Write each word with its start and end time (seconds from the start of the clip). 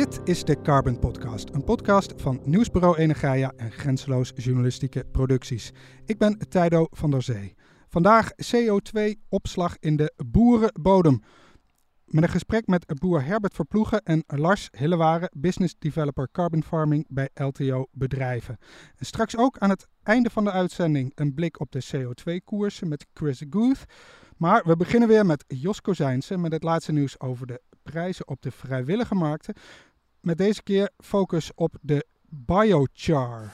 Dit 0.00 0.20
is 0.24 0.44
de 0.44 0.60
Carbon 0.60 0.98
Podcast, 0.98 1.48
een 1.54 1.64
podcast 1.64 2.12
van 2.16 2.40
Nieuwsbureau 2.44 2.96
Energia 2.96 3.52
en 3.56 3.72
Grenzeloos 3.72 4.32
Journalistieke 4.34 5.04
Producties. 5.12 5.72
Ik 6.04 6.18
ben 6.18 6.38
Tijdo 6.48 6.86
van 6.90 7.10
der 7.10 7.22
Zee. 7.22 7.54
Vandaag 7.88 8.30
CO2-opslag 8.32 9.76
in 9.78 9.96
de 9.96 10.12
boerenbodem. 10.26 11.22
Met 12.04 12.22
een 12.22 12.28
gesprek 12.28 12.66
met 12.66 13.00
boer 13.00 13.24
Herbert 13.24 13.54
Verploegen 13.54 14.02
en 14.02 14.24
Lars 14.26 14.68
Hilleware, 14.78 15.30
business 15.36 15.74
developer 15.78 16.28
carbon 16.32 16.62
farming 16.62 17.06
bij 17.08 17.28
LTO 17.34 17.86
Bedrijven. 17.92 18.56
En 18.96 19.06
straks 19.06 19.36
ook 19.36 19.58
aan 19.58 19.70
het 19.70 19.86
einde 20.02 20.30
van 20.30 20.44
de 20.44 20.50
uitzending 20.50 21.12
een 21.14 21.34
blik 21.34 21.60
op 21.60 21.72
de 21.72 21.84
CO2-koersen 21.94 22.88
met 22.88 23.06
Chris 23.14 23.42
Guth. 23.50 23.84
Maar 24.36 24.62
we 24.64 24.76
beginnen 24.76 25.08
weer 25.08 25.26
met 25.26 25.44
Jos 25.46 25.80
Kozijnsen 25.80 26.40
met 26.40 26.52
het 26.52 26.62
laatste 26.62 26.92
nieuws 26.92 27.20
over 27.20 27.46
de 27.46 27.60
prijzen 27.82 28.28
op 28.28 28.42
de 28.42 28.50
vrijwillige 28.50 29.14
markten. 29.14 29.54
Met 30.20 30.38
deze 30.38 30.62
keer 30.62 30.90
focus 30.98 31.54
op 31.54 31.74
de 31.80 32.06
biochar. 32.28 33.52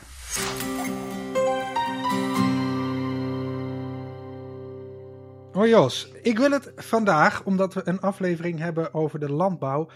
Hoi 5.52 5.70
Jos, 5.70 6.12
ik 6.22 6.38
wil 6.38 6.50
het 6.50 6.72
vandaag, 6.76 7.44
omdat 7.44 7.74
we 7.74 7.80
een 7.84 8.00
aflevering 8.00 8.58
hebben 8.58 8.94
over 8.94 9.18
de 9.18 9.32
landbouw, 9.32 9.90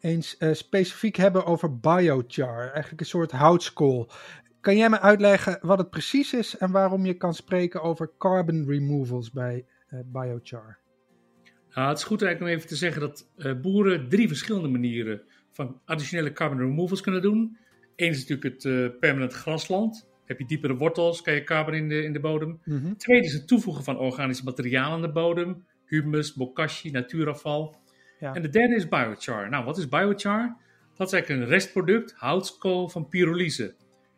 eens 0.00 0.36
uh, 0.38 0.52
specifiek 0.52 1.16
hebben 1.16 1.44
over 1.44 1.78
biochar. 1.78 2.70
Eigenlijk 2.70 3.00
een 3.00 3.06
soort 3.06 3.30
houtskool. 3.30 4.10
Kan 4.60 4.76
jij 4.76 4.90
me 4.90 5.00
uitleggen 5.00 5.58
wat 5.60 5.78
het 5.78 5.90
precies 5.90 6.32
is 6.32 6.56
en 6.56 6.70
waarom 6.70 7.06
je 7.06 7.14
kan 7.14 7.34
spreken 7.34 7.82
over 7.82 8.10
carbon 8.18 8.64
removals 8.68 9.30
bij 9.30 9.66
uh, 9.90 10.00
biochar? 10.04 10.78
Nou, 11.74 11.88
het 11.88 11.98
is 11.98 12.04
goed 12.04 12.22
eigenlijk 12.22 12.52
om 12.52 12.58
even 12.58 12.68
te 12.68 12.76
zeggen 12.76 13.00
dat 13.00 13.28
uh, 13.36 13.60
boeren 13.60 14.08
drie 14.08 14.28
verschillende 14.28 14.68
manieren 14.68 15.22
van 15.56 15.80
additionele 15.84 16.32
carbon 16.32 16.58
removals 16.58 17.00
kunnen 17.00 17.22
doen. 17.22 17.58
Eén 17.96 18.10
is 18.10 18.26
natuurlijk 18.26 18.54
het 18.54 18.64
uh, 18.64 18.88
permanent 19.00 19.32
grasland. 19.32 20.08
Heb 20.24 20.38
je 20.38 20.46
diepere 20.46 20.76
wortels, 20.76 21.22
kan 21.22 21.34
je 21.34 21.44
carbon 21.44 21.74
in 21.74 21.88
de, 21.88 22.02
in 22.02 22.12
de 22.12 22.20
bodem. 22.20 22.60
Mm 22.64 22.80
-hmm. 22.80 22.96
Tweede 22.96 23.26
is 23.26 23.32
het 23.32 23.48
toevoegen 23.48 23.84
van 23.84 23.98
organisch 23.98 24.42
materiaal 24.42 24.92
aan 24.92 25.00
de 25.00 25.12
bodem. 25.12 25.64
Humus, 25.86 26.34
bokashi, 26.34 26.90
natuurafval. 26.90 27.76
Ja. 28.20 28.34
En 28.34 28.42
de 28.42 28.48
derde 28.48 28.74
is 28.74 28.88
biochar. 28.88 29.48
Nou, 29.48 29.64
wat 29.64 29.78
is 29.78 29.88
biochar? 29.88 30.56
Dat 30.94 31.06
is 31.06 31.12
eigenlijk 31.12 31.42
een 31.42 31.48
restproduct, 31.48 32.14
houtskool 32.16 32.88
van 32.88 33.08
pyrolyse. 33.08 33.74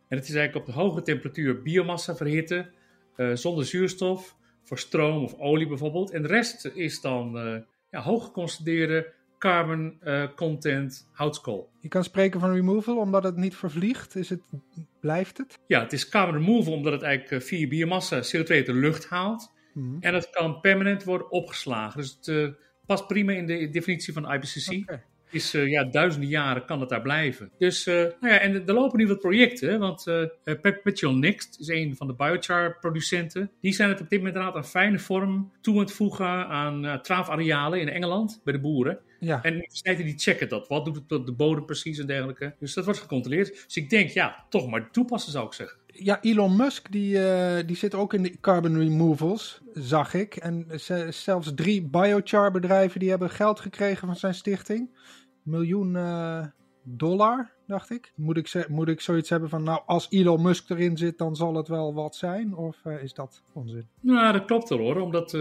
En 0.09 0.16
het 0.16 0.28
is 0.28 0.34
eigenlijk 0.34 0.66
op 0.66 0.75
de 0.75 0.81
hoge 0.81 1.03
temperatuur 1.03 1.62
biomassa 1.62 2.16
verhitten, 2.16 2.70
uh, 3.16 3.34
zonder 3.34 3.64
zuurstof, 3.64 4.36
voor 4.64 4.78
stroom 4.78 5.22
of 5.22 5.34
olie 5.34 5.66
bijvoorbeeld. 5.66 6.11
En 6.11 6.22
de 6.22 6.28
rest 6.28 6.70
is 6.75 7.00
dan 7.00 7.47
uh, 7.47 7.56
ja, 7.91 8.00
hooggeconcentreerde 8.00 9.12
carbon 9.39 9.98
uh, 10.05 10.25
content 10.36 11.08
houtskool. 11.12 11.70
Je 11.81 11.89
kan 11.89 12.05
spreken 12.05 12.41
van 12.41 12.55
removal 12.55 12.97
omdat 12.97 13.22
het 13.22 13.36
niet 13.36 13.56
vervliegt. 13.56 14.17
Is 14.17 14.28
het, 14.28 14.41
blijft 15.00 15.39
het? 15.39 15.58
Ja, 15.67 15.81
het 15.81 15.92
is 15.92 16.08
carbon 16.08 16.34
removal 16.34 16.72
omdat 16.72 16.92
het 16.92 17.03
eigenlijk 17.03 17.44
via 17.44 17.69
biomassa 17.69 18.16
CO2 18.16 18.47
uit 18.48 18.66
de 18.66 18.75
lucht 18.75 19.09
haalt. 19.09 19.53
Mm 19.72 19.91
-hmm. 19.91 19.97
En 20.00 20.14
het 20.14 20.31
kan 20.31 20.61
permanent 20.61 21.05
worden 21.05 21.31
opgeslagen. 21.31 22.00
Dus 22.00 22.16
het 22.16 22.27
uh, 22.27 22.48
past 22.86 23.06
prima 23.06 23.33
in 23.33 23.47
de 23.47 23.70
definitie 23.70 24.12
van 24.12 24.33
IPCC. 24.33 24.72
Okay. 24.83 25.03
Is 25.31 25.55
uh, 25.55 25.66
ja, 25.66 25.84
duizenden 25.84 26.28
jaren 26.28 26.64
kan 26.64 26.81
het 26.81 26.89
daar 26.89 27.03
blijven. 27.03 27.50
Dus, 27.59 27.86
uh, 27.86 27.94
nou 27.94 28.33
ja, 28.33 28.39
en 28.39 28.66
er 28.66 28.75
lopen 28.75 28.98
nu 28.98 29.06
wat 29.06 29.19
projecten, 29.19 29.78
want 29.78 30.06
uh, 30.06 30.25
Perpetual 30.61 31.14
Next 31.14 31.61
is 31.61 31.69
een 31.69 31.97
van 31.97 32.06
de 32.06 32.14
biochar-producenten. 32.14 33.50
Die 33.61 33.72
zijn 33.72 33.89
het 33.89 34.00
op 34.00 34.09
dit 34.09 34.19
moment 34.19 34.36
inderdaad 34.36 34.62
een 34.62 34.70
fijne 34.70 34.98
vorm 34.98 35.53
toe 35.61 35.75
aan 35.75 35.81
het 35.81 35.92
voegen 35.92 36.47
aan 36.47 37.03
traafarealen 37.03 37.81
in 37.81 37.89
Engeland 37.89 38.41
bij 38.44 38.53
de 38.53 38.61
boeren. 38.61 38.98
Ja. 39.19 39.43
En 39.43 39.53
universiteiten 39.53 40.05
die 40.05 40.19
checken 40.19 40.49
dat. 40.49 40.69
Wat 40.69 40.84
doet 40.84 40.97
het 40.97 41.12
op 41.12 41.27
de 41.27 41.33
bodem 41.33 41.65
precies 41.65 41.99
en 41.99 42.06
dergelijke. 42.06 42.55
Dus 42.59 42.75
dat 42.75 42.84
wordt 42.84 43.01
gecontroleerd. 43.01 43.65
Dus 43.65 43.77
ik 43.77 43.91
denk, 43.91 44.11
ja, 44.11 44.45
toch 44.49 44.71
maar 44.71 44.91
toepassen 44.91 45.33
zou 45.33 45.47
ik 45.47 45.53
zeggen. 45.53 45.79
Ja, 45.87 46.21
Elon 46.21 46.56
Musk 46.56 46.93
die, 46.93 47.15
uh, 47.15 47.57
die 47.67 47.77
zit 47.77 47.95
ook 47.95 48.15
in 48.15 48.23
de 48.23 48.41
carbon 48.41 48.78
removals, 48.78 49.61
zag 49.73 50.15
ik. 50.15 50.37
En 50.37 50.67
zelfs 51.09 51.53
drie 51.55 51.83
biochar 51.83 52.51
bedrijven 52.51 53.01
die 53.01 53.11
hebben 53.11 53.31
geld 53.31 53.61
gekregen 53.61 54.07
van 54.07 54.17
zijn 54.17 54.34
stichting. 54.34 54.97
Miljoen 55.43 55.95
uh, 55.95 56.47
dollar, 56.83 57.53
dacht 57.67 57.91
ik. 57.91 58.12
Moet 58.17 58.37
ik, 58.37 58.69
moet 58.69 58.89
ik 58.89 59.01
zoiets 59.01 59.31
hebben 59.31 59.49
van, 59.49 59.62
nou, 59.62 59.81
als 59.87 60.07
Elon 60.11 60.43
Musk 60.43 60.71
erin 60.71 60.97
zit, 60.97 61.19
dan 61.19 61.37
zal 61.37 61.55
het 61.55 61.69
wel 61.69 61.95
wat 61.95 62.17
zijn? 62.17 62.55
Of 62.57 62.77
uh, 62.84 63.03
is 63.03 63.15
dat 63.15 63.43
onzin? 63.53 63.89
Nou, 64.01 64.33
dat 64.33 64.45
klopt 64.45 64.69
wel 64.69 64.78
hoor, 64.78 65.01
omdat 65.01 65.33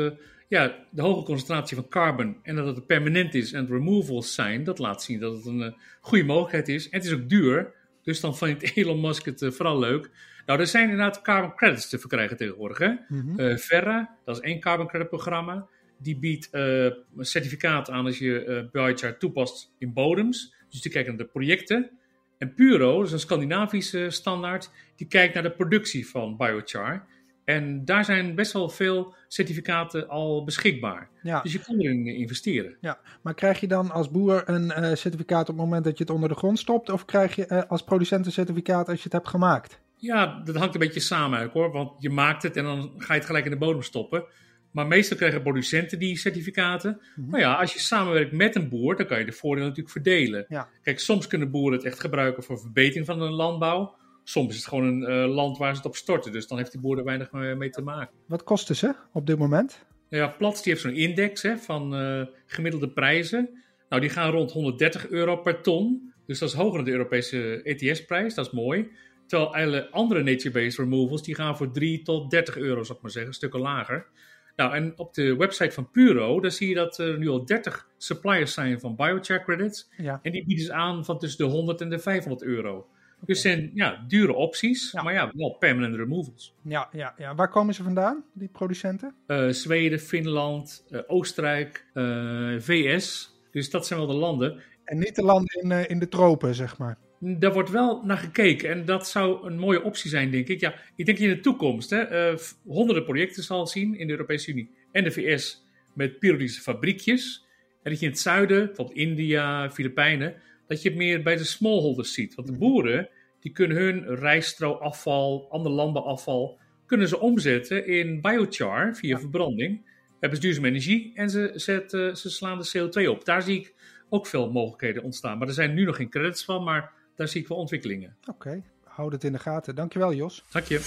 ja, 0.47 0.85
de 0.91 1.01
hoge 1.01 1.23
concentratie 1.23 1.75
van 1.75 1.87
carbon 1.87 2.37
en 2.43 2.55
dat 2.55 2.75
het 2.75 2.85
permanent 2.85 3.33
is 3.33 3.53
en 3.53 3.67
removals 3.67 4.33
zijn, 4.33 4.63
dat 4.63 4.79
laat 4.79 5.03
zien 5.03 5.19
dat 5.19 5.35
het 5.35 5.45
een 5.45 5.75
goede 6.01 6.23
mogelijkheid 6.23 6.67
is. 6.67 6.89
En 6.89 6.97
het 6.97 7.07
is 7.07 7.13
ook 7.13 7.29
duur, 7.29 7.73
dus 8.03 8.19
dan 8.19 8.37
vindt 8.37 8.71
Elon 8.75 9.01
Musk 9.01 9.25
het 9.25 9.45
vooral 9.49 9.79
leuk. 9.79 10.09
Nou, 10.45 10.59
er 10.59 10.67
zijn 10.67 10.89
inderdaad 10.89 11.21
carbon 11.21 11.55
credits 11.55 11.89
te 11.89 11.99
verkrijgen 11.99 12.37
tegenwoordig. 12.37 12.77
Hè? 12.77 12.87
Mm 12.87 12.99
-hmm. 13.07 13.39
uh, 13.39 13.57
Verra, 13.57 14.17
dat 14.25 14.35
is 14.35 14.41
één 14.41 14.59
carbon 14.59 14.87
credit 14.87 15.09
programma. 15.09 15.67
Die 15.99 16.17
biedt 16.19 16.47
een 16.51 16.95
certificaat 17.19 17.89
aan 17.89 18.05
als 18.05 18.17
je 18.17 18.67
biochar 18.71 19.17
toepast 19.17 19.73
in 19.77 19.93
bodems. 19.93 20.55
Dus 20.69 20.81
die 20.81 20.91
kijkt 20.91 21.07
naar 21.07 21.17
de 21.17 21.25
projecten. 21.25 21.91
En 22.37 22.53
Puro, 22.53 22.97
dat 22.97 23.05
is 23.05 23.11
een 23.11 23.19
Scandinavische 23.19 24.09
standaard, 24.09 24.69
die 24.95 25.07
kijkt 25.07 25.33
naar 25.33 25.43
de 25.43 25.51
productie 25.51 26.07
van 26.09 26.37
biochar. 26.37 27.07
En 27.47 27.85
daar 27.85 28.05
zijn 28.05 28.35
best 28.35 28.51
wel 28.51 28.69
veel 28.69 29.15
certificaten 29.27 30.07
al 30.07 30.43
beschikbaar. 30.43 31.09
Ja. 31.21 31.41
Dus 31.41 31.53
je 31.53 31.59
kan 31.59 31.79
erin 31.79 32.05
investeren. 32.05 32.77
Ja, 32.81 32.99
maar 33.21 33.33
krijg 33.33 33.59
je 33.59 33.67
dan 33.67 33.91
als 33.91 34.11
boer 34.11 34.43
een 34.45 34.63
uh, 34.63 34.95
certificaat 34.95 35.41
op 35.41 35.47
het 35.47 35.65
moment 35.65 35.83
dat 35.83 35.97
je 35.97 36.03
het 36.03 36.13
onder 36.13 36.29
de 36.29 36.35
grond 36.35 36.59
stopt? 36.59 36.89
Of 36.89 37.05
krijg 37.05 37.35
je 37.35 37.45
uh, 37.49 37.61
als 37.67 37.83
producent 37.83 38.25
een 38.25 38.31
certificaat 38.31 38.89
als 38.89 38.97
je 38.97 39.03
het 39.03 39.13
hebt 39.13 39.27
gemaakt? 39.27 39.79
Ja, 39.95 40.41
dat 40.43 40.55
hangt 40.55 40.73
een 40.73 40.79
beetje 40.79 40.99
samen 40.99 41.39
uit 41.39 41.51
hoor. 41.51 41.71
Want 41.71 41.91
je 41.99 42.09
maakt 42.09 42.43
het 42.43 42.57
en 42.57 42.63
dan 42.63 42.91
ga 42.97 43.13
je 43.13 43.19
het 43.19 43.27
gelijk 43.27 43.45
in 43.45 43.51
de 43.51 43.57
bodem 43.57 43.81
stoppen. 43.81 44.25
Maar 44.71 44.87
meestal 44.87 45.17
krijgen 45.17 45.41
producenten 45.41 45.99
die 45.99 46.17
certificaten. 46.17 46.91
Mm 46.91 47.23
-hmm. 47.23 47.31
Maar 47.31 47.39
ja, 47.39 47.53
als 47.53 47.73
je 47.73 47.79
samenwerkt 47.79 48.31
met 48.31 48.55
een 48.55 48.69
boer, 48.69 48.95
dan 48.95 49.05
kan 49.05 49.19
je 49.19 49.25
de 49.25 49.31
voordelen 49.31 49.67
natuurlijk 49.67 49.95
verdelen. 49.95 50.45
Ja. 50.47 50.69
Kijk, 50.81 50.99
soms 50.99 51.27
kunnen 51.27 51.51
boeren 51.51 51.77
het 51.77 51.87
echt 51.87 51.99
gebruiken 51.99 52.43
voor 52.43 52.59
verbetering 52.59 53.05
van 53.05 53.19
de 53.19 53.29
landbouw. 53.29 53.95
Soms 54.29 54.49
is 54.49 54.55
het 54.55 54.67
gewoon 54.67 54.83
een 54.85 55.11
uh, 55.11 55.35
land 55.35 55.57
waar 55.57 55.71
ze 55.71 55.77
het 55.77 55.85
op 55.85 55.95
storten. 55.95 56.31
Dus 56.31 56.47
dan 56.47 56.57
heeft 56.57 56.71
die 56.71 56.81
boer 56.81 56.97
er 56.97 57.03
weinig 57.03 57.31
mee 57.31 57.69
te 57.69 57.81
maken. 57.81 58.15
Wat 58.25 58.43
kosten 58.43 58.75
ze 58.75 58.95
op 59.13 59.27
dit 59.27 59.37
moment? 59.37 59.85
Ja, 60.09 60.27
Plats 60.27 60.63
die 60.63 60.71
heeft 60.71 60.83
zo'n 60.83 60.95
index 60.95 61.41
hè, 61.41 61.57
van 61.57 62.01
uh, 62.01 62.25
gemiddelde 62.45 62.89
prijzen. 62.89 63.63
Nou, 63.89 64.01
die 64.01 64.09
gaan 64.09 64.31
rond 64.31 64.51
130 64.51 65.09
euro 65.09 65.35
per 65.35 65.61
ton. 65.61 66.13
Dus 66.25 66.39
dat 66.39 66.49
is 66.49 66.55
hoger 66.55 66.75
dan 66.75 66.85
de 66.85 66.91
Europese 66.91 67.61
ETS-prijs. 67.63 68.33
Dat 68.33 68.45
is 68.45 68.51
mooi. 68.51 68.91
Terwijl 69.27 69.55
alle 69.55 69.89
andere 69.91 70.23
nature-based 70.23 70.77
removals, 70.77 71.23
die 71.23 71.35
gaan 71.35 71.57
voor 71.57 71.71
3 71.71 72.01
tot 72.01 72.31
30 72.31 72.57
euro, 72.57 72.83
zou 72.83 72.97
ik 72.97 73.03
maar 73.03 73.11
zeggen, 73.11 73.33
stukken 73.33 73.59
lager. 73.59 74.07
Nou, 74.55 74.73
en 74.73 74.93
op 74.97 75.13
de 75.13 75.35
website 75.35 75.71
van 75.71 75.91
Puro, 75.91 76.39
daar 76.39 76.51
zie 76.51 76.69
je 76.69 76.75
dat 76.75 76.97
er 76.97 77.17
nu 77.17 77.27
al 77.27 77.45
30 77.45 77.87
suppliers 77.97 78.53
zijn 78.53 78.79
van 78.79 78.95
biochar 78.95 79.43
credits. 79.43 79.89
Ja. 79.97 80.19
En 80.21 80.31
die 80.31 80.45
bieden 80.45 80.65
ze 80.65 80.73
aan 80.73 81.05
van 81.05 81.19
tussen 81.19 81.45
de 81.45 81.51
100 81.51 81.81
en 81.81 81.89
de 81.89 81.99
500 81.99 82.43
euro. 82.43 82.87
Okay. 83.17 83.35
Dus 83.35 83.41
zijn 83.41 83.71
ja, 83.73 84.05
dure 84.07 84.33
opties, 84.33 84.91
ja. 84.91 85.03
maar 85.03 85.13
ja, 85.13 85.31
wel 85.35 85.49
permanent 85.49 85.95
removals. 85.95 86.53
Ja, 86.61 86.89
ja, 86.91 87.13
ja, 87.17 87.35
waar 87.35 87.49
komen 87.49 87.73
ze 87.73 87.83
vandaan, 87.83 88.23
die 88.33 88.47
producenten? 88.47 89.15
Uh, 89.27 89.49
Zweden, 89.49 89.99
Finland, 89.99 90.85
uh, 90.89 90.99
Oostenrijk, 91.07 91.85
uh, 91.93 92.59
VS. 92.59 93.35
Dus 93.51 93.69
dat 93.69 93.87
zijn 93.87 93.99
wel 93.99 94.07
de 94.07 94.15
landen. 94.15 94.61
En 94.83 94.97
niet 94.97 95.15
de 95.15 95.23
landen 95.23 95.61
in, 95.61 95.89
in 95.89 95.99
de 95.99 96.07
tropen, 96.07 96.55
zeg 96.55 96.77
maar. 96.77 96.97
Daar 97.19 97.53
wordt 97.53 97.69
wel 97.69 98.01
naar 98.03 98.17
gekeken 98.17 98.69
en 98.69 98.85
dat 98.85 99.07
zou 99.07 99.47
een 99.47 99.59
mooie 99.59 99.83
optie 99.83 100.09
zijn, 100.09 100.31
denk 100.31 100.47
ik. 100.47 100.59
Ja, 100.59 100.73
ik 100.95 101.05
denk 101.05 101.17
in 101.17 101.29
de 101.29 101.39
toekomst 101.39 101.89
hè, 101.89 102.33
honderden 102.65 103.03
projecten 103.03 103.43
zal 103.43 103.67
zien 103.67 103.97
in 103.97 104.07
de 104.07 104.13
Europese 104.13 104.51
Unie 104.51 104.71
en 104.91 105.03
de 105.03 105.11
VS 105.11 105.65
met 105.93 106.19
pyrolyse 106.19 106.61
fabriekjes. 106.61 107.45
En 107.83 107.91
dat 107.91 107.99
je 107.99 108.05
in 108.05 108.11
het 108.11 108.21
zuiden, 108.21 108.65
bijvoorbeeld 108.65 108.97
India, 108.97 109.71
Filipijnen, 109.71 110.35
dat 110.67 110.81
je 110.81 110.89
het 110.89 110.97
meer 110.97 111.23
bij 111.23 111.35
de 111.35 111.43
smallholders 111.43 112.13
ziet. 112.13 112.35
Want 112.35 112.47
de 112.47 112.57
boeren, 112.57 113.09
die 113.39 113.51
kunnen 113.51 113.77
hun 113.77 114.15
rijstrouwafval, 114.15 115.47
ander 115.49 115.71
landbouwafval, 115.71 116.59
kunnen 116.85 117.07
ze 117.07 117.19
omzetten 117.19 117.87
in 117.87 118.21
biochar 118.21 118.95
via 118.95 119.09
ja. 119.15 119.19
verbranding. 119.19 119.95
Hebben 120.19 120.39
ze 120.39 120.45
duurzame 120.45 120.67
energie 120.67 121.11
en 121.15 121.29
ze, 121.29 121.51
zetten, 121.53 122.17
ze 122.17 122.29
slaan 122.29 122.59
de 122.59 122.71
CO2 122.77 123.09
op. 123.09 123.25
Daar 123.25 123.41
zie 123.41 123.59
ik 123.59 123.73
ook 124.09 124.27
veel 124.27 124.51
mogelijkheden 124.51 125.03
ontstaan. 125.03 125.37
Maar 125.37 125.47
er 125.47 125.53
zijn 125.53 125.73
nu 125.73 125.85
nog 125.85 125.95
geen 125.95 126.09
credits 126.09 126.45
van, 126.45 126.63
maar 126.63 126.91
daar 127.15 127.27
zie 127.27 127.41
ik 127.41 127.47
wel 127.47 127.57
ontwikkelingen. 127.57 128.15
Oké, 128.21 128.29
okay. 128.29 128.63
houd 128.83 129.11
het 129.11 129.23
in 129.23 129.31
de 129.31 129.39
gaten. 129.39 129.75
Dankjewel 129.75 130.13
Jos. 130.13 130.43
Dank 130.51 130.65
je. 130.65 130.79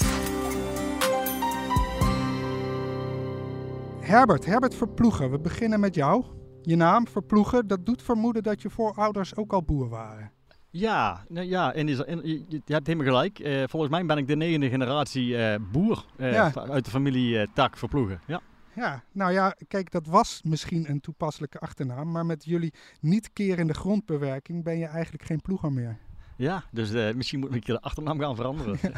Herbert, 4.00 4.44
Herbert 4.44 4.75
Verploegen, 4.75 5.31
we 5.31 5.38
beginnen 5.38 5.81
met 5.81 5.94
jou. 5.94 6.25
Je 6.62 6.77
naam, 6.77 7.07
Verploegen, 7.09 7.67
dat 7.67 7.87
doet 7.87 8.03
vermoeden 8.03 8.43
dat 8.43 8.62
je 8.62 8.71
voorouders 8.71 9.37
ook 9.37 9.53
al 9.53 9.62
boer 9.62 9.89
waren. 9.89 10.33
Ja, 10.71 11.25
nou 11.29 11.47
ja 11.47 11.73
en, 11.73 12.07
en, 12.07 12.21
je, 12.25 12.45
je, 12.49 12.73
hebt 12.73 12.87
helemaal 12.87 13.12
gelijk. 13.12 13.39
Uh, 13.39 13.62
volgens 13.67 13.93
mij 13.93 14.07
ben 14.07 14.19
ik 14.19 14.29
de 14.29 14.37
negende 14.37 14.69
generatie 14.69 15.27
uh, 15.27 15.55
boer 15.73 16.05
uh, 16.17 16.33
ja. 16.33 16.53
uit 16.55 16.85
de 16.85 16.91
familie 16.91 17.53
Tak 17.53 17.77
Verploegen. 17.77 18.21
Ja. 18.27 18.41
Ja, 18.75 19.03
nou 19.12 19.33
ja, 19.33 19.55
kijk, 19.69 19.91
dat 19.91 20.07
was 20.07 20.41
misschien 20.45 20.91
een 20.91 21.01
toepasselijke 21.01 21.59
achternaam, 21.59 22.11
maar 22.11 22.27
met 22.27 22.45
jullie 22.45 22.75
niet 23.01 23.33
kerende 23.33 23.75
grondbewerking 23.75 24.65
ben 24.65 24.79
je 24.79 24.87
eigenlijk 24.87 25.25
geen 25.25 25.41
ploeger 25.41 25.73
meer. 25.73 25.99
Ja, 26.37 26.65
dus 26.71 26.93
eh, 26.93 27.15
misschien 27.15 27.41
moet 27.41 27.55
ik 27.55 27.67
de 27.67 27.81
achternaam 27.81 28.21
gaan 28.21 28.37
veranderen. 28.37 28.79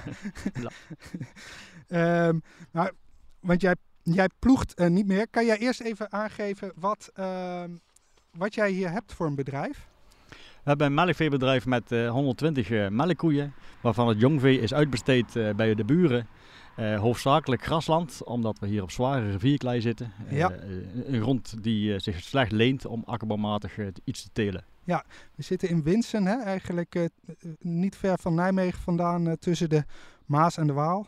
Ehm, 1.89 2.39
nou, 2.73 2.91
want 3.41 3.61
jij, 3.61 3.75
jij 4.03 4.29
ploegt 4.39 4.75
eh, 4.75 4.89
niet 4.89 5.07
meer. 5.07 5.29
Kan 5.29 5.47
jij 5.47 5.59
eerst 5.59 5.81
even 5.81 6.13
aangeven 6.13 6.73
wat, 6.77 7.11
ehm, 7.15 7.71
wat 8.37 8.55
jij 8.55 8.71
hier 8.71 8.91
hebt 8.91 9.13
voor 9.13 9.27
een 9.27 9.35
bedrijf? 9.35 9.87
We 10.29 10.69
hebben 10.69 10.87
een 10.87 10.95
melkveebedrijf 10.95 11.67
met 11.67 11.93
eh, 11.93 12.11
120 12.11 12.71
eh, 12.71 12.89
melkkoeien, 12.89 13.53
waarvan 13.81 14.09
het 14.09 14.21
jongvee 14.21 14.61
is 14.61 14.75
uitbesteed 14.75 15.37
eh, 15.37 15.51
bij 15.55 15.75
de 15.75 15.85
buren. 15.85 16.27
Eh, 16.77 17.01
hoofdzakelijk 17.01 17.65
grasland, 17.65 18.25
omdat 18.25 18.59
we 18.59 18.67
hier 18.67 18.83
op 18.83 18.91
zware 18.91 19.31
rivierklei 19.31 19.81
zitten. 19.81 20.13
Eh, 20.29 20.37
Ja. 20.37 20.51
eh, 20.51 20.61
een 21.07 21.21
grond 21.21 21.55
die 21.63 21.95
eh, 21.95 22.01
zich 22.01 22.21
slecht 22.23 22.53
leent 22.53 22.87
om 22.87 23.03
akkerbouwmatig 23.07 23.79
eh, 23.79 23.87
iets 24.05 24.23
te 24.23 24.29
telen. 24.33 24.65
We 25.35 25.43
zitten 25.43 25.69
in 25.69 25.83
Winsen, 25.83 26.27
hè? 26.27 26.37
eigenlijk 26.43 26.95
eh, 26.95 27.05
eh, 27.05 27.11
niet 27.61 27.97
ver 27.97 28.19
van 28.19 28.35
Nijmegen 28.35 28.81
vandaan, 28.83 29.27
eh, 29.29 29.33
tussen 29.33 29.69
de 29.69 29.85
Maas 30.27 30.57
en 30.57 30.67
de 30.67 30.73
Waal. 30.73 31.07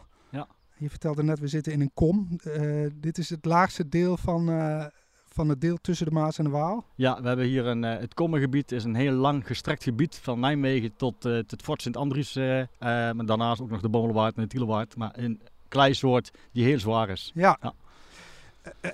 Je 0.78 0.90
vertelde 0.90 1.22
net, 1.22 1.38
we 1.38 1.48
zitten 1.48 1.72
in 1.72 1.80
een 1.80 1.90
kom. 1.94 2.38
Eh, 2.42 2.86
dit 2.94 3.18
is 3.18 3.30
het 3.30 3.44
laagste 3.44 3.88
deel 3.88 4.16
van, 4.16 4.48
eh, 4.48 4.86
van 5.24 5.48
het 5.48 5.60
deel 5.60 5.76
tussen 5.76 6.06
de 6.06 6.12
Maas 6.12 6.38
en 6.38 6.44
de 6.44 6.50
Waal. 6.50 6.86
Ja, 6.94 7.20
we 7.20 7.28
hebben 7.28 7.46
hier 7.46 7.66
een, 7.66 7.84
eh, 7.84 7.98
het 7.98 8.14
Kommengebied 8.14 8.72
is 8.72 8.84
een 8.84 8.94
heel 8.94 9.12
lang 9.12 9.46
gestrekt 9.46 9.82
gebied 9.82 10.14
van 10.16 10.40
Nijmegen 10.40 10.96
tot, 10.96 11.24
eh, 11.24 11.38
tot 11.38 11.50
het 11.50 11.62
Fort 11.62 11.82
Sint-Andries. 11.82 12.34
maar 12.34 13.26
daarnaast 13.26 13.60
ook 13.60 13.70
nog 13.70 13.80
de 13.80 13.88
Bommelwaard 13.88 14.36
en 14.36 14.42
de 14.42 14.48
Tielerwaard. 14.48 14.96
Maar 14.96 15.12
een 15.16 15.40
kleisoort 15.68 16.30
die 16.52 16.64
heel 16.64 16.78
zwaar 16.78 17.08
is. 17.08 17.30
Ja. 17.34 17.58
Ja. 17.60 17.74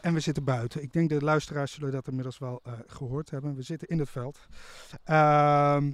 En 0.00 0.15
we 0.15 0.21
zitten 0.21 0.44
buiten. 0.44 0.83
Ik 0.83 0.93
denk 0.93 1.09
de 1.09 1.21
luisteraars 1.21 1.73
zullen 1.73 1.93
dat 1.93 2.09
inmiddels 2.09 2.38
wel 2.38 2.61
eh, 2.65 2.73
gehoord 2.87 3.31
hebben. 3.31 3.55
We 3.55 3.62
zitten 3.62 3.88
in 3.88 3.99
het 3.99 4.11
veld. 4.11 4.38
Ehm, 5.05 5.93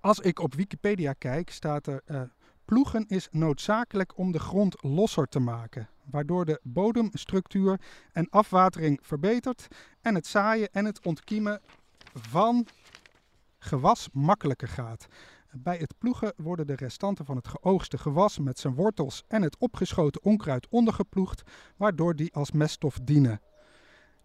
als 0.00 0.18
ik 0.18 0.38
op 0.38 0.54
Wikipedia 0.54 1.12
kijk, 1.12 1.50
staat 1.50 1.86
er... 1.86 2.30
ploegen 2.64 3.04
is 3.08 3.28
noodzakelijk 3.30 4.18
om 4.18 4.32
de 4.32 4.38
grond 4.38 4.82
losser 4.82 5.28
te 5.28 5.38
maken. 5.38 5.88
Waardoor 6.04 6.44
de 6.44 6.60
bodemstructuur 6.62 7.80
en 8.12 8.28
afwatering 8.30 8.98
verbetert. 9.02 9.68
En 10.00 10.14
het 10.14 10.26
zaaien 10.26 10.68
en 10.72 10.84
het 10.84 11.04
ontkiemen 11.04 11.60
van 12.14 12.66
gewas 13.58 14.08
makkelijker 14.12 14.68
gaat. 14.68 15.06
Bij 15.54 15.76
het 15.76 15.94
ploegen 15.98 16.32
worden 16.36 16.66
de 16.66 16.76
restanten 16.76 17.24
van 17.24 17.36
het 17.36 17.48
geoogste 17.48 17.98
gewas 17.98 18.38
met 18.38 18.58
zijn 18.58 18.74
wortels 18.74 19.22
en 19.28 19.42
het 19.42 19.56
opgeschoten 19.58 20.22
onkruid 20.22 20.68
ondergeploegd, 20.68 21.42
waardoor 21.76 22.16
die 22.16 22.34
als 22.34 22.52
meststof 22.52 22.98
dienen. 23.02 23.40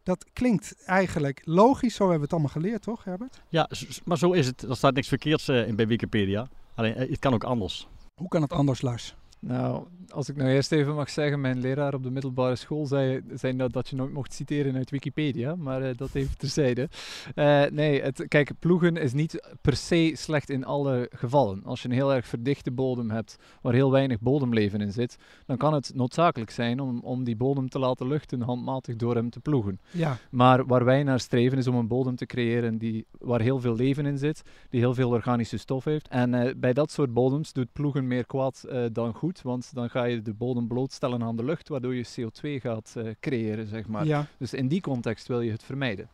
Dat 0.04 0.26
klinkt 0.34 0.86
eigenlijk 0.86 1.42
logisch, 1.46 1.96
zo 1.96 2.10
hebben 2.10 2.18
we 2.18 2.24
het 2.24 2.34
allemaal 2.34 2.62
geleerd, 2.62 2.82
toch 2.82 3.04
Herbert? 3.04 3.42
Ja, 3.50 3.70
maar 4.04 4.18
zo 4.18 4.32
is 4.32 4.46
het. 4.48 4.62
Er 4.62 4.76
staat 4.76 4.94
niks 4.94 5.08
verkeerds 5.08 5.48
eh, 5.48 5.68
in 5.68 5.76
bij 5.76 5.88
Wikipedia. 5.88 6.50
Alleen, 6.76 6.96
eh, 6.96 7.10
het 7.10 7.20
kan 7.20 7.34
ook 7.34 7.44
anders. 7.44 7.88
Hoe 8.18 8.28
kan 8.28 8.42
het 8.42 8.54
anders, 8.54 8.82
Lars? 8.82 9.16
Nou, 9.48 9.86
als 10.10 10.30
ik 10.30 10.36
nou 10.36 10.50
eerst 10.50 10.72
even 10.72 10.96
mag 10.96 11.10
zeggen, 11.10 11.42
mijn 11.42 11.60
leraar 11.60 11.94
op 11.94 12.04
de 12.04 12.12
middelbare 12.12 12.56
school 12.56 12.86
zei, 12.86 13.22
zei 13.34 13.54
nou 13.54 13.70
dat 13.70 13.88
je 13.88 13.96
nooit 13.96 14.14
mocht 14.14 14.34
citeren 14.34 14.76
uit 14.76 14.90
Wikipedia, 14.90 15.56
maar 15.56 15.82
eh, 15.82 15.98
dat 15.98 16.14
even 16.14 16.38
terzijde. 16.38 16.90
Eh 17.36 17.64
nee, 17.72 18.02
het, 18.02 18.26
kijk, 18.28 18.52
ploegen 18.60 18.98
is 18.98 19.14
niet 19.14 19.58
per 19.62 19.76
se 19.76 20.12
slecht 20.16 20.50
in 20.50 20.66
alle 20.66 21.10
gevallen. 21.14 21.64
Als 21.64 21.82
je 21.82 21.88
een 21.88 21.94
heel 21.94 22.14
erg 22.14 22.28
verdichte 22.28 22.72
bodem 22.72 23.12
hebt, 23.12 23.38
waar 23.62 23.74
heel 23.74 23.92
weinig 23.92 24.20
bodemleven 24.20 24.82
in 24.82 24.92
zit, 24.92 25.18
dan 25.46 25.58
kan 25.58 25.74
het 25.74 25.92
noodzakelijk 25.96 26.52
zijn 26.52 26.80
om, 26.80 27.00
om 27.00 27.24
die 27.24 27.36
bodem 27.36 27.70
te 27.70 27.80
laten 27.80 28.08
luchten 28.08 28.42
handmatig 28.42 28.96
door 28.96 29.16
hem 29.16 29.30
te 29.30 29.40
ploegen. 29.40 29.80
Ja, 29.92 30.18
Maar 30.30 30.66
waar 30.66 30.86
wij 30.86 31.04
naar 31.04 31.20
streven 31.20 31.58
is 31.58 31.68
om 31.68 31.76
een 31.76 31.88
bodem 31.88 32.16
te 32.16 32.26
creëren 32.26 32.78
die, 32.78 33.06
waar 33.20 33.42
heel 33.42 33.60
veel 33.60 33.76
leven 33.76 34.06
in 34.06 34.18
zit, 34.18 34.42
die 34.70 34.80
heel 34.80 34.94
veel 34.94 35.10
organische 35.10 35.58
stof 35.58 35.84
heeft. 35.84 36.08
En 36.08 36.34
eh, 36.34 36.54
bij 36.58 36.74
dat 36.74 36.92
soort 36.92 37.14
bodems 37.14 37.54
doet 37.54 37.74
ploegen 37.74 38.08
meer 38.08 38.26
kwaad 38.26 38.66
dan 38.92 39.14
goed, 39.14 39.37
want 39.42 39.74
dan 39.74 39.90
ga 39.90 40.04
je 40.04 40.22
de 40.22 40.34
bodem 40.34 40.68
blootstellen 40.68 41.24
aan 41.24 41.36
de 41.36 41.44
lucht, 41.44 41.68
waardoor 41.68 41.96
je 41.96 42.06
CO2 42.06 42.62
gaat 42.62 42.94
eh, 42.98 43.12
creëren, 43.20 43.68
zeg 43.68 43.88
maar. 43.88 44.06
ja. 44.06 44.26
Dus 44.38 44.54
in 44.54 44.68
die 44.68 44.82
context 44.82 45.28
wil 45.28 45.42
je 45.42 45.52
het 45.52 45.64
vermijden. 45.64 46.10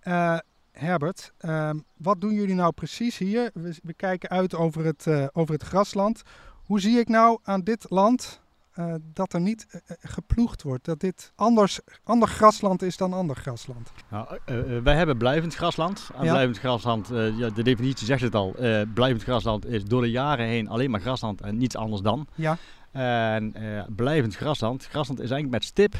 Eh, 0.00 0.38
Herbert, 0.72 1.32
ehm, 1.38 1.78
wat 1.96 2.20
doen 2.20 2.34
jullie 2.34 2.54
nou 2.54 2.72
precies 2.72 3.18
hier? 3.18 3.50
We, 3.54 3.74
we 3.82 3.92
kijken 3.92 4.28
uit 4.28 4.54
over 4.54 4.84
het, 4.84 5.06
eh, 5.06 5.26
over 5.32 5.54
het 5.54 5.62
grasland. 5.62 6.22
Hoe 6.64 6.80
zie 6.80 6.98
ik 6.98 7.08
nou 7.08 7.38
aan 7.42 7.60
dit 7.60 7.86
land 7.88 8.40
eh, 8.76 8.94
dat 9.12 9.32
er 9.32 9.40
niet 9.40 9.66
eh, 9.70 9.80
eh, 9.86 9.96
geploegd 10.00 10.62
wordt? 10.62 10.84
Dat 10.84 11.00
dit 11.00 11.32
anders, 11.34 11.80
ander 12.04 12.28
grasland 12.28 12.82
is 12.82 12.96
dan 12.96 13.12
ander 13.12 13.36
grasland? 13.36 13.90
Nou, 14.10 14.38
wij 14.82 14.94
hebben 14.96 15.16
blijvend 15.16 15.54
grasland. 15.54 16.10
En 16.14 16.24
Ja. 16.24 16.32
blijvend 16.32 16.58
grasland, 16.58 17.08
ja, 17.36 17.50
de 17.50 17.62
definitie 17.62 18.06
zegt 18.06 18.22
het 18.22 18.34
al. 18.34 18.54
blijvend 18.94 19.22
grasland 19.22 19.66
is 19.66 19.84
door 19.84 20.00
de 20.02 20.10
jaren 20.10 20.46
heen 20.46 20.68
alleen 20.68 20.90
maar 20.90 21.00
grasland 21.00 21.40
en 21.40 21.56
niets 21.58 21.76
anders 21.76 22.02
dan. 22.02 22.26
Ja, 22.34 22.56
En 22.92 23.54
blijvend 23.96 24.36
grasland. 24.36 24.84
Grasland 24.84 25.20
is 25.20 25.30
eigenlijk 25.30 25.62
met 25.62 25.64
stip, 25.64 25.94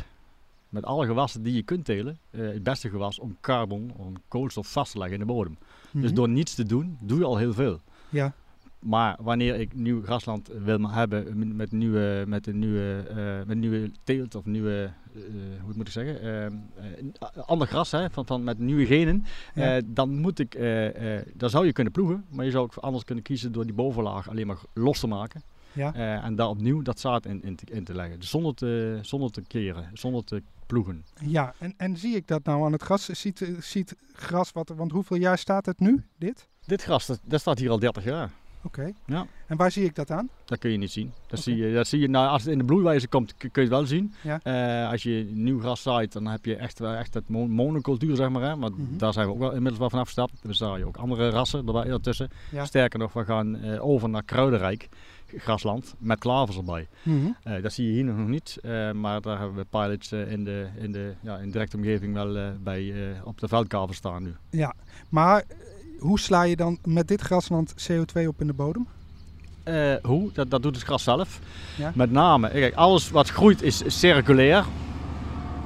met 0.68 0.84
alle 0.84 1.06
gewassen 1.06 1.42
die 1.42 1.54
je 1.54 1.62
kunt 1.62 1.84
telen, 1.84 2.18
het 2.30 2.62
beste 2.62 2.88
gewas 2.90 3.18
om 3.18 3.36
carbon, 3.40 3.92
om 3.96 4.14
koolstof 4.28 4.72
vast 4.72 4.92
te 4.92 4.98
leggen 4.98 5.20
in 5.20 5.26
de 5.26 5.32
bodem. 5.32 5.58
Dus 5.90 6.02
Mhm. 6.04 6.14
door 6.14 6.28
niets 6.28 6.54
te 6.54 6.64
doen, 6.64 6.98
doe 7.00 7.18
je 7.18 7.24
al 7.24 7.36
heel 7.36 7.52
veel. 7.52 7.80
ja. 8.08 8.32
Maar 8.86 9.16
wanneer 9.20 9.54
ik 9.54 9.74
nieuw 9.74 10.02
grasland 10.02 10.48
wil 10.64 10.90
hebben 10.90 11.56
met- 11.56 11.72
nieuwe, 11.72 12.24
met 12.26 12.46
een 12.46 12.58
nieuwe, 12.58 13.04
eh, 13.08 13.46
met 13.46 13.56
nieuwe 13.58 13.90
teelt 14.04 14.34
of 14.34 14.44
nieuwe, 14.44 14.90
eh, 15.14 15.20
hoe 15.62 15.72
moet 15.76 15.86
ik 15.86 15.92
zeggen, 15.92 16.20
eh, 16.20 16.44
eh, 16.46 16.52
ander 17.46 17.66
gras 17.66 17.90
hè, 17.90 18.10
van, 18.10 18.26
van, 18.26 18.44
met 18.44 18.58
nieuwe 18.58 18.86
genen, 18.86 19.24
Ja. 19.54 19.76
eh, 19.76 19.82
dan 19.86 20.18
moet 20.18 20.38
ik, 20.38 20.54
eh, 20.54 21.16
eh, 21.18 21.26
dan 21.34 21.50
zou 21.50 21.66
je 21.66 21.72
kunnen 21.72 21.92
ploegen, 21.92 22.24
maar 22.30 22.44
je 22.44 22.50
zou 22.50 22.64
ook 22.64 22.74
anders 22.76 23.04
kunnen 23.04 23.24
kiezen 23.24 23.52
door 23.52 23.64
die 23.64 23.74
bovenlaag 23.74 24.28
alleen 24.30 24.46
maar 24.46 24.58
los 24.74 25.00
te 25.00 25.06
maken 25.06 25.42
Ja. 25.72 25.94
eh, 25.94 26.24
en 26.24 26.34
daar 26.36 26.48
opnieuw 26.48 26.82
dat 26.82 27.00
zaad 27.00 27.26
in, 27.26 27.42
in, 27.42 27.56
te, 27.56 27.64
in 27.70 27.84
te 27.84 27.94
leggen. 27.94 28.20
Dus 28.20 28.30
zonder 28.30 28.54
te, 28.54 28.98
zonder 29.02 29.30
te 29.30 29.42
keren, 29.46 29.90
zonder 29.92 30.24
te 30.24 30.42
ploegen. 30.66 31.04
Ja, 31.24 31.54
en, 31.58 31.74
en 31.76 31.96
zie 31.96 32.16
ik 32.16 32.26
dat 32.28 32.44
nou 32.44 32.64
aan 32.64 32.72
het 32.72 32.82
gras? 32.82 33.04
Ziet, 33.08 33.42
eh, 33.42 33.48
ziet 33.60 33.96
gras 34.12 34.52
wat, 34.52 34.68
want 34.76 34.92
hoeveel 34.92 35.16
jaar 35.16 35.38
staat 35.38 35.66
het 35.66 35.80
nu, 35.80 36.04
dit? 36.18 36.48
Dit 36.66 36.82
gras, 36.82 37.06
dat, 37.06 37.20
dat 37.24 37.40
staat 37.40 37.58
hier 37.58 37.70
al 37.70 37.78
30 37.78 38.04
jaar. 38.04 38.30
Oké. 38.66 38.92
Ja. 39.06 39.26
En 39.46 39.56
waar 39.56 39.70
zie 39.70 39.84
ik 39.84 39.94
dat 39.94 40.10
aan? 40.10 40.28
Dat 40.44 40.58
kun 40.58 40.70
je 40.70 40.76
niet 40.78 40.90
zien. 40.90 41.12
Dat, 41.26 41.40
zie 41.40 41.56
je, 41.56 41.74
dat 41.74 41.86
zie 41.86 42.00
je 42.00 42.08
nou, 42.08 42.28
als 42.28 42.42
het 42.42 42.52
in 42.52 42.58
de 42.58 42.64
bloeiwijze 42.64 43.08
komt, 43.08 43.36
kun 43.36 43.50
je 43.52 43.60
het 43.60 43.68
wel 43.68 43.86
zien. 43.86 44.14
Ja. 44.22 44.40
Eh, 44.42 44.90
als 44.90 45.02
je 45.02 45.28
nieuw 45.32 45.60
gras 45.60 45.82
zaait, 45.82 46.12
dan 46.12 46.26
heb 46.26 46.44
je 46.44 46.56
echt, 46.56 46.78
wel 46.78 46.92
echt 46.94 47.14
het 47.14 47.28
mon- 47.28 47.50
monocultuur, 47.50 48.16
zeg 48.16 48.28
maar. 48.28 48.42
Hè? 48.42 48.56
Want 48.58 48.78
Mhm. 48.78 48.96
daar 48.98 49.12
zijn 49.12 49.26
we 49.26 49.32
ook 49.32 49.38
wel 49.38 49.48
inmiddels 49.50 49.78
wel 49.78 49.90
van 49.90 49.98
afgestapt. 49.98 50.32
We 50.42 50.52
zaaien 50.54 50.86
ook 50.86 50.96
andere 50.96 51.28
rassen 51.30 51.66
erbij, 51.66 51.84
ertussen. 51.86 52.28
Ja. 52.50 52.64
Sterker 52.64 52.98
nog, 52.98 53.12
we 53.12 53.24
gaan 53.24 53.56
eh, 53.56 53.86
over 53.86 54.08
naar 54.08 54.22
kruidenrijk 54.22 54.88
grasland 55.36 55.94
met 55.98 56.18
klavers 56.18 56.56
erbij. 56.56 56.88
Mhm. 57.02 57.26
Eh, 57.42 57.62
dat 57.62 57.72
zie 57.72 57.86
je 57.86 57.92
hier 57.92 58.04
nog 58.04 58.28
niet, 58.28 58.58
maar 58.94 59.20
daar 59.20 59.38
hebben 59.38 59.56
we 59.56 59.64
pilots 59.70 60.12
in, 60.12 60.44
de, 60.44 60.66
in, 60.78 60.92
de, 60.92 61.14
ja, 61.20 61.36
in 61.38 61.50
directe 61.50 61.76
omgeving 61.76 62.14
wel 62.14 62.52
bij, 62.62 62.94
op 63.24 63.40
de 63.40 63.48
veldkavers 63.48 63.98
staan 63.98 64.22
nu. 64.22 64.34
Ja, 64.50 64.74
maar 65.08 65.44
hoe 65.98 66.18
sla 66.20 66.42
je 66.42 66.56
dan 66.56 66.78
met 66.84 67.08
dit 67.08 67.20
grasland 67.20 67.74
CO2 67.90 68.26
op 68.26 68.40
in 68.40 68.46
de 68.46 68.52
bodem? 68.52 68.86
Eh, 69.62 69.94
hoe? 70.02 70.30
Dat, 70.32 70.50
dat 70.50 70.62
doet 70.62 70.74
het 70.74 70.84
gras 70.84 71.02
zelf. 71.02 71.38
Ja. 71.76 71.92
Met 71.94 72.10
name, 72.10 72.50
kijk, 72.50 72.74
alles 72.74 73.10
wat 73.10 73.28
groeit 73.28 73.62
is 73.62 73.82
circulair. 73.86 74.64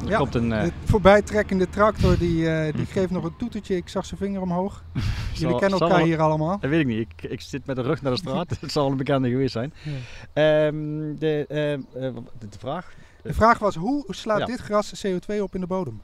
Er 0.05 0.09
Ja, 0.09 0.17
komt 0.19 0.35
een, 0.35 0.53
eh, 0.53 0.63
De 0.65 0.73
voorbijtrekkende 0.85 1.69
tractor 1.69 2.19
die, 2.19 2.51
eh, 2.51 2.75
die 2.75 2.87
geeft 2.87 3.11
nog 3.11 3.25
een 3.25 3.37
toetertje. 3.37 3.77
Ik 3.77 3.89
zag 3.89 4.07
zijn 4.07 4.21
vinger 4.21 4.41
omhoog. 4.43 4.83
Jullie 4.95 5.49
zal- 5.49 5.59
kennen 5.59 5.79
elkaar 5.79 6.01
hier 6.03 6.21
allemaal. 6.21 6.59
Dat 6.61 6.71
weet 6.71 6.81
ik 6.81 6.87
niet. 6.87 7.09
Ik, 7.17 7.31
ik 7.31 7.41
zit 7.41 7.67
met 7.67 7.77
de 7.77 7.83
rug 7.83 8.03
naar 8.03 8.13
de 8.13 8.19
straat. 8.19 8.51
Het 8.61 8.73
zal 8.73 8.91
een 8.91 8.97
bekende 8.97 9.29
geweest 9.31 9.53
zijn. 9.53 9.73
Ja. 9.83 9.93
Ehm, 10.33 10.75
de, 11.19 11.45
ehm, 11.49 11.81
eh, 12.05 12.15
de, 12.39 12.59
vraag? 12.59 12.93
De 13.23 13.35
vraag 13.35 13.59
was, 13.59 13.75
hoe 13.75 14.05
slaat 14.09 14.47
dit 14.47 14.61
gras 14.61 15.07
CO2 15.07 15.43
op 15.43 15.55
in 15.55 15.61
de 15.61 15.67
bodem? 15.67 16.01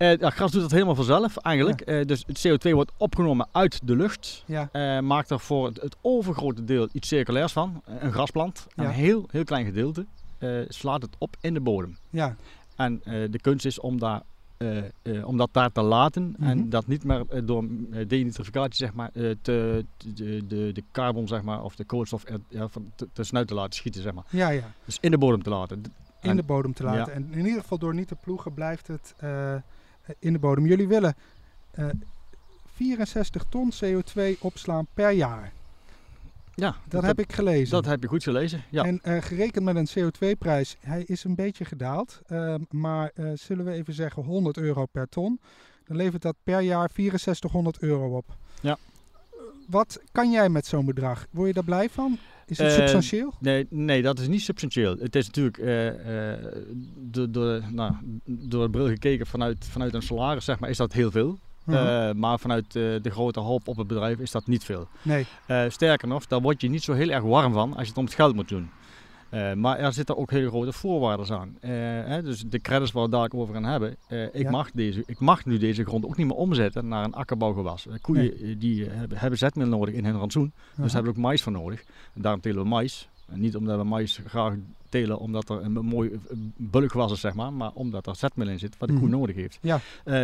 Eh 0.00 0.16
ja, 0.18 0.30
gras 0.30 0.50
doet 0.52 0.60
dat 0.62 0.70
helemaal 0.70 0.94
vanzelf 0.94 1.36
eigenlijk. 1.36 1.80
Eh, 1.80 2.04
dus 2.06 2.24
het 2.26 2.48
CO2 2.48 2.70
wordt 2.72 2.92
opgenomen 2.96 3.46
uit 3.52 3.80
de 3.84 3.96
lucht. 3.96 4.42
Ja, 4.46 4.68
Eh, 4.72 4.98
maakt 5.00 5.30
er 5.30 5.40
voor 5.40 5.66
het, 5.66 5.80
het 5.80 5.96
overgrote 6.00 6.64
deel 6.64 6.88
iets 6.92 7.08
circulairs 7.08 7.52
van. 7.52 7.82
Een 8.00 8.12
grasplant. 8.12 8.66
Een 8.74 8.88
heel, 8.88 9.24
heel 9.30 9.44
klein 9.44 9.64
gedeelte 9.64 10.06
slaat 10.68 11.02
het 11.02 11.16
op 11.18 11.36
in 11.40 11.54
de 11.54 11.60
bodem. 11.60 11.96
ja, 12.10 12.36
En 12.76 13.00
de 13.04 13.38
kunst 13.40 13.64
is 13.66 13.80
om, 13.80 13.98
daar, 13.98 14.22
om 15.24 15.36
dat 15.36 15.48
daar 15.52 15.72
te 15.72 15.82
laten 15.82 16.34
Mhm. 16.38 16.48
en 16.50 16.68
dat 16.70 16.86
niet 16.86 17.04
meer 17.04 17.24
door 17.44 17.64
denitrificatie 18.06 18.74
zeg 18.74 18.92
maar, 18.94 19.10
te, 19.42 19.84
de, 20.14 20.46
de, 20.46 20.70
de 20.72 20.82
carbon 20.92 21.28
zeg 21.28 21.42
maar, 21.42 21.62
of 21.62 21.74
de 21.76 21.84
koolstof 21.84 22.24
er, 22.26 22.40
te, 22.96 23.08
te 23.12 23.44
te 23.44 23.54
laten 23.54 23.72
schieten. 23.74 24.02
Zeg 24.02 24.12
maar. 24.12 24.24
ja, 24.30 24.48
ja. 24.48 24.72
Dus 24.84 24.98
in 25.00 25.10
de 25.10 25.18
bodem 25.18 25.42
te 25.42 25.50
laten. 25.50 25.82
In 26.20 26.30
En- 26.30 26.36
de 26.36 26.42
bodem 26.42 26.72
te 26.72 26.82
laten. 26.82 27.12
En 27.14 27.28
in 27.32 27.46
ieder 27.46 27.60
geval 27.60 27.78
door 27.78 27.94
niet 27.94 28.08
te 28.08 28.16
ploegen 28.20 28.54
blijft 28.54 28.86
het 28.86 29.14
in 30.18 30.32
de 30.32 30.38
bodem. 30.38 30.66
Jullie 30.66 30.88
willen 30.88 31.14
eh, 31.70 31.86
64 32.74 33.44
ton 33.48 33.72
CO2 33.84 34.38
opslaan 34.40 34.86
per 34.94 35.10
jaar. 35.10 35.52
Ja, 36.54 36.76
Dat, 36.88 37.02
heb 37.02 37.18
ik 37.18 37.32
gelezen. 37.32 37.70
Dat 37.70 37.84
heb 37.84 38.02
je 38.02 38.08
goed 38.08 38.22
gelezen. 38.22 38.62
Ja. 38.70 38.84
En 38.84 39.00
eh, 39.02 39.22
gerekend 39.22 39.64
met 39.64 39.76
een 39.76 39.88
CO2-prijs, 39.98 40.76
hij 40.80 41.02
is 41.06 41.24
een 41.24 41.34
beetje 41.34 41.64
gedaald. 41.64 42.20
ehm, 42.26 42.60
maar 42.70 43.10
eh, 43.14 43.30
zullen 43.34 43.64
we 43.64 43.72
even 43.72 43.94
zeggen 43.94 44.22
100 44.22 44.56
euro 44.56 44.86
per 44.86 45.08
ton. 45.08 45.40
Dan 45.84 45.96
levert 45.96 46.22
dat 46.22 46.36
per 46.42 46.60
jaar 46.60 46.90
6400 46.94 47.78
euro 47.78 48.16
op. 48.16 48.36
Ja. 48.60 48.78
Wat 49.68 50.00
kan 50.12 50.30
jij 50.30 50.48
met 50.48 50.66
zo'n 50.66 50.84
bedrag? 50.84 51.26
Word 51.30 51.46
je 51.48 51.54
daar 51.54 51.64
blij 51.64 51.88
van? 51.90 52.18
Is 52.50 52.58
het 52.58 52.66
Eh, 52.68 52.74
substantieel? 52.74 53.34
Nee, 53.38 53.66
nee, 53.70 54.02
dat 54.02 54.18
is 54.18 54.28
niet 54.28 54.42
substantieel. 54.42 54.96
Het 55.00 55.16
is 55.16 55.26
natuurlijk 55.26 55.58
eh, 55.58 56.32
eh, 56.32 56.38
door, 56.96 57.30
door, 57.30 57.62
nou, 57.70 57.92
door 58.24 58.64
de 58.64 58.70
bril 58.70 58.86
gekeken 58.86 59.26
vanuit, 59.26 59.68
vanuit 59.70 59.94
een 59.94 60.02
salaris, 60.02 60.44
zeg 60.44 60.58
maar, 60.58 60.70
is 60.70 60.76
dat 60.76 60.92
heel 60.92 61.10
veel. 61.10 61.38
Mhm. 61.64 62.18
Maar 62.18 62.38
vanuit 62.38 62.72
de 62.72 63.00
grote 63.10 63.40
hoop 63.40 63.68
op 63.68 63.76
het 63.76 63.86
bedrijf 63.86 64.18
is 64.18 64.30
dat 64.30 64.46
niet 64.46 64.64
veel. 64.64 64.88
nee. 65.02 65.26
Sterker 65.68 66.08
nog, 66.08 66.26
daar 66.26 66.40
word 66.40 66.60
je 66.60 66.68
niet 66.68 66.82
zo 66.82 66.92
heel 66.92 67.08
erg 67.08 67.22
warm 67.22 67.52
van 67.52 67.70
als 67.72 67.82
je 67.82 67.88
het 67.88 67.98
om 67.98 68.04
het 68.04 68.14
geld 68.14 68.34
moet 68.34 68.48
doen. 68.48 68.70
Eh, 69.30 69.52
maar 69.52 69.78
er 69.78 69.92
zitten 69.92 70.16
ook 70.16 70.30
hele 70.30 70.48
grote 70.48 70.72
voorwaarden 70.72 71.38
aan. 71.38 71.56
Eh, 71.60 71.70
hè, 72.04 72.22
dus 72.22 72.44
de 72.46 72.60
credits 72.60 72.92
waar 72.92 73.04
we 73.04 73.10
daar 73.10 73.28
over 73.34 73.54
gaan 73.54 73.64
hebben. 73.64 73.96
eh, 74.08 74.24
ik, 74.24 74.42
Ja. 74.42 74.50
mag 74.50 74.70
deze, 74.70 75.02
ik 75.06 75.20
mag 75.20 75.44
nu 75.44 75.58
deze 75.58 75.84
grond 75.84 76.04
ook 76.04 76.16
niet 76.16 76.26
meer 76.26 76.36
omzetten 76.36 76.88
naar 76.88 77.04
een 77.04 77.14
akkerbouwgewas. 77.14 77.86
Koeien 78.00 78.58
die 78.58 78.84
hebben, 78.88 79.18
hebben 79.18 79.38
zetmeel 79.38 79.66
nodig 79.66 79.94
in 79.94 80.04
hun 80.04 80.16
rantsoen. 80.16 80.52
Dus 80.54 80.74
Aha. 80.76 80.82
daar 80.86 80.94
hebben 80.94 81.12
ook 81.12 81.18
mais 81.18 81.42
voor 81.42 81.52
nodig. 81.52 81.84
En 82.14 82.22
daarom 82.22 82.40
telen 82.40 82.62
we 82.62 82.68
mais. 82.68 83.08
En 83.28 83.40
niet 83.40 83.56
omdat 83.56 83.78
we 83.78 83.84
mais 83.84 84.20
graag 84.26 84.54
telen 84.88 85.18
omdat 85.18 85.48
er 85.48 85.62
een 85.62 85.72
mooi 85.72 86.20
bulkgewas 86.56 87.12
is, 87.12 87.20
zeg 87.20 87.34
maar. 87.34 87.52
Maar 87.52 87.70
omdat 87.74 88.06
er 88.06 88.16
zetmeel 88.16 88.48
in 88.48 88.58
zit 88.58 88.78
wat 88.78 88.88
de 88.88 88.94
koe 88.94 89.08
Mhm. 89.08 89.18
nodig 89.18 89.36
heeft. 89.36 89.58
Ja. 89.62 89.80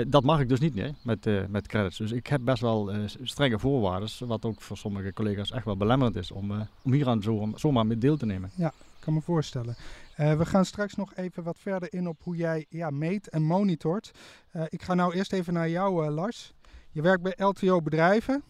Dat 0.08 0.22
mag 0.24 0.40
ik 0.40 0.48
dus 0.48 0.60
niet 0.60 0.74
nee, 0.74 0.94
met, 1.02 1.28
met 1.50 1.66
credits. 1.66 1.96
Dus 1.96 2.12
ik 2.12 2.26
heb 2.26 2.40
best 2.44 2.60
wel 2.60 2.90
strenge 3.22 3.58
voorwaarden. 3.58 4.08
Wat 4.18 4.44
ook 4.44 4.60
voor 4.60 4.76
sommige 4.76 5.12
collega's 5.12 5.50
echt 5.50 5.64
wel 5.64 5.76
belemmerend 5.76 6.16
is 6.16 6.30
om, 6.30 6.52
om 6.82 6.92
hier 6.92 7.08
aan 7.08 7.22
zo, 7.22 7.50
zomaar 7.54 7.86
mee 7.86 7.98
deel 7.98 8.16
te 8.16 8.26
nemen. 8.26 8.50
Kan 9.06 9.14
me 9.14 9.20
voorstellen. 9.20 9.76
Eh, 10.14 10.36
we 10.36 10.46
gaan 10.46 10.64
straks 10.64 10.94
nog 10.94 11.14
even 11.14 11.42
wat 11.42 11.58
verder 11.58 11.92
in 11.92 12.08
op 12.08 12.22
hoe 12.22 12.36
jij 12.36 12.66
ja, 12.68 12.90
meet 12.90 13.28
en 13.28 13.42
monitort. 13.42 14.10
Eh, 14.50 14.62
ik 14.68 14.82
ga 14.82 14.94
nou 14.94 15.14
eerst 15.14 15.32
even 15.32 15.52
naar 15.52 15.68
jou, 15.68 16.06
eh, 16.06 16.14
Lars. 16.14 16.54
Je 16.90 17.02
werkt 17.02 17.22
bij 17.22 17.34
LTO 17.36 17.82
Bedrijven. 17.82 18.42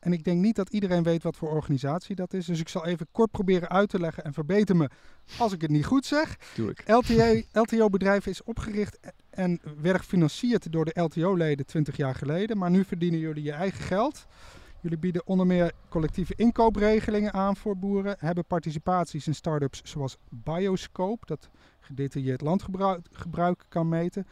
En 0.00 0.12
ik 0.12 0.24
denk 0.24 0.40
niet 0.40 0.56
dat 0.56 0.68
iedereen 0.68 1.02
weet 1.02 1.22
wat 1.22 1.36
voor 1.36 1.48
organisatie 1.48 2.16
dat 2.16 2.32
is. 2.32 2.46
Dus 2.46 2.60
ik 2.60 2.68
zal 2.68 2.86
even 2.86 3.06
kort 3.12 3.30
proberen 3.30 3.68
uit 3.68 3.88
te 3.88 4.00
leggen 4.00 4.24
en 4.24 4.32
verbeter 4.32 4.76
me 4.76 4.90
als 5.38 5.52
ik 5.52 5.60
het 5.60 5.70
niet 5.70 5.84
goed 5.84 6.06
zeg. 6.06 6.36
Doe 6.54 6.70
ik. 6.70 6.82
LTA, 6.86 7.42
LTO 7.52 7.88
Bedrijven 7.88 8.30
is 8.30 8.42
opgericht 8.42 8.98
en 9.30 9.60
werd 9.80 9.98
gefinancierd 9.98 10.72
door 10.72 10.84
de 10.84 11.00
LTO-leden 11.00 11.66
20 11.66 11.96
jaar 11.96 12.14
geleden. 12.14 12.58
Maar 12.58 12.70
nu 12.70 12.84
verdienen 12.84 13.20
jullie 13.20 13.42
je 13.42 13.52
eigen 13.52 13.84
geld. 13.84 14.26
Jullie 14.86 15.00
bieden 15.00 15.26
onder 15.26 15.46
meer 15.46 15.72
collectieve 15.88 16.34
inkoopregelingen 16.36 17.32
aan 17.32 17.56
voor 17.56 17.76
boeren. 17.76 18.16
Hebben 18.18 18.44
participaties 18.44 19.26
in 19.26 19.34
start-ups 19.34 19.80
zoals 19.84 20.16
Bioscope, 20.28 21.26
dat 21.26 21.48
gedetailleerd 21.80 22.40
landgebruik 22.40 23.06
gebruik 23.10 23.64
kan 23.68 23.88
meten. 23.88 24.26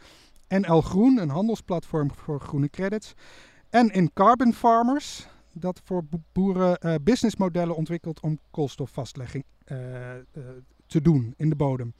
NL 0.47 0.81
Groen, 0.81 1.17
een 1.17 1.29
handelsplatform 1.29 2.11
voor 2.11 2.39
groene 2.39 2.69
credits. 2.69 3.13
En 3.69 3.89
in 3.89 4.13
Carbon 4.13 4.53
Farmers, 4.53 5.27
dat 5.53 5.81
voor 5.83 6.03
bo- 6.03 6.21
boeren 6.31 6.77
eh, 6.77 6.95
businessmodellen 7.01 7.75
ontwikkelt 7.75 8.19
om 8.19 8.39
koolstofvastlegging 8.51 9.43
eh, 9.65 10.15
eh, 10.15 10.23
te 10.85 11.01
doen 11.01 11.33
in 11.37 11.49
de 11.49 11.55
bodem. 11.55 11.93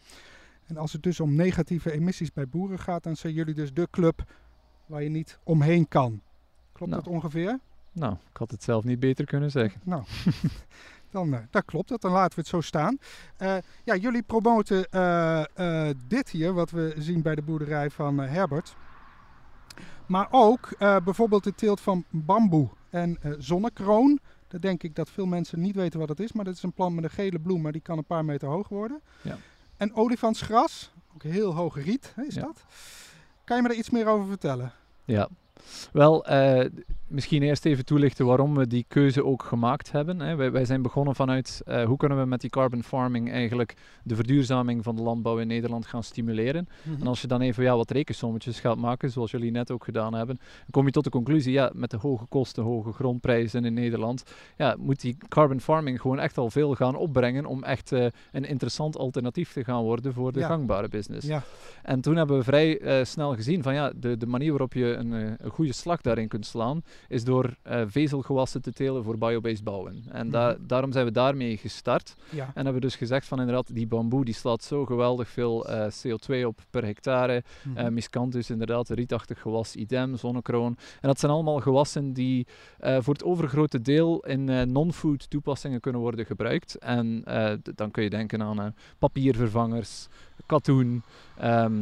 En 0.66 0.78
als 0.78 0.94
het 0.94 1.04
dus 1.04 1.20
om 1.20 1.36
negatieve 1.36 1.92
emissies 1.92 2.34
bij 2.34 2.48
boeren 2.48 2.80
gaat, 2.80 3.04
dan 3.04 3.16
zijn 3.16 3.34
jullie 3.34 3.54
dus 3.54 3.74
de 3.74 3.88
club 3.92 4.24
waar 4.86 5.04
je 5.04 5.10
niet 5.10 5.40
omheen 5.44 5.88
kan. 5.88 6.22
Klopt 6.72 6.92
Nou. 6.92 7.04
dat 7.04 7.14
ongeveer? 7.14 7.60
Nou, 7.96 8.14
ik 8.14 8.38
had 8.38 8.52
het 8.52 8.64
zelf 8.64 8.84
niet 8.84 9.00
beter 9.00 9.26
kunnen 9.26 9.52
zeggen. 9.52 9.82
Nou, 9.84 10.04
dan 11.12 11.34
eh, 11.34 11.40
dat 11.50 11.66
klopt 11.66 11.90
het. 11.90 12.02
Dan 12.02 12.12
laten 12.12 12.36
we 12.36 12.42
het 12.42 12.50
zo 12.50 12.62
staan. 12.62 12.98
Eh, 13.38 13.58
ja, 13.84 13.96
jullie 13.96 14.22
promoten 14.24 14.90
eh, 14.92 15.90
dit 16.08 16.30
hier, 16.30 16.54
wat 16.54 16.72
we 16.72 16.94
zien 16.98 17.22
bij 17.22 17.36
de 17.36 17.42
boerderij 17.42 17.90
van 17.90 18.18
Herbert. 18.20 18.76
Maar 20.06 20.28
ook 20.32 20.70
bijvoorbeeld 20.80 21.44
de 21.44 21.56
teelt 21.56 21.82
van 21.82 22.04
bamboe 22.10 22.70
en 22.90 23.18
zonnekroon. 23.38 24.20
Dat 24.48 24.62
denk 24.62 24.84
ik 24.84 24.96
dat 24.96 25.10
veel 25.10 25.26
mensen 25.26 25.62
niet 25.62 25.76
weten 25.76 26.00
wat 26.00 26.10
het 26.10 26.20
is. 26.20 26.32
Maar 26.32 26.46
dat 26.46 26.56
is 26.56 26.64
een 26.64 26.74
plant 26.74 26.96
met 26.96 27.04
een 27.04 27.10
gele 27.10 27.40
bloem, 27.40 27.62
maar 27.62 27.72
die 27.72 27.82
kan 27.82 27.98
een 27.98 28.06
paar 28.06 28.26
meter 28.26 28.48
hoog 28.48 28.68
worden. 28.68 29.02
Ja. 29.22 29.38
En 29.78 29.94
olifantsgras, 29.96 30.94
ook 31.16 31.24
heel 31.24 31.56
hoog 31.56 31.84
riet 31.84 32.12
hè, 32.16 32.24
is 32.24 32.36
Ja. 32.36 32.42
dat. 32.42 32.66
Kan 33.44 33.58
je 33.58 33.64
me 33.64 33.70
er 33.70 33.76
iets 33.76 33.90
meer 33.90 34.08
over 34.08 34.28
vertellen? 34.28 34.72
Ja, 35.06 35.30
wel, 35.92 36.26
misschien 37.08 37.44
eerst 37.44 37.66
even 37.66 37.86
toelichten 37.86 38.26
waarom 38.26 38.56
we 38.56 38.68
die 38.68 38.86
keuze 38.88 39.26
ook 39.26 39.44
gemaakt 39.44 39.92
hebben. 39.92 40.20
Hè. 40.20 40.36
Wij, 40.36 40.52
wij 40.52 40.66
zijn 40.66 40.82
begonnen 40.82 41.16
vanuit 41.16 41.62
eh, 41.66 41.84
hoe 41.86 41.98
kunnen 41.98 42.20
we 42.20 42.26
met 42.26 42.42
die 42.42 42.50
carbon 42.50 42.84
farming 42.84 43.32
eigenlijk 43.32 43.74
de 44.04 44.16
verduurzaming 44.16 44.84
van 44.84 44.96
de 44.96 45.02
landbouw 45.02 45.38
in 45.38 45.48
Nederland 45.48 45.86
gaan 45.86 46.04
stimuleren. 46.04 46.68
En 47.00 47.08
als 47.08 47.22
je 47.22 47.28
dan 47.28 47.42
even 47.42 47.64
ja, 47.64 47.76
wat 47.76 47.92
rekensommetjes 47.92 48.60
gaat 48.60 48.78
maken, 48.78 49.12
zoals 49.12 49.32
jullie 49.32 49.52
net 49.52 49.72
ook 49.72 49.84
gedaan 49.84 50.14
hebben, 50.14 50.36
dan 50.36 50.70
kom 50.72 50.86
je 50.86 50.92
tot 50.92 51.04
de 51.04 51.10
conclusie, 51.10 51.54
ja, 51.54 51.72
met 51.74 51.92
de 51.92 51.98
hoge 51.98 52.26
kosten, 52.26 52.64
hoge 52.64 52.92
grondprijzen 52.92 53.66
in 53.66 53.74
Nederland, 53.74 54.24
ja, 54.58 54.76
moet 54.80 55.02
die 55.02 55.18
carbon 55.28 55.60
farming 55.60 56.02
gewoon 56.02 56.20
echt 56.20 56.38
al 56.38 56.50
veel 56.50 56.76
gaan 56.76 56.96
opbrengen 56.96 57.46
om 57.46 57.64
echt 57.64 57.92
eh, 57.92 58.06
een 58.32 58.46
interessant 58.46 58.98
alternatief 58.98 59.52
te 59.54 59.64
gaan 59.64 59.84
worden 59.84 60.14
voor 60.14 60.32
de 60.32 60.40
Ja. 60.40 60.48
gangbare 60.48 60.88
business. 60.88 61.28
Ja, 61.28 61.44
En 61.84 62.02
toen 62.02 62.16
hebben 62.16 62.38
we 62.38 62.44
vrij 62.44 62.80
eh, 62.80 63.06
snel 63.06 63.36
gezien 63.36 63.64
van 63.64 63.74
ja, 63.74 63.92
de, 63.96 64.18
de 64.18 64.28
manier 64.28 64.50
waarop 64.50 64.74
je 64.74 64.86
een, 64.94 65.12
een 65.12 65.50
goede 65.52 65.74
slag 65.74 66.02
daarin 66.02 66.28
kunt 66.28 66.46
slaan, 66.46 66.84
is 67.08 67.24
door 67.24 67.56
eh, 67.62 67.82
vezelgewassen 67.88 68.62
te 68.62 68.72
telen 68.72 69.04
voor 69.04 69.18
biobased 69.18 69.64
bouwen. 69.64 70.04
En 70.12 70.30
da- 70.30 70.52
Mhm. 70.52 70.68
daarom 70.68 70.92
zijn 70.92 71.06
we 71.06 71.12
daarmee 71.12 71.58
gestart. 71.58 72.16
ja. 72.30 72.44
En 72.46 72.52
hebben 72.56 72.74
we 72.74 72.80
dus 72.80 72.96
gezegd 72.96 73.28
van 73.28 73.40
inderdaad, 73.40 73.74
die 73.76 73.88
bamboe 73.88 74.26
die 74.26 74.34
slaat 74.34 74.64
zo 74.64 74.86
geweldig 74.86 75.30
veel 75.30 75.68
eh, 75.68 75.88
CO2 75.92 76.48
op 76.48 76.60
per 76.70 76.86
hectare. 76.86 77.44
Mhm. 77.64 77.78
Eh 77.78 77.88
miscanthus 77.90 78.50
inderdaad, 78.50 78.90
rietachtig 78.90 79.42
gewas, 79.42 79.76
idem, 79.76 80.18
zonnekroon. 80.18 80.78
En 81.02 81.08
dat 81.08 81.20
zijn 81.20 81.32
allemaal 81.32 81.60
gewassen 81.60 82.14
die 82.14 82.48
voor 82.80 83.14
het 83.14 83.24
overgrote 83.24 83.82
deel 83.82 84.20
in 84.26 84.72
non-food 84.72 85.30
toepassingen 85.30 85.80
kunnen 85.80 86.02
worden 86.02 86.26
gebruikt. 86.26 86.76
En 86.78 87.24
dan 87.76 87.92
kun 87.92 88.04
je 88.04 88.10
denken 88.10 88.42
aan 88.42 88.74
papiervervangers, 89.00 90.08
katoen, 90.46 91.02
ehm, 91.38 91.74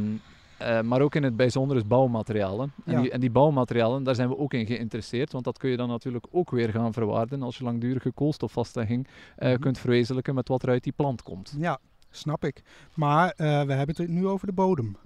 eh, 0.64 0.80
maar 0.82 1.00
ook 1.00 1.14
in 1.14 1.22
het 1.22 1.36
bijzonder 1.36 1.76
is 1.76 1.86
bouwmaterialen. 1.86 2.72
En, 2.84 2.92
Ja. 2.92 3.00
die, 3.00 3.10
en 3.10 3.20
die 3.20 3.30
bouwmaterialen, 3.30 4.02
daar 4.02 4.14
zijn 4.14 4.28
we 4.28 4.38
ook 4.38 4.52
in 4.54 4.66
geïnteresseerd, 4.66 5.32
want 5.32 5.44
dat 5.44 5.58
kun 5.58 5.70
je 5.70 5.76
dan 5.76 5.88
natuurlijk 5.88 6.26
ook 6.30 6.50
weer 6.50 6.70
gaan 6.70 6.92
verwaarden 6.92 7.42
als 7.42 7.58
je 7.58 7.64
langdurige 7.64 8.12
koolstofvastlegging 8.12 9.08
eh, 9.36 9.50
Mhm. 9.50 9.60
kunt 9.60 9.78
verwezenlijken 9.78 10.34
met 10.34 10.48
wat 10.48 10.62
er 10.62 10.68
uit 10.68 10.82
die 10.82 10.92
plant 10.92 11.22
komt. 11.22 11.54
Ja, 11.58 11.78
snap 12.10 12.44
ik. 12.44 12.62
Maar 12.94 13.28
eh, 13.30 13.62
we 13.62 13.72
hebben 13.72 13.96
het 13.96 14.08
nu 14.08 14.26
over 14.26 14.46
de 14.46 14.52
bodem. 14.52 14.96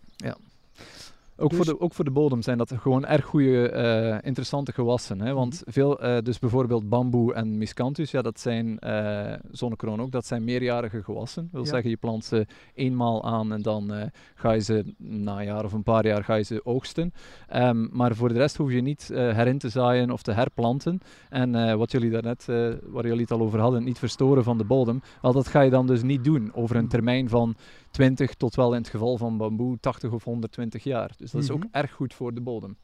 Ook, 1.41 1.51
voor 1.55 1.65
Dus- 1.65 1.75
de, 1.75 1.81
ook 1.81 1.95
voor 1.95 2.05
de 2.05 2.11
bodem 2.11 2.43
zijn 2.43 2.59
dat 2.59 2.73
gewoon 2.77 3.07
erg 3.07 3.25
goede, 3.25 3.69
eh, 3.71 4.17
interessante 4.27 4.73
gewassen. 4.73 5.21
Hè? 5.21 5.33
Want 5.35 5.63
veel, 5.67 6.01
eh, 6.01 6.23
dus 6.23 6.39
bijvoorbeeld 6.39 6.89
bamboe 6.89 7.35
en 7.35 7.59
miscanthus, 7.59 8.11
ja, 8.11 8.23
dat 8.23 8.41
zijn 8.41 8.79
eh 8.79 9.33
zonnekroon 9.51 10.01
ook, 10.01 10.11
dat 10.11 10.27
zijn 10.27 10.45
meerjarige 10.45 11.03
gewassen. 11.03 11.43
Dat 11.43 11.53
wil 11.53 11.63
Ja. 11.65 11.69
zeggen, 11.69 11.91
je 11.91 11.97
plant 11.97 12.25
ze 12.25 12.47
eenmaal 12.75 13.25
aan 13.25 13.53
en 13.53 13.63
dan 13.63 14.11
ga 14.35 14.53
je 14.53 14.61
ze 14.61 14.95
na 14.99 15.39
een 15.39 15.45
jaar 15.45 15.65
of 15.65 15.73
een 15.73 15.83
paar 15.83 16.07
jaar 16.07 16.25
ga 16.25 16.35
je 16.35 16.43
ze 16.45 16.61
oogsten. 16.65 17.13
Ehm, 17.49 17.87
maar 17.91 18.15
voor 18.15 18.29
de 18.29 18.35
rest 18.39 18.57
hoef 18.57 18.73
je 18.73 18.81
niet 18.81 19.09
herin 19.15 19.59
te 19.59 19.69
zaaien 19.69 20.11
of 20.11 20.23
te 20.23 20.33
herplanten. 20.33 21.01
En 21.29 21.79
wat 21.79 21.93
jullie 21.93 22.11
daarnet, 22.11 22.45
waar 22.87 23.07
jullie 23.07 23.21
het 23.21 23.31
al 23.31 23.41
over 23.41 23.61
hadden, 23.61 23.85
niet 23.85 23.99
verstoren 23.99 24.45
van 24.45 24.59
de 24.59 24.65
bodem, 24.65 25.01
wel, 25.23 25.33
dat 25.33 25.47
ga 25.49 25.61
je 25.61 25.71
dan 25.71 25.87
dus 25.87 26.03
niet 26.03 26.25
doen 26.25 26.51
over 26.55 26.77
een 26.77 26.83
Mhm. 26.83 26.91
termijn 26.91 27.29
van 27.29 27.55
20 27.91 28.35
tot 28.35 28.55
wel 28.55 28.73
in 28.75 28.81
het 28.81 28.89
geval 28.91 29.17
van 29.19 29.37
bamboe 29.37 29.79
80 29.81 30.13
of 30.13 30.25
120 30.25 30.85
jaar. 30.85 31.11
Dus 31.17 31.31
dat 31.31 31.43
is 31.43 31.51
ook 31.51 31.59
Mhm. 31.59 31.69
erg 31.71 31.93
goed 31.93 32.15
voor 32.15 32.35
de 32.35 32.41
bodem. 32.41 32.77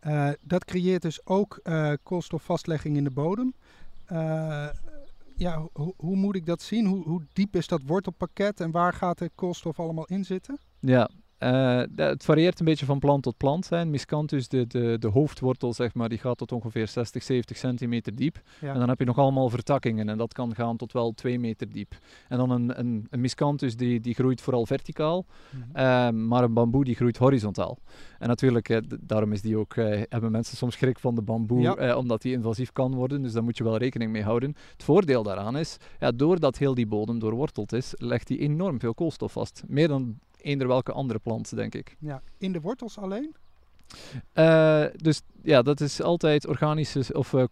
Eh, 0.00 0.28
dat 0.40 0.64
creëert 0.64 1.02
dus 1.02 1.26
ook 1.26 1.60
eh, 1.62 1.92
koolstofvastlegging 2.02 2.96
in 2.96 3.04
de 3.04 3.10
bodem. 3.10 3.54
Eh, 4.06 4.68
ja, 5.36 5.66
ho- 5.72 5.94
hoe 5.96 6.16
moet 6.16 6.34
ik 6.34 6.46
dat 6.46 6.62
zien? 6.62 6.86
Hoe, 6.86 7.02
hoe 7.04 7.22
diep 7.32 7.56
is 7.56 7.66
dat 7.66 7.82
wortelpakket 7.86 8.60
en 8.60 8.70
waar 8.70 8.92
gaat 8.92 9.18
de 9.18 9.30
koolstof 9.34 9.80
allemaal 9.80 10.06
in 10.06 10.24
zitten? 10.24 10.58
Ja, 10.78 11.10
eh, 11.42 12.06
het 12.06 12.24
varieert 12.24 12.58
een 12.58 12.64
beetje 12.64 12.86
van 12.86 12.98
plant 12.98 13.22
tot 13.22 13.36
plant. 13.36 13.68
Hè. 13.68 13.84
Miscanthus, 13.84 14.48
de, 14.48 14.66
de, 14.66 14.96
de 14.98 15.08
hoofdwortel, 15.08 15.72
zeg 15.72 15.94
maar, 15.94 16.08
die 16.08 16.18
gaat 16.18 16.38
tot 16.38 16.52
ongeveer 16.52 16.88
60, 16.88 17.22
70 17.22 17.56
centimeter 17.56 18.14
diep. 18.14 18.40
Ja. 18.60 18.72
En 18.72 18.78
dan 18.78 18.88
heb 18.88 18.98
je 18.98 19.04
nog 19.04 19.18
allemaal 19.18 19.48
vertakkingen 19.50 20.08
en 20.08 20.18
dat 20.18 20.32
kan 20.32 20.54
gaan 20.54 20.76
tot 20.76 20.92
wel 20.92 21.12
2 21.12 21.38
meter 21.38 21.68
diep. 21.70 21.94
En 22.28 22.38
dan 22.38 22.50
een, 22.50 22.78
een, 22.78 23.06
een 23.10 23.20
Miscanthus 23.20 23.76
die, 23.76 24.00
die 24.00 24.14
groeit 24.14 24.40
vooral 24.40 24.66
verticaal, 24.66 25.24
Mhm. 25.50 25.76
Ehm, 25.76 26.26
maar 26.28 26.42
een 26.44 26.52
bamboe 26.52 26.84
die 26.84 26.94
groeit 26.94 27.16
horizontaal. 27.16 27.78
En 28.18 28.28
natuurlijk, 28.28 28.68
eh, 28.68 28.78
daarom 29.00 29.32
is 29.32 29.42
die 29.42 29.56
ook, 29.56 29.74
eh, 29.76 30.02
hebben 30.08 30.30
mensen 30.30 30.56
soms 30.56 30.74
schrik 30.74 30.98
van 30.98 31.14
de 31.14 31.22
bamboe, 31.22 31.60
Ja. 31.60 31.74
eh, 31.76 31.96
omdat 31.96 32.22
die 32.22 32.32
invasief 32.32 32.72
kan 32.72 32.94
worden. 32.94 33.22
Dus 33.22 33.32
daar 33.32 33.42
moet 33.44 33.56
je 33.56 33.64
wel 33.64 33.76
rekening 33.76 34.10
mee 34.12 34.22
houden. 34.22 34.54
Het 34.72 34.82
voordeel 34.82 35.22
daaraan 35.22 35.56
is, 35.56 35.76
ja, 36.00 36.10
doordat 36.12 36.58
heel 36.58 36.74
die 36.74 36.86
bodem 36.86 37.18
doorworteld 37.18 37.72
is, 37.72 37.92
legt 37.96 38.26
die 38.26 38.38
enorm 38.38 38.80
veel 38.80 38.94
koolstof 38.94 39.32
vast. 39.32 39.62
Meer 39.66 39.88
dan 39.88 40.18
eender 40.42 40.68
welke 40.68 40.92
andere 40.92 41.18
plant, 41.18 41.56
denk 41.56 41.74
ik. 41.74 41.96
ja. 41.98 42.22
In 42.38 42.52
de 42.52 42.60
wortels 42.60 42.98
alleen? 42.98 43.34
Uh, 44.34 44.84
dus 44.96 45.22
ja, 45.42 45.62
dat 45.62 45.80
is 45.80 46.02
altijd 46.02 46.46
organische, 46.46 47.04
of, 47.12 47.32
uh, 47.32 47.44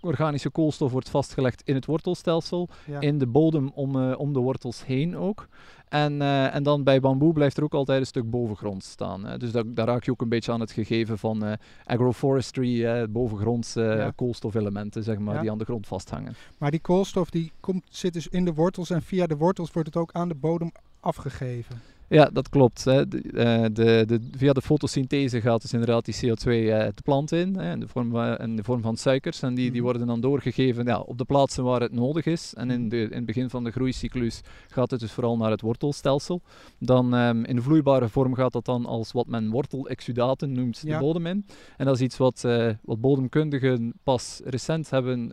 organische 0.00 0.50
koolstof 0.50 0.92
wordt 0.92 1.08
vastgelegd 1.08 1.62
in 1.64 1.74
het 1.74 1.86
wortelstelsel, 1.86 2.68
ja. 2.86 3.00
in 3.00 3.18
de 3.18 3.26
bodem 3.26 3.70
om, 3.74 3.96
uh, 3.96 4.18
om 4.18 4.32
de 4.32 4.38
wortels 4.38 4.86
heen 4.86 5.16
ook. 5.16 5.48
En, 5.88 6.22
en 6.52 6.62
dan 6.62 6.84
bij 6.84 7.00
bamboe 7.00 7.32
blijft 7.32 7.56
er 7.56 7.62
ook 7.62 7.74
altijd 7.74 8.00
een 8.00 8.06
stuk 8.06 8.30
bovengrond 8.30 8.84
staan. 8.84 9.24
Hè. 9.24 9.38
Dus 9.38 9.52
daar, 9.52 9.64
daar 9.66 9.86
raak 9.86 10.04
je 10.04 10.10
ook 10.10 10.20
een 10.20 10.28
beetje 10.28 10.52
aan 10.52 10.60
het 10.60 10.72
gegeven 10.72 11.18
van 11.18 11.58
agroforestry, 11.84 13.06
bovengronds 13.10 13.74
ja. 13.74 14.12
koolstofelementen 14.16 15.02
zeg 15.02 15.18
maar, 15.18 15.34
ja. 15.34 15.40
die 15.40 15.50
aan 15.50 15.58
de 15.58 15.64
grond 15.64 15.86
vasthangen. 15.86 16.34
Maar 16.58 16.70
die 16.70 16.80
koolstof 16.80 17.30
die 17.30 17.52
komt, 17.60 17.84
zit 17.88 18.12
dus 18.12 18.28
in 18.28 18.44
de 18.44 18.54
wortels 18.54 18.90
en 18.90 19.02
via 19.02 19.26
de 19.26 19.36
wortels 19.36 19.72
wordt 19.72 19.88
het 19.88 19.96
ook 19.96 20.12
aan 20.12 20.28
de 20.28 20.34
bodem 20.34 20.72
afgegeven. 21.00 21.80
Ja, 22.10 22.30
dat 22.32 22.48
klopt. 22.48 22.84
Hè. 22.84 23.08
De, 23.08 23.22
uh, 23.24 23.62
de, 23.72 24.04
de, 24.06 24.20
via 24.36 24.52
de 24.52 24.62
fotosynthese 24.62 25.40
gaat 25.40 25.62
dus 25.62 25.72
inderdaad 25.72 26.04
die 26.04 26.14
CO2 26.14 26.46
uh, 26.46 26.78
de 26.78 27.02
plant 27.04 27.32
in, 27.32 27.56
hè, 27.56 27.72
in, 27.72 27.80
de 27.80 27.88
vorm, 27.88 28.16
uh, 28.16 28.34
in 28.38 28.56
de 28.56 28.64
vorm 28.64 28.82
van 28.82 28.96
suikers. 28.96 29.42
En 29.42 29.54
die, 29.54 29.64
die 29.64 29.74
mhm. 29.74 29.82
worden 29.82 30.06
dan 30.06 30.20
doorgegeven 30.20 30.86
ja, 30.86 31.00
op 31.00 31.18
de 31.18 31.24
plaatsen 31.24 31.64
waar 31.64 31.80
het 31.80 31.92
nodig 31.92 32.26
is. 32.26 32.54
En 32.54 32.70
in, 32.70 32.88
de, 32.88 33.02
in 33.02 33.12
het 33.12 33.26
begin 33.26 33.50
van 33.50 33.64
de 33.64 33.70
groeicyclus 33.70 34.40
gaat 34.68 34.90
het 34.90 35.00
dus 35.00 35.12
vooral 35.12 35.36
naar 35.36 35.50
het 35.50 35.60
wortelstelsel. 35.60 36.40
Dan 36.78 37.14
um, 37.14 37.44
in 37.44 37.56
de 37.56 37.62
vloeibare 37.62 38.08
vorm 38.08 38.34
gaat 38.34 38.52
dat 38.52 38.64
dan 38.64 38.86
als 38.86 39.12
wat 39.12 39.26
men 39.26 39.50
wortelexudaten 39.50 40.52
noemt 40.52 40.82
ja. 40.84 40.98
de 40.98 41.04
bodem 41.04 41.26
in. 41.26 41.46
En 41.76 41.86
dat 41.86 41.94
is 41.94 42.00
iets 42.00 42.16
wat, 42.16 42.40
wat 42.82 43.00
bodemkundigen 43.00 43.94
pas 44.02 44.40
recent 44.44 44.90
hebben 44.90 45.32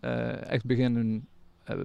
echt 0.49 0.65
beginnen 0.65 1.27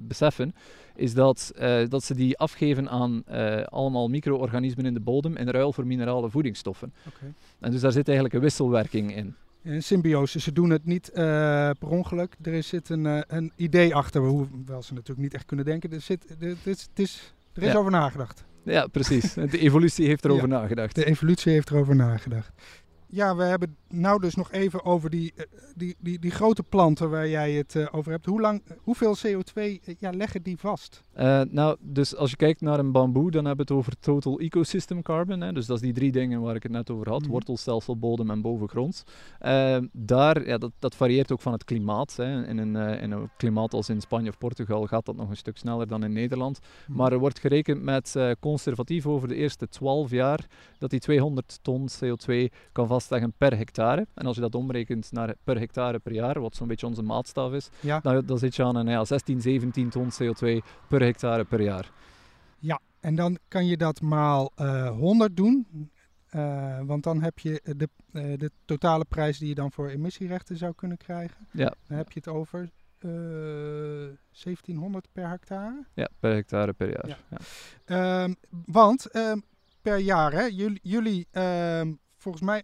beseffen 0.02 0.54
is 0.94 1.14
dat, 1.14 1.52
uh, 1.60 1.88
dat 1.88 2.04
ze 2.04 2.14
die 2.14 2.38
afgeven 2.38 2.88
aan 2.88 3.22
uh, 3.30 3.62
allemaal 3.62 4.08
micro-organismen 4.08 4.86
in 4.86 4.94
de 4.94 5.00
bodem 5.00 5.36
in 5.36 5.48
ruil 5.48 5.72
voor 5.72 5.86
minerale 5.86 6.30
voedingsstoffen. 6.30 6.92
Okay. 7.06 7.32
En 7.60 7.70
dus 7.70 7.80
daar 7.80 7.92
zit 7.92 8.06
eigenlijk 8.06 8.36
een 8.36 8.42
wisselwerking 8.42 9.16
in. 9.16 9.34
Een 9.62 9.82
symbiose. 9.82 10.40
Ze 10.40 10.52
doen 10.52 10.70
het 10.70 10.84
niet 10.84 11.10
uh, 11.10 11.14
per 11.78 11.88
ongeluk. 11.88 12.36
Er 12.42 12.62
zit 12.62 12.88
een, 12.88 13.24
een 13.36 13.52
idee 13.56 13.94
achter, 13.94 14.20
hoewel 14.20 14.82
ze 14.82 14.92
natuurlijk 14.92 15.20
niet 15.20 15.34
echt 15.34 15.44
kunnen 15.44 15.64
denken. 15.64 15.92
Er, 15.92 16.00
zit, 16.00 16.30
er, 16.40 16.48
er 16.48 16.56
is, 16.64 16.88
is, 16.94 17.34
er 17.52 17.62
is 17.62 17.72
ja. 17.72 17.78
over 17.78 17.90
nagedacht. 17.90 18.44
Ja, 18.64 18.86
precies. 18.86 19.32
De 19.34 19.58
evolutie 19.58 20.06
heeft 20.06 20.24
erover 20.24 20.48
ja, 20.48 20.54
nagedacht. 20.60 20.94
De 20.94 21.04
evolutie 21.04 21.52
heeft 21.52 21.70
erover 21.70 21.96
nagedacht. 21.96 22.52
Ja, 23.14 23.36
we 23.36 23.42
hebben 23.42 23.76
nou 23.88 24.20
dus 24.20 24.34
nog 24.34 24.52
even 24.52 24.84
over 24.84 25.10
die, 25.10 25.32
eh, 25.36 25.44
die, 25.76 25.96
die, 25.98 26.18
die 26.18 26.30
grote 26.30 26.62
planten 26.62 27.10
waar 27.10 27.28
jij 27.28 27.52
het 27.52 27.74
uh, 27.74 27.86
over 27.90 28.12
hebt. 28.12 28.26
Hoe 28.26 28.40
lang, 28.40 28.62
hoeveel 28.78 29.16
CO2 29.16 29.54
uh, 29.54 29.78
ja, 29.98 30.10
leggen 30.10 30.42
die 30.42 30.58
vast? 30.58 31.02
Uh, 31.16 31.40
nou, 31.50 31.76
dus 31.80 32.16
als 32.16 32.30
je 32.30 32.36
kijkt 32.36 32.60
naar 32.60 32.78
een 32.78 32.92
bamboe, 32.92 33.30
dan 33.30 33.44
hebben 33.44 33.66
we 33.66 33.72
het 33.72 33.80
over 33.80 33.98
total 34.00 34.38
ecosystem 34.38 35.02
carbon. 35.02 35.40
Hè. 35.40 35.52
Dus 35.52 35.66
dat 35.66 35.76
is 35.76 35.82
die 35.82 35.92
drie 35.92 36.12
dingen 36.12 36.40
waar 36.40 36.54
ik 36.54 36.62
het 36.62 36.72
net 36.72 36.90
over 36.90 37.08
had. 37.08 37.18
Mm 37.18 37.22
-hmm. 37.22 37.32
Wortelstelsel, 37.32 37.98
bodem 37.98 38.30
en 38.30 38.40
bovengronds. 38.40 39.02
daar, 39.92 40.46
ja, 40.46 40.58
dat, 40.58 40.72
dat 40.78 40.94
varieert 40.94 41.32
ook 41.32 41.40
van 41.40 41.52
het 41.52 41.64
klimaat. 41.64 42.16
Hè. 42.16 42.46
In, 42.46 42.58
een, 42.58 42.76
in 42.76 43.10
een 43.10 43.30
klimaat 43.36 43.74
als 43.74 43.88
in 43.88 44.00
Spanje 44.00 44.28
of 44.28 44.38
Portugal 44.38 44.86
gaat 44.86 45.06
dat 45.06 45.16
nog 45.16 45.28
een 45.28 45.36
stuk 45.36 45.56
sneller 45.56 45.88
dan 45.88 46.04
in 46.04 46.12
Nederland. 46.12 46.58
Mm 46.60 46.66
-hmm. 46.86 46.96
Maar 46.96 47.12
er 47.12 47.18
wordt 47.18 47.38
gerekend 47.38 47.82
met 47.82 48.16
conservatief 48.40 49.06
over 49.06 49.28
de 49.28 49.34
eerste 49.34 49.68
12 49.68 50.10
jaar 50.10 50.46
dat 50.78 50.90
die 50.90 51.00
200 51.00 51.58
ton 51.62 51.88
CO2 52.04 52.34
kan 52.72 52.86
vastleggen 53.02 53.32
per 53.38 53.56
hectare. 53.56 54.06
En 54.14 54.26
als 54.26 54.36
je 54.36 54.42
dat 54.42 54.54
omrekent 54.54 55.12
naar 55.12 55.34
per 55.44 55.58
hectare 55.58 55.98
per 55.98 56.12
jaar, 56.12 56.40
wat 56.40 56.56
zo'n 56.56 56.68
beetje 56.68 56.86
onze 56.86 57.02
maatstaf 57.02 57.52
is, 57.52 57.70
ja. 57.80 58.00
dan, 58.00 58.26
dan, 58.26 58.38
zit 58.38 58.56
je 58.56 58.64
aan 58.64 58.76
een 58.76 58.88
ja, 58.88 59.04
16, 59.04 59.40
17 59.40 59.88
ton 59.88 60.08
CO2 60.12 60.66
per 60.88 61.02
hectare 61.02 61.44
per 61.44 61.60
jaar. 61.60 61.90
Ja, 62.58 62.80
en 63.00 63.14
dan 63.14 63.38
kan 63.48 63.66
je 63.66 63.76
dat 63.76 64.00
maal 64.00 64.52
uh, 64.56 64.90
100 64.90 65.36
doen. 65.36 65.66
Uh, 66.34 66.78
want 66.82 67.02
dan 67.02 67.22
heb 67.22 67.38
je 67.38 67.60
de, 67.76 67.88
uh, 68.12 68.38
de 68.38 68.50
totale 68.64 69.04
prijs 69.04 69.38
die 69.38 69.48
je 69.48 69.54
dan 69.54 69.72
voor 69.72 69.88
emissierechten 69.88 70.56
zou 70.56 70.74
kunnen 70.74 70.96
krijgen. 70.96 71.46
Ja. 71.50 71.74
Dan 71.86 71.96
heb 71.96 72.12
je 72.12 72.18
het 72.18 72.28
over 72.28 72.70
1700 72.98 75.08
per 75.12 75.28
hectare. 75.28 75.84
Ja, 75.94 76.08
per 76.20 76.34
hectare 76.34 76.72
per 76.72 76.88
jaar. 76.88 77.08
Ja. 77.08 77.16
Ja. 77.86 78.24
Um, 78.24 78.36
want 78.66 79.16
um, 79.16 79.42
per 79.82 79.98
jaar, 79.98 80.32
hè, 80.32 80.42
jullie, 80.42 80.80
jullie 80.82 81.26
um, 81.32 81.98
volgens 82.16 82.44
mij 82.44 82.62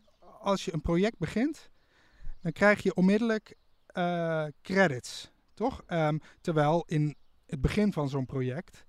als 0.48 0.64
je 0.64 0.72
een 0.72 0.80
project 0.80 1.18
begint, 1.18 1.70
dan 2.40 2.52
krijg 2.52 2.82
je 2.82 2.94
onmiddellijk 2.94 3.56
uh, 3.94 4.44
credits, 4.62 5.30
toch? 5.54 5.82
Um, 5.88 6.20
terwijl 6.40 6.84
in 6.87 7.16
het 7.46 7.61
begin 7.61 7.92
van 7.92 8.08
zo'n 8.08 8.26
project 8.26 8.87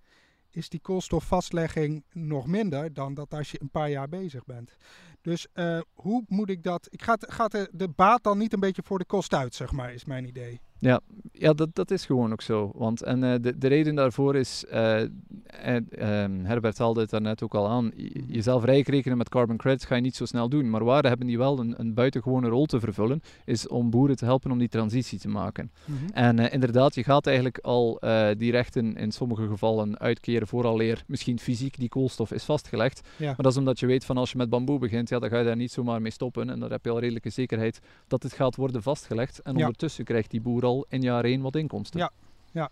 is 0.52 0.70
die 0.70 0.80
koolstofvastlegging 0.80 2.04
nog 2.12 2.48
minder 2.48 2.94
dan 2.94 3.14
dat 3.14 3.34
als 3.34 3.52
je 3.52 3.62
een 3.62 3.70
paar 3.70 3.90
jaar 3.90 4.10
bezig 4.10 4.46
bent. 4.46 4.78
Dus 5.22 5.48
uh, 5.54 5.82
hoe 5.94 6.24
moet 6.28 6.50
ik 6.50 6.64
dat? 6.64 6.88
Ik 6.90 7.02
gaat, 7.02 7.26
gaat 7.34 7.52
de, 7.52 7.70
de 7.72 7.88
baat 7.88 8.24
dan 8.24 8.38
niet 8.38 8.54
een 8.54 8.60
beetje 8.60 8.84
voor 8.86 9.00
de 9.00 9.06
kost 9.06 9.34
uit, 9.34 9.56
zeg 9.56 9.72
maar, 9.72 9.94
is 9.94 10.06
mijn 10.06 10.26
idee. 10.26 10.62
Ja, 10.80 11.02
ja 11.32 11.54
dat, 11.54 11.76
dat 11.76 11.92
is 11.92 12.06
gewoon 12.06 12.32
ook 12.32 12.42
zo. 12.42 12.72
Want 12.76 13.04
en 13.04 13.24
uh, 13.24 13.34
de, 13.42 13.58
de 13.58 13.68
reden 13.68 13.96
daarvoor 13.96 14.36
is, 14.36 14.66
uh, 14.72 15.00
en, 15.46 16.10
um, 16.10 16.46
Herbert 16.46 16.78
haalde 16.78 17.02
het 17.02 17.10
daarnet 17.10 17.44
ook 17.44 17.56
al 17.56 17.68
aan, 17.68 17.92
jezelf 18.28 18.64
rijk 18.64 18.88
rekenen 18.88 19.18
met 19.18 19.30
carbon 19.30 19.58
credits 19.58 19.86
ga 19.86 19.96
je 19.96 20.02
niet 20.02 20.16
zo 20.16 20.26
snel 20.26 20.50
doen. 20.50 20.70
Maar 20.70 20.84
waar 20.84 21.04
hebben 21.04 21.28
die 21.28 21.38
wel 21.38 21.60
een, 21.60 21.74
een 21.78 21.94
buitengewone 21.94 22.48
rol 22.48 22.66
te 22.66 22.80
vervullen, 22.80 23.22
is 23.46 23.68
om 23.68 23.90
boeren 23.90 24.16
te 24.16 24.26
helpen 24.26 24.52
om 24.52 24.58
die 24.58 24.70
transitie 24.70 25.20
te 25.20 25.28
maken. 25.28 25.72
Mm-hmm. 25.86 26.10
En 26.10 26.38
uh, 26.38 26.54
inderdaad, 26.54 26.96
je 26.96 27.04
gaat 27.04 27.28
eigenlijk 27.28 27.58
al 27.58 28.02
die 28.38 28.52
rechten 28.52 28.96
in 28.96 29.12
sommige 29.12 29.48
gevallen 29.48 30.00
uitkeren 30.00 30.48
vooraleer 30.48 31.04
misschien 31.08 31.40
fysiek 31.40 31.78
die 31.78 31.90
koolstof 31.90 32.32
is 32.32 32.44
vastgelegd. 32.44 33.08
Ja. 33.18 33.26
Maar 33.26 33.36
dat 33.36 33.52
is 33.52 33.58
omdat 33.58 33.80
je 33.80 33.86
weet 33.86 34.06
van 34.06 34.18
als 34.18 34.32
je 34.32 34.38
met 34.38 34.50
bamboe 34.50 34.80
begint, 34.80 35.10
ja, 35.10 35.20
dan 35.20 35.30
ga 35.30 35.38
je 35.38 35.46
daar 35.46 35.56
niet 35.56 35.72
zomaar 35.72 36.02
mee 36.02 36.12
stoppen. 36.12 36.50
En 36.50 36.60
dan 36.60 36.72
heb 36.72 36.86
je 36.86 36.92
al 36.92 37.00
redelijke 37.00 37.30
zekerheid 37.30 37.80
dat 38.08 38.24
het 38.24 38.34
gaat 38.34 38.56
worden 38.56 38.84
vastgelegd. 38.84 39.40
En 39.42 39.54
ja. 39.54 39.60
ondertussen 39.60 40.06
krijgt 40.06 40.32
die 40.32 40.42
boer 40.42 40.66
al 40.66 40.69
in 40.90 41.02
jaar 41.02 41.24
1 41.24 41.42
wat 41.42 41.56
inkomsten. 41.56 42.00
Ja, 42.00 42.12
ja. 42.52 42.70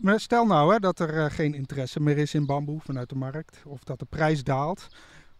Maar 0.00 0.20
stel 0.20 0.46
nou 0.46 0.72
hè, 0.72 0.78
dat 0.78 0.98
er 0.98 1.14
uh, 1.14 1.24
geen 1.24 1.54
interesse 1.54 2.00
meer 2.00 2.18
is 2.18 2.34
in 2.34 2.46
bamboe 2.46 2.80
vanuit 2.80 3.08
de 3.08 3.14
markt. 3.14 3.62
Of 3.66 3.84
dat 3.84 3.98
de 3.98 4.06
prijs 4.08 4.44
daalt. 4.44 4.88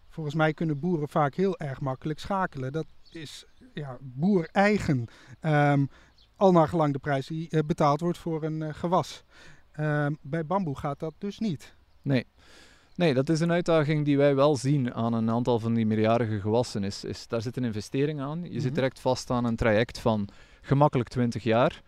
Volgens 0.08 0.34
mij 0.34 0.54
kunnen 0.54 0.78
boeren 0.78 1.08
vaak 1.08 1.34
heel 1.34 1.58
erg 1.58 1.80
makkelijk 1.80 2.18
schakelen. 2.18 2.72
Dat 2.72 2.86
is 3.10 3.44
ja, 3.74 3.96
boer 4.00 4.48
eigen. 4.52 5.06
Um, 5.40 5.88
al 6.36 6.52
naar 6.52 6.68
gelang 6.68 6.92
de 6.92 6.98
prijs 6.98 7.26
die 7.26 7.48
uh, 7.50 7.60
betaald 7.66 8.00
wordt 8.00 8.18
voor 8.18 8.42
een 8.42 8.60
uh, 8.60 8.74
gewas. 8.74 9.22
Um, 9.80 10.18
bij 10.22 10.46
bamboe 10.46 10.78
gaat 10.78 10.98
dat 10.98 11.14
dus 11.18 11.38
niet. 11.38 11.74
Nee. 12.02 12.26
Nee, 12.94 13.14
dat 13.14 13.28
is 13.28 13.40
een 13.40 13.52
uitdaging 13.52 14.04
die 14.04 14.16
wij 14.16 14.34
wel 14.34 14.56
zien 14.56 14.94
aan 14.94 15.12
een 15.12 15.30
aantal 15.30 15.58
van 15.58 15.74
die 15.74 15.86
meerjarige 15.86 16.40
gewassen. 16.40 16.84
Is, 16.84 17.04
is, 17.04 17.28
daar 17.28 17.42
zit 17.42 17.56
een 17.56 17.64
investering 17.64 18.20
aan. 18.20 18.38
Je 18.38 18.46
mm 18.46 18.52
-hmm. 18.52 18.60
zit 18.60 18.74
direct 18.74 19.00
vast 19.00 19.30
aan 19.30 19.44
een 19.44 19.56
traject 19.56 19.98
van 19.98 20.28
gemakkelijk 20.64 21.08
20 21.08 21.42
jaar. 21.42 21.82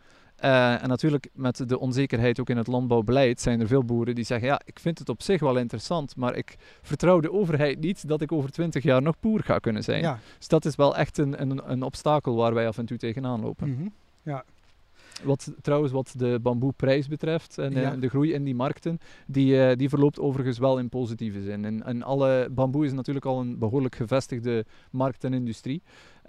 Uh, 0.44 0.82
en 0.82 0.88
natuurlijk 0.88 1.28
met 1.32 1.68
de 1.68 1.78
onzekerheid 1.78 2.40
ook 2.40 2.50
in 2.50 2.56
het 2.56 2.66
landbouwbeleid 2.66 3.40
zijn 3.40 3.60
er 3.60 3.66
veel 3.66 3.84
boeren 3.84 4.14
die 4.14 4.24
zeggen 4.24 4.48
ja, 4.48 4.60
ik 4.64 4.78
vind 4.78 4.98
het 4.98 5.08
op 5.08 5.22
zich 5.22 5.40
wel 5.40 5.56
interessant, 5.56 6.16
maar 6.16 6.36
ik 6.36 6.56
vertrouw 6.82 7.20
de 7.20 7.32
overheid 7.32 7.80
niet 7.80 8.08
dat 8.08 8.20
ik 8.20 8.32
over 8.32 8.50
20 8.50 8.82
jaar 8.82 9.02
nog 9.02 9.20
boer 9.20 9.40
ga 9.42 9.58
kunnen 9.58 9.84
zijn. 9.84 10.00
Ja. 10.00 10.18
Dus 10.38 10.48
dat 10.48 10.64
is 10.64 10.76
wel 10.76 10.96
echt 10.96 11.18
een, 11.18 11.40
een, 11.40 11.70
een 11.70 11.82
obstakel 11.82 12.34
waar 12.36 12.54
wij 12.54 12.68
af 12.68 12.78
en 12.78 12.86
toe 12.86 12.96
tegenaan 12.96 13.40
lopen. 13.40 13.68
Mm 13.68 13.76
-hmm. 13.76 13.92
Ja, 14.22 14.44
wat, 15.22 15.52
trouwens, 15.62 15.92
wat 15.92 16.14
de 16.16 16.38
bamboeprijs 16.42 17.08
betreft 17.08 17.58
en 17.58 17.72
ja. 17.72 17.94
uh, 17.94 18.00
de 18.00 18.08
groei 18.08 18.32
in 18.32 18.44
die 18.44 18.54
markten, 18.54 18.98
die, 19.26 19.54
uh, 19.54 19.76
die 19.76 19.88
verloopt 19.88 20.20
overigens 20.20 20.58
wel 20.58 20.78
in 20.78 20.88
positieve 20.88 21.42
zin. 21.42 21.64
En, 21.64 21.82
en 21.84 22.02
alle 22.02 22.48
bamboe 22.50 22.84
is 22.84 22.92
natuurlijk 22.92 23.26
al 23.26 23.40
een 23.40 23.58
behoorlijk 23.58 23.94
gevestigde 23.94 24.64
markt 24.90 25.24
en 25.24 25.32
industrie. 25.32 25.82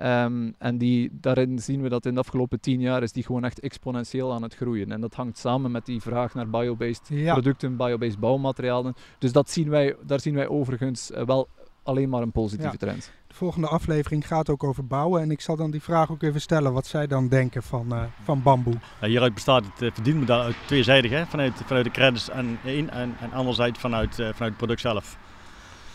Um, 0.03 0.53
en 0.57 0.77
die, 0.77 1.09
daarin 1.11 1.59
zien 1.59 1.81
we 1.81 1.89
dat 1.89 2.05
in 2.05 2.13
de 2.13 2.19
afgelopen 2.19 2.59
tien 2.59 2.79
jaar 2.79 3.03
is 3.03 3.11
die 3.11 3.23
gewoon 3.23 3.43
echt 3.43 3.59
exponentieel 3.59 4.33
aan 4.33 4.41
het 4.41 4.55
groeien. 4.55 4.91
En 4.91 5.01
dat 5.01 5.13
hangt 5.13 5.37
samen 5.37 5.71
met 5.71 5.85
die 5.85 6.01
vraag 6.01 6.33
naar 6.33 6.49
biobased 6.49 7.07
ja. 7.07 7.33
producten, 7.33 7.77
biobased 7.77 8.19
bouwmaterialen. 8.19 8.95
Dus 9.17 9.31
dat 9.31 9.49
zien 9.49 9.69
wij, 9.69 9.95
daar 10.05 10.19
zien 10.19 10.35
wij 10.35 10.47
overigens 10.47 11.11
uh, 11.11 11.21
wel 11.23 11.47
alleen 11.83 12.09
maar 12.09 12.21
een 12.21 12.31
positieve 12.31 12.71
ja. 12.71 12.77
trend. 12.77 13.11
De 13.27 13.35
volgende 13.35 13.67
aflevering 13.67 14.27
gaat 14.27 14.49
ook 14.49 14.63
over 14.63 14.87
bouwen. 14.87 15.21
En 15.21 15.31
ik 15.31 15.41
zal 15.41 15.55
dan 15.55 15.71
die 15.71 15.81
vraag 15.81 16.11
ook 16.11 16.21
even 16.21 16.41
stellen 16.41 16.73
wat 16.73 16.87
zij 16.87 17.07
dan 17.07 17.27
denken 17.27 17.63
van, 17.63 17.93
uh, 17.93 18.03
van 18.23 18.43
bamboe. 18.43 18.75
Ja, 19.01 19.07
hieruit 19.07 19.33
bestaat 19.33 19.63
het 19.65 19.81
uh, 19.81 19.91
verdienmodel 19.93 20.41
uit 20.41 20.55
tweezijdig. 20.65 21.11
Hè? 21.11 21.25
Vanuit, 21.25 21.53
vanuit 21.65 21.85
de 21.85 21.91
credits 21.91 22.29
en, 22.29 22.57
en, 22.65 22.89
en 23.19 23.31
anderzijds 23.33 23.79
vanuit, 23.79 24.11
uh, 24.11 24.17
vanuit 24.17 24.39
het 24.39 24.57
product 24.57 24.81
zelf. 24.81 25.17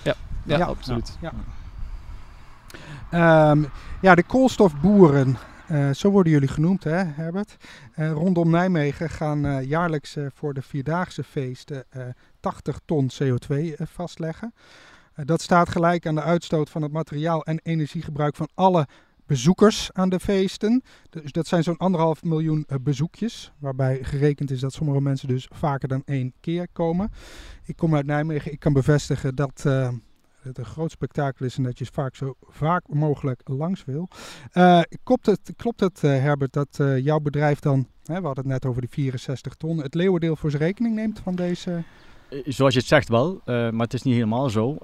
Ja, 0.03 0.15
ja, 0.45 0.57
ja 0.57 0.65
absoluut. 0.65 1.19
Um, 3.15 3.69
ja, 4.01 4.15
de 4.15 4.23
koolstofboeren, 4.23 5.37
uh, 5.71 5.91
zo 5.91 6.11
worden 6.11 6.33
jullie 6.33 6.49
genoemd, 6.49 6.85
hè, 6.85 7.05
Herbert. 7.05 7.57
Uh, 7.97 8.13
rondom 8.13 8.51
Nijmegen 8.51 9.11
gaan 9.11 9.47
uh, 9.47 9.63
jaarlijks 9.63 10.17
voor 10.35 10.55
de 10.55 10.63
Vierdaagse 10.63 11.25
feesten 11.25 11.85
80 12.41 12.81
ton 12.85 13.11
CO2 13.23 13.57
vastleggen. 13.79 14.55
dat 15.15 15.41
staat 15.41 15.69
gelijk 15.69 16.07
aan 16.07 16.15
de 16.15 16.23
uitstoot 16.23 16.71
van 16.71 16.83
het 16.83 16.93
materiaal 16.93 17.45
en 17.45 17.61
energiegebruik 17.63 18.37
van 18.37 18.49
alle 18.55 18.87
bezoekers 19.27 19.91
aan 19.93 20.09
de 20.09 20.21
feesten. 20.21 20.83
Dus 21.11 21.33
dat 21.33 21.47
zijn 21.47 21.63
zo'n 21.63 21.77
anderhalf 21.77 22.23
miljoen 22.23 22.67
bezoekjes, 22.81 23.53
waarbij 23.59 23.99
gerekend 24.03 24.51
is 24.51 24.61
dat 24.61 24.73
sommige 24.73 25.01
mensen 25.01 25.29
dus 25.29 25.49
vaker 25.55 25.89
dan 25.89 26.03
één 26.05 26.33
keer 26.41 26.67
komen. 26.73 27.11
Ik 27.65 27.77
kom 27.77 27.95
uit 27.95 28.07
Nijmegen, 28.07 28.53
ik 28.53 28.61
kan 28.61 28.73
bevestigen 28.73 29.35
dat 29.35 29.65
het 30.43 30.59
een 30.59 30.65
groot 30.65 30.91
spektakel 30.91 31.47
is 31.47 31.57
en 31.57 31.63
dat 31.63 31.79
je 31.79 31.87
vaak 31.93 32.17
zo 32.17 32.35
vaak 32.41 32.89
mogelijk 32.89 33.41
langs 33.45 33.85
wil. 33.85 34.09
Uh, 34.55 34.81
klopt 35.03 35.27
het, 35.27 35.53
klopt 35.57 35.81
het 35.81 36.01
Herbert, 36.01 36.53
dat 36.53 36.81
jouw 37.03 37.19
bedrijf 37.19 37.59
dan, 37.59 37.87
hè, 38.05 38.21
we 38.21 38.27
hadden 38.27 38.45
het 38.45 38.53
net 38.53 38.67
over 38.67 38.81
die 38.81 38.91
64 38.91 39.55
ton, 39.55 39.79
het 39.79 39.95
leeuwendeel 39.95 40.37
voor 40.37 40.51
zijn 40.51 40.63
rekening 40.63 40.95
neemt 40.95 41.21
van 41.21 41.35
deze... 41.35 41.83
Zoals 42.45 42.73
je 42.75 42.79
het 42.79 42.89
zegt 42.89 43.09
wel, 43.09 43.41
maar 43.45 43.73
het 43.73 43.95
is 43.95 44.03
niet 44.03 44.15
helemaal 44.15 44.51
zo. 44.51 44.77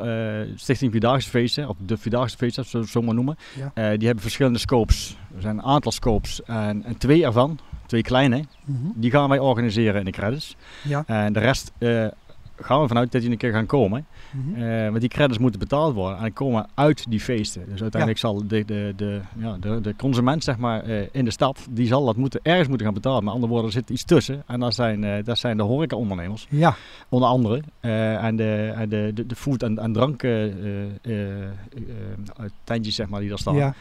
Stichting 0.55 0.90
Vierdaagse 0.90 1.31
Feesten, 1.31 1.68
of 1.68 1.77
de 1.87 1.97
Vierdaagse 1.97 2.37
Feesten, 2.37 2.64
zo, 2.64 2.83
zo 2.83 3.03
maar 3.03 3.14
noemen, 3.14 3.37
ja. 3.57 3.97
die 3.97 4.07
hebben 4.07 4.23
verschillende 4.23 4.59
scopes. 4.59 5.18
Er 5.35 5.40
zijn 5.40 5.59
een 5.59 5.64
aantal 5.64 5.92
scopes 5.92 6.42
en, 6.42 6.85
en 6.85 6.99
twee 6.99 7.25
ervan, 7.25 7.59
twee 7.87 8.03
kleine, 8.03 8.44
mhm. 8.64 8.87
die 8.94 9.11
gaan 9.11 9.29
wij 9.29 9.38
organiseren 9.38 9.99
in 9.99 10.05
de 10.05 10.11
credits. 10.11 10.57
Ja. 10.83 11.05
En 11.07 11.33
de 11.33 11.40
rest 11.40 11.73
gaan 12.61 12.81
we 12.81 12.88
vanuit 12.88 13.12
dat 13.12 13.21
die 13.21 13.31
een 13.31 13.37
keer 13.37 13.53
gaan 13.53 13.66
komen. 13.66 14.07
Mm 14.33 14.87
want 14.88 15.01
die 15.01 15.09
credits 15.09 15.38
moeten 15.38 15.61
betaald 15.61 15.94
worden 15.94 16.18
en 16.18 16.33
komen 16.33 16.66
uit 16.75 17.05
die 17.09 17.21
feesten. 17.21 17.64
Dus 17.68 17.83
uiteindelijk 17.83 18.21
zal 18.21 18.47
de, 18.47 18.64
de, 18.64 18.92
de, 18.97 19.21
ja, 19.37 19.57
de, 19.61 19.81
de 19.81 19.97
consument 19.97 20.44
zeg 20.44 20.59
maar, 20.59 20.88
uh, 20.88 21.03
in 21.12 21.25
de 21.25 21.31
stad, 21.31 21.66
die 21.71 21.87
zal 21.87 22.05
dat 22.05 22.16
moeten, 22.16 22.40
ergens 22.42 22.68
moeten 22.68 22.87
gaan 22.87 22.94
betalen. 22.94 23.25
Met 23.25 23.33
andere 23.33 23.53
woorden, 23.53 23.66
er 23.66 23.77
zit 23.77 23.90
iets 23.90 24.05
tussen. 24.05 24.42
En 24.47 24.61
dat 24.61 24.75
zijn, 24.75 25.03
uh, 25.03 25.14
dat 25.25 25.38
zijn 25.38 25.57
de 25.57 25.62
horecaondernemers. 25.62 26.47
Ja. 26.51 26.75
Onder 27.09 27.29
andere. 27.29 27.62
en 27.81 28.37
de, 28.37 28.73
en 28.75 28.88
de, 28.88 29.11
de, 29.14 29.27
de 29.27 29.37
food- 29.37 29.62
en, 29.62 29.79
en 29.79 29.92
drank 29.92 30.23
tentjes 32.64 32.94
zeg 32.94 33.09
maar, 33.09 33.21
die 33.21 33.29
daar 33.29 33.38
staan. 33.38 33.55
Ja. 33.55 33.75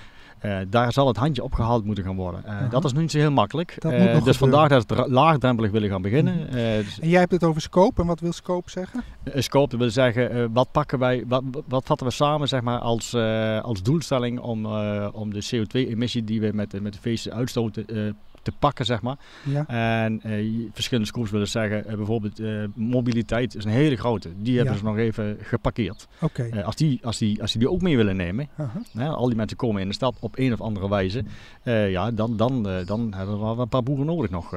Uh, 0.46 0.58
daar 0.70 0.94
zal 0.94 1.08
het 1.08 1.18
handje 1.18 1.44
opgehaald 1.44 1.86
moeten 1.86 2.04
gaan 2.04 2.16
worden. 2.16 2.44
Uh, 2.46 2.70
Dat 2.70 2.86
is 2.86 2.94
nu 2.94 3.02
niet 3.02 3.12
zo 3.12 3.18
heel 3.18 3.32
makkelijk. 3.32 3.78
Uh, 3.86 4.24
dus 4.24 4.38
vandaar 4.38 4.70
dat 4.70 4.86
we 4.86 5.10
laagdrempelig 5.10 5.72
willen 5.72 5.90
gaan 5.90 6.02
beginnen. 6.02 6.36
Mhm. 6.36 6.52
Dus 6.56 7.00
en 7.00 7.10
jij 7.10 7.20
hebt 7.20 7.32
het 7.32 7.44
over 7.44 7.62
scope. 7.62 8.02
En 8.02 8.08
wat 8.08 8.20
wil 8.20 8.32
scope 8.32 8.70
zeggen? 8.70 9.04
scope 9.36 9.78
wil 9.78 9.90
zeggen, 9.90 10.54
wat 10.54 10.72
pakken 10.72 11.00
wij, 11.00 11.24
wat, 11.28 11.44
wat 11.68 11.86
vatten 11.86 12.08
we 12.08 12.14
samen 12.14 12.48
zeg 12.48 12.62
maar, 12.62 12.80
als, 12.80 13.16
als 13.62 13.84
doelstelling 13.84 14.40
om, 14.40 14.66
om 15.12 15.34
de 15.34 15.46
CO2-emissie 15.56 16.24
die 16.24 16.42
we 16.42 16.52
met, 16.54 16.82
met 16.82 16.94
de 16.94 17.00
feesten 17.00 17.34
uitstoten 17.34 18.16
te 18.48 18.58
pakken, 18.60 18.86
zeg 18.86 19.02
maar. 19.02 19.18
Ja. 19.44 19.68
En 20.04 20.22
uh, 20.26 20.70
verschillende 20.74 21.10
scoops 21.10 21.32
willen 21.32 21.48
zeggen, 21.48 21.84
uh, 21.90 21.96
bijvoorbeeld 21.96 22.40
uh, 22.40 22.64
mobiliteit 22.76 23.56
is 23.56 23.64
een 23.64 23.72
hele 23.72 23.96
grote. 23.96 24.30
Die 24.38 24.56
hebben 24.56 24.74
ja. 24.74 24.80
ze 24.80 24.86
nog 24.86 24.98
even 24.98 25.38
geparkeerd. 25.42 26.08
Okay. 26.20 26.62
als, 26.62 26.76
die, 26.76 27.00
als, 27.04 27.18
die, 27.18 27.42
als 27.42 27.52
die 27.52 27.60
die 27.60 27.72
ook 27.72 27.82
mee 27.82 27.98
willen 27.98 28.16
nemen, 28.16 28.50
-huh. 28.96 29.14
al 29.14 29.28
die 29.28 29.36
mensen 29.36 29.58
komen 29.58 29.82
in 29.82 29.88
de 29.88 29.94
stad 29.94 30.16
op 30.20 30.38
een 30.38 30.54
of 30.54 30.62
andere 30.62 30.90
wijze, 30.90 31.24
ja, 31.64 32.12
dan, 32.12 32.38
dan, 32.38 32.64
dan 32.86 33.14
hebben 33.16 33.40
we 33.40 33.46
wel 33.46 33.60
een 33.60 33.68
paar 33.68 33.84
boeren 33.84 34.06
nodig 34.06 34.30
nog. 34.30 34.56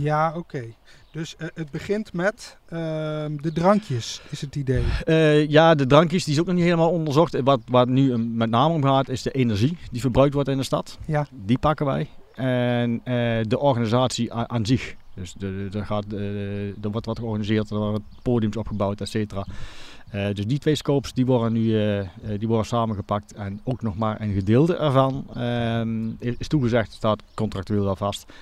Ja, 0.00 0.32
oké. 0.36 0.64
Dus 1.14 1.34
uh, 1.38 1.48
het 1.54 1.70
begint 1.70 2.12
met 2.12 2.56
uh, 2.64 2.78
de 3.40 3.52
drankjes, 3.52 4.22
is 4.30 4.40
het 4.40 4.56
idee? 4.56 4.82
Uh, 5.04 5.48
ja, 5.48 5.74
de 5.74 5.86
drankjes 5.86 6.24
die 6.24 6.34
is 6.34 6.40
ook 6.40 6.46
nog 6.46 6.54
niet 6.54 6.64
helemaal 6.64 6.90
onderzocht. 6.90 7.40
Wat, 7.40 7.60
wat 7.66 7.88
nu 7.88 8.18
met 8.18 8.50
name 8.50 8.74
om 8.74 8.82
gaat, 8.82 9.08
is 9.08 9.22
de 9.22 9.30
energie 9.30 9.78
die 9.90 10.00
verbruikt 10.00 10.34
wordt 10.34 10.48
in 10.48 10.56
de 10.56 10.62
stad. 10.62 10.98
Ja. 11.06 11.26
Die 11.30 11.58
pakken 11.58 11.86
wij 11.86 12.08
en 12.34 12.92
uh, 12.92 13.00
de 13.48 13.58
organisatie 13.58 14.32
aan, 14.32 14.66
zich. 14.66 14.94
Dus 15.14 15.34
er, 15.72 15.86
gaat, 15.86 16.12
er 16.82 16.90
wordt 16.90 17.06
wat 17.06 17.18
georganiseerd, 17.18 17.70
er 17.70 17.76
worden 17.76 18.04
podiums 18.22 18.56
opgebouwd, 18.56 19.00
et 19.00 19.08
cetera. 19.08 19.44
Uh, 20.14 20.26
dus 20.32 20.46
die 20.46 20.58
twee 20.58 20.74
scopes 20.74 21.12
die 21.12 21.26
worden 21.26 21.52
nu 21.52 21.60
uh, 21.60 22.00
die 22.38 22.48
worden 22.48 22.66
samengepakt 22.66 23.32
en 23.32 23.60
ook 23.64 23.82
nog 23.82 23.96
maar 23.96 24.20
een 24.20 24.32
gedeelte 24.32 24.76
ervan 24.76 25.26
uh, 25.36 26.34
is, 26.38 26.48
toegezegd, 26.48 26.92
staat 26.92 27.22
contractueel 27.34 27.88
al 27.88 27.96
vast, 27.96 28.32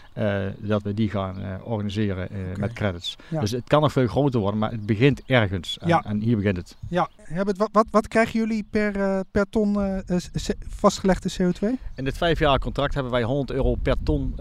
dat 0.58 0.82
we 0.82 0.94
die 0.94 1.11
gaan 1.11 1.62
organiseren 1.62 2.24
okay. 2.24 2.54
met 2.56 2.72
credits. 2.72 3.16
Ja. 3.28 3.40
Dus 3.40 3.50
het 3.50 3.62
kan 3.66 3.80
nog 3.80 3.92
veel 3.92 4.06
groter 4.06 4.40
worden, 4.40 4.58
maar 4.58 4.70
het 4.70 4.87
begint 4.87 5.22
ergens 5.26 5.78
en, 5.78 5.88
ja. 5.88 6.04
en 6.04 6.20
hier 6.20 6.37
begint 6.37 6.56
het. 6.56 6.76
Ja, 6.88 7.08
Herbert, 7.16 7.56
wat, 7.56 7.68
wat, 7.72 7.87
wat 7.90 8.08
krijgen 8.08 8.38
jullie 8.38 8.66
per, 8.70 9.24
per 9.30 9.46
ton 9.50 9.78
vastgelegde 10.68 11.30
CO2? 11.32 11.68
In 11.94 12.04
dit 12.04 12.16
vijf 12.16 12.38
jaar 12.38 12.58
contract 12.58 12.94
hebben 12.94 13.12
wij 13.12 13.22
100 13.22 13.50
euro 13.50 13.74
per 13.74 13.96
ton 14.02 14.35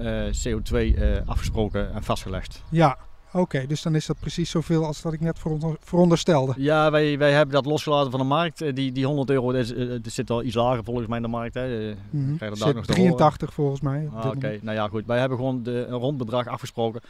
CO2 0.48 1.02
afgesproken 1.26 1.94
en 1.94 2.04
vastgelegd. 2.04 2.64
Ja, 2.70 2.98
Oké, 3.34 3.68
dus 3.68 3.82
dan 3.82 3.96
is 3.96 4.06
dat 4.06 4.20
precies 4.20 4.50
zoveel 4.50 4.86
als 4.86 5.02
dat 5.02 5.14
ik 5.14 5.20
net 5.20 5.40
veronderstelde. 5.80 6.54
Ja, 6.58 6.92
wij, 6.92 7.18
wij 7.18 7.32
hebben 7.32 7.56
dat 7.56 7.66
losgelaten 7.66 8.12
van 8.12 8.20
de 8.20 8.26
markt. 8.26 8.62
Eh, 8.62 8.74
die, 8.74 8.92
die 8.92 9.06
100 9.06 9.30
euro, 9.30 9.52
dat, 9.52 10.12
zit 10.14 10.30
al 10.30 10.44
iets 10.44 10.56
lager 10.56 10.84
volgens 10.84 11.08
mij 11.08 11.18
in 11.18 11.24
de 11.24 11.30
markt. 11.30 11.54
Hè. 11.54 11.96
Mm 12.10 12.38
-hmm. 12.40 12.56
zit 12.56 12.76
nog 12.76 12.86
83 12.86 13.54
volgens 13.54 13.82
mij. 13.82 14.10
Ah, 14.14 14.26
Oké, 14.26 14.60
nou 14.62 14.78
ja 14.78 14.88
goed. 14.88 15.06
Wij 15.06 15.20
hebben 15.20 15.38
gewoon 15.38 15.64
de, 15.64 15.86
een 15.88 15.98
rondbedrag 15.98 16.48
afgesproken. 16.48 17.02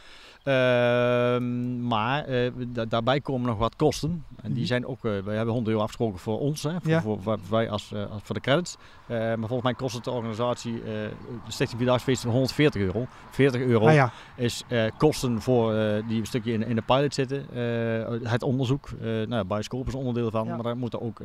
Ehm, 0.42 1.86
maar 1.86 2.28
uh, 2.28 2.50
daarbij 2.88 3.20
komen 3.20 3.48
nog 3.48 3.58
wat 3.58 3.76
kosten. 3.76 4.24
En 4.42 4.48
die 4.48 4.58
mhm. 4.58 4.66
zijn 4.66 4.86
ook, 4.86 5.04
uh, 5.04 5.18
wij 5.24 5.36
hebben 5.36 5.54
100 5.54 5.68
euro 5.68 5.80
afgesproken 5.80 6.18
voor 6.18 6.38
ons, 6.38 6.62
hè, 6.62 6.70
voor, 6.80 6.90
ja. 6.90 7.02
voor, 7.02 7.22
voor, 7.22 7.38
wij 7.50 7.70
als, 7.70 7.90
uh, 7.94 8.04
voor 8.22 8.34
de 8.34 8.40
credits. 8.40 8.76
maar 9.08 9.38
volgens 9.38 9.62
mij 9.62 9.74
kost 9.74 9.94
het 9.94 10.04
de 10.04 10.10
organisatie, 10.10 10.82
de 10.84 11.10
Stichting 11.48 11.80
Vierdaagse 11.80 12.28
140 12.28 12.80
euro. 12.80 13.06
40 13.30 13.60
euro 13.60 13.86
ah, 13.86 13.94
ja. 13.94 14.12
is 14.36 14.64
kosten 14.96 15.40
voor 15.40 15.72
die 16.08 16.20
een 16.20 16.26
stukje 16.26 16.52
in, 16.52 16.66
in 16.66 16.76
de 16.76 16.82
pilot 16.82 17.14
zitten. 17.14 17.46
het 18.28 18.42
onderzoek, 18.42 18.90
nou, 19.00 19.28
ja, 19.28 19.44
bioscoop 19.44 19.86
is 19.86 19.94
onderdeel 19.94 20.30
van, 20.30 20.46
maar 20.46 20.62
daar 20.62 20.76
moeten 20.76 21.00
ook 21.00 21.20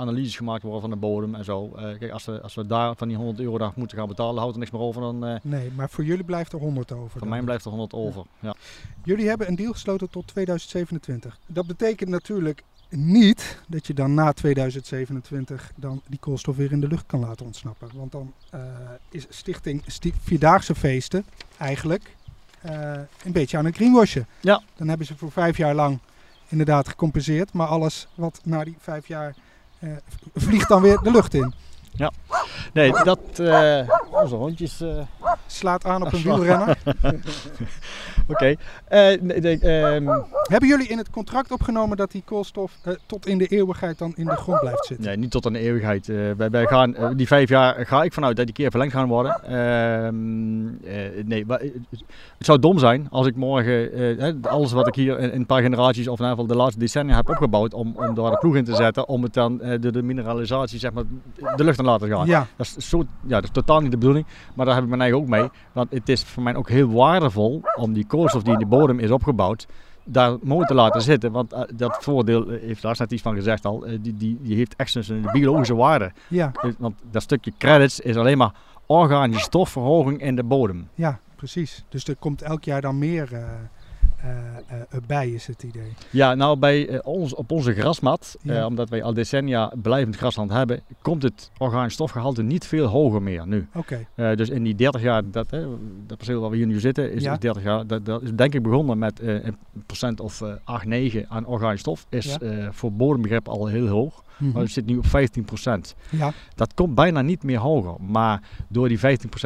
analyses 0.00 0.36
gemaakt 0.36 0.62
worden 0.62 0.80
van 0.80 0.90
de 0.90 0.96
bodem 0.96 1.34
en 1.34 1.44
zo. 1.44 1.72
Uh, 1.76 1.98
kijk, 1.98 2.10
als 2.10 2.24
we, 2.24 2.40
als 2.40 2.54
we 2.54 2.66
daar 2.66 2.96
van 2.96 3.08
die 3.08 3.16
100 3.16 3.40
euro 3.40 3.58
dag 3.58 3.76
moeten 3.76 3.98
gaan 3.98 4.08
betalen, 4.08 4.38
houdt 4.38 4.52
er 4.52 4.58
niks 4.58 4.70
meer 4.70 4.80
over. 4.80 5.00
Dan, 5.00 5.28
uh, 5.28 5.36
nee, 5.42 5.70
maar 5.76 5.90
voor 5.90 6.04
jullie 6.04 6.24
blijft 6.24 6.52
er 6.52 6.58
100 6.58 6.92
over. 6.92 7.18
Voor 7.18 7.28
mij 7.28 7.42
blijft 7.42 7.64
er 7.64 7.70
100 7.70 7.92
over, 7.92 8.24
ja. 8.38 8.54
Jullie 9.04 9.28
hebben 9.28 9.48
een 9.48 9.56
deal 9.56 9.72
gesloten 9.72 10.10
tot 10.10 10.26
2027. 10.26 11.38
Dat 11.46 11.66
betekent 11.66 12.10
natuurlijk 12.10 12.62
niet 12.88 13.58
dat 13.68 13.86
je 13.86 13.94
dan 13.94 14.14
na 14.14 14.32
2027 14.32 15.72
dan 15.76 16.02
die 16.06 16.18
koolstof 16.18 16.56
weer 16.56 16.72
in 16.72 16.80
de 16.80 16.88
lucht 16.88 17.06
kan 17.06 17.20
laten 17.20 17.46
ontsnappen. 17.46 17.88
Want 17.94 18.12
dan 18.12 18.32
uh, 18.54 18.60
is 19.10 19.26
Stichting 19.28 19.82
sti 19.86 20.12
Vierdaagse 20.22 20.74
Feesten 20.74 21.24
eigenlijk 21.58 22.16
een 23.24 23.32
beetje 23.32 23.56
aan 23.56 23.64
het 23.64 23.76
greenwashen. 23.76 24.26
Ja. 24.40 24.62
Dan 24.76 24.88
hebben 24.88 25.06
ze 25.06 25.16
voor 25.16 25.32
vijf 25.32 25.56
jaar 25.56 25.74
lang 25.74 25.98
inderdaad 26.50 26.88
gecompenseerd. 26.88 27.52
Maar 27.52 27.66
alles 27.66 28.08
wat 28.14 28.40
na 28.44 28.64
die 28.64 28.76
vijf 28.78 29.06
jaar 29.06 29.34
vliegt 30.34 30.68
dan 30.68 30.82
weer 30.82 30.98
de 31.02 31.10
lucht 31.10 31.34
in. 31.34 31.54
Ja, 31.92 32.12
nee, 32.72 32.92
dat. 33.04 33.20
Uh, 33.40 33.88
onze 34.10 34.34
hondjes. 34.34 34.80
Uh, 34.80 35.00
Slaat 35.46 35.84
aan 35.84 36.02
op 36.02 36.12
een 36.12 36.22
wielrenner. 36.28 36.78
Oké. 38.28 38.56
Okay. 38.88 39.18
Uh, 39.22 39.94
um... 39.94 40.08
Hebben 40.42 40.68
jullie 40.68 40.88
in 40.88 40.98
het 40.98 41.10
contract 41.10 41.52
opgenomen 41.52 41.96
dat 41.96 42.10
die 42.10 42.22
koolstof 42.24 42.72
tot 43.06 43.26
in 43.26 43.38
de 43.38 43.46
eeuwigheid 43.46 43.98
dan 43.98 44.12
in 44.16 44.24
de 44.24 44.36
grond 44.36 44.60
blijft 44.60 44.86
zitten? 44.86 45.06
Nee, 45.06 45.16
niet 45.16 45.30
tot 45.30 45.46
in 45.46 45.52
de 45.52 45.58
eeuwigheid. 45.58 46.06
wij, 46.36 46.50
wij 46.50 46.66
gaan, 46.66 47.16
die 47.16 47.26
vijf 47.26 47.48
jaar 47.48 47.86
ga 47.86 48.02
ik 48.02 48.12
vanuit 48.12 48.36
dat 48.36 48.44
die 48.44 48.54
keer 48.54 48.70
verlengd 48.70 48.94
gaan 48.94 49.08
worden. 49.08 49.42
Ehm, 49.44 50.64
nee, 51.28 51.44
het 51.48 52.46
zou 52.46 52.58
dom 52.58 52.78
zijn 52.78 53.06
als 53.10 53.26
ik 53.26 53.36
morgen 53.36 54.42
alles 54.42 54.72
wat 54.72 54.86
ik 54.86 54.94
hier 54.94 55.18
in, 55.18 55.30
een 55.32 55.46
paar 55.46 55.62
generaties 55.62 56.08
of 56.08 56.18
in 56.18 56.24
ieder 56.24 56.38
geval 56.38 56.46
de 56.46 56.62
laatste 56.62 56.80
decennia 56.80 57.16
heb 57.16 57.28
opgebouwd 57.28 57.74
om, 57.74 57.94
om 57.96 58.14
daar 58.14 58.30
de 58.30 58.38
ploeg 58.38 58.56
in 58.56 58.64
te 58.64 58.74
zetten, 58.74 59.08
om 59.08 59.22
het 59.22 59.34
dan 59.34 59.58
de, 59.58 59.92
de 59.92 60.02
mineralisatie, 60.02 60.78
zeg 60.78 60.92
maar, 60.92 61.04
de 61.56 61.64
lucht 61.64 61.78
laten 61.84 62.08
gaan. 62.08 62.26
Ja. 62.26 62.46
Dat, 62.56 62.74
is 62.76 62.88
zo, 62.88 62.98
ja, 63.22 63.34
dat 63.34 63.44
is 63.44 63.50
totaal 63.50 63.80
niet 63.80 63.90
de 63.90 63.98
bedoeling, 63.98 64.26
maar 64.54 64.66
daar 64.66 64.74
heb 64.74 64.84
ik 64.84 64.90
mijn 64.90 65.00
eigen 65.00 65.18
ook 65.18 65.28
mee. 65.28 65.48
Want 65.72 65.90
het 65.90 66.08
is 66.08 66.24
voor 66.24 66.42
mij 66.42 66.54
ook 66.54 66.68
heel 66.68 66.90
waardevol 66.90 67.62
om 67.76 67.92
die 67.92 68.06
koolstof 68.06 68.42
die 68.42 68.52
in 68.52 68.58
de 68.58 68.66
bodem 68.66 68.98
is 68.98 69.10
opgebouwd, 69.10 69.66
daar 70.04 70.36
mooi 70.42 70.66
te 70.66 70.74
laten 70.74 71.02
zitten. 71.02 71.32
Want 71.32 71.52
uh, 71.52 71.60
dat 71.74 71.96
voordeel, 72.00 72.52
uh, 72.52 72.60
heeft 72.62 72.82
Lars 72.82 72.98
net 72.98 73.12
iets 73.12 73.22
van 73.22 73.34
gezegd 73.34 73.64
al, 73.64 73.86
uh, 73.86 73.98
die, 74.00 74.16
die, 74.16 74.38
die 74.42 74.56
heeft 74.56 74.76
echt 74.76 74.94
een 74.94 75.28
biologische 75.32 75.74
waarde. 75.74 76.12
Ja. 76.28 76.52
Want 76.78 76.94
dat 77.10 77.22
stukje 77.22 77.52
credits 77.58 78.00
is 78.00 78.16
alleen 78.16 78.38
maar 78.38 78.54
organische 78.86 79.44
stofverhoging 79.44 80.22
in 80.22 80.36
de 80.36 80.44
bodem. 80.44 80.88
Ja, 80.94 81.18
precies. 81.36 81.84
Dus 81.88 82.04
er 82.04 82.16
komt 82.16 82.42
elk 82.42 82.64
jaar 82.64 82.80
dan 82.80 82.98
meer 82.98 83.28
bij 85.06 85.30
is 85.30 85.46
het 85.46 85.62
idee? 85.62 85.92
Ja, 86.10 86.34
nou 86.34 86.58
bij 86.58 87.02
ons, 87.02 87.34
op 87.34 87.50
onze 87.50 87.74
grasmat, 87.74 88.36
omdat 88.66 88.88
wij 88.88 89.02
al 89.02 89.14
decennia 89.14 89.72
blijvend 89.82 90.16
grasland 90.16 90.50
hebben, 90.50 90.80
komt 91.02 91.22
het 91.22 91.50
organisch 91.58 91.92
stofgehalte 91.92 92.42
niet 92.42 92.66
veel 92.66 92.86
hoger 92.86 93.22
meer 93.22 93.46
nu. 93.46 93.68
Oké. 93.74 94.06
dus 94.14 94.48
in 94.48 94.62
die 94.62 94.74
30 94.74 95.02
jaar, 95.02 95.30
dat, 95.30 95.50
dat 96.06 96.16
perceel 96.16 96.40
waar 96.40 96.50
we 96.50 96.56
hier 96.56 96.66
nu 96.66 96.80
zitten, 96.80 97.12
is, 97.12 97.22
ja. 97.22 97.36
30 97.36 97.62
jaar, 97.62 97.86
dat, 97.86 98.04
dat, 98.04 98.22
is 98.22 98.30
denk 98.34 98.54
ik 98.54 98.62
begonnen 98.62 98.98
met 98.98 99.20
een 99.20 99.56
procent 99.86 100.20
of 100.20 100.42
8, 100.64 100.84
9 100.84 101.26
aan 101.28 101.46
organisch 101.46 101.80
stof. 101.80 102.06
Is 102.08 102.36
ja. 102.40 102.72
voor 102.72 102.92
bodembegrip 102.92 103.48
al 103.48 103.66
heel 103.66 103.86
hoog. 103.86 104.22
-hmm. 104.36 104.52
Maar 104.52 104.62
het 104.62 104.70
zit 104.70 104.86
nu 104.86 104.96
op 104.96 105.06
15% 105.06 105.08
Ja. 106.10 106.32
Dat 106.54 106.74
komt 106.74 106.94
bijna 106.94 107.22
niet 107.22 107.42
meer 107.42 107.58
hoger. 107.58 107.94
Maar 108.00 108.42
door 108.68 108.88
die 108.88 108.98
15% 108.98 109.02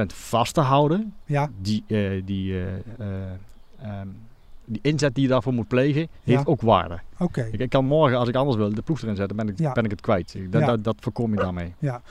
vast 0.07 0.55
te 0.55 0.61
houden, 0.61 1.14
ja. 1.27 1.50
die, 1.61 1.85
die 2.24 2.55
um, 3.83 4.16
die 4.66 4.79
inzet 4.83 5.14
die 5.14 5.22
je 5.22 5.29
daarvoor 5.29 5.53
moet 5.53 5.68
plegen, 5.68 6.09
heeft 6.24 6.46
ook 6.46 6.61
waarde. 6.61 7.00
Oké. 7.18 7.48
Ik, 7.53 7.61
ik, 7.61 7.70
kan 7.70 7.85
morgen, 7.85 8.18
als 8.18 8.29
ik 8.29 8.35
anders 8.35 8.57
wil, 8.57 8.74
de 8.74 8.83
ploeg 8.83 9.03
erin 9.03 9.16
zetten, 9.16 9.37
ben 9.37 9.48
ik, 9.48 9.57
ben 9.74 9.85
ik 9.85 9.90
het 9.90 10.00
kwijt. 10.00 10.37
Dat, 10.50 10.66
dat, 10.66 10.85
dat 10.85 10.96
voorkom 11.00 11.31
je 11.31 11.37
daarmee. 11.37 11.74
Ja. 11.79 12.03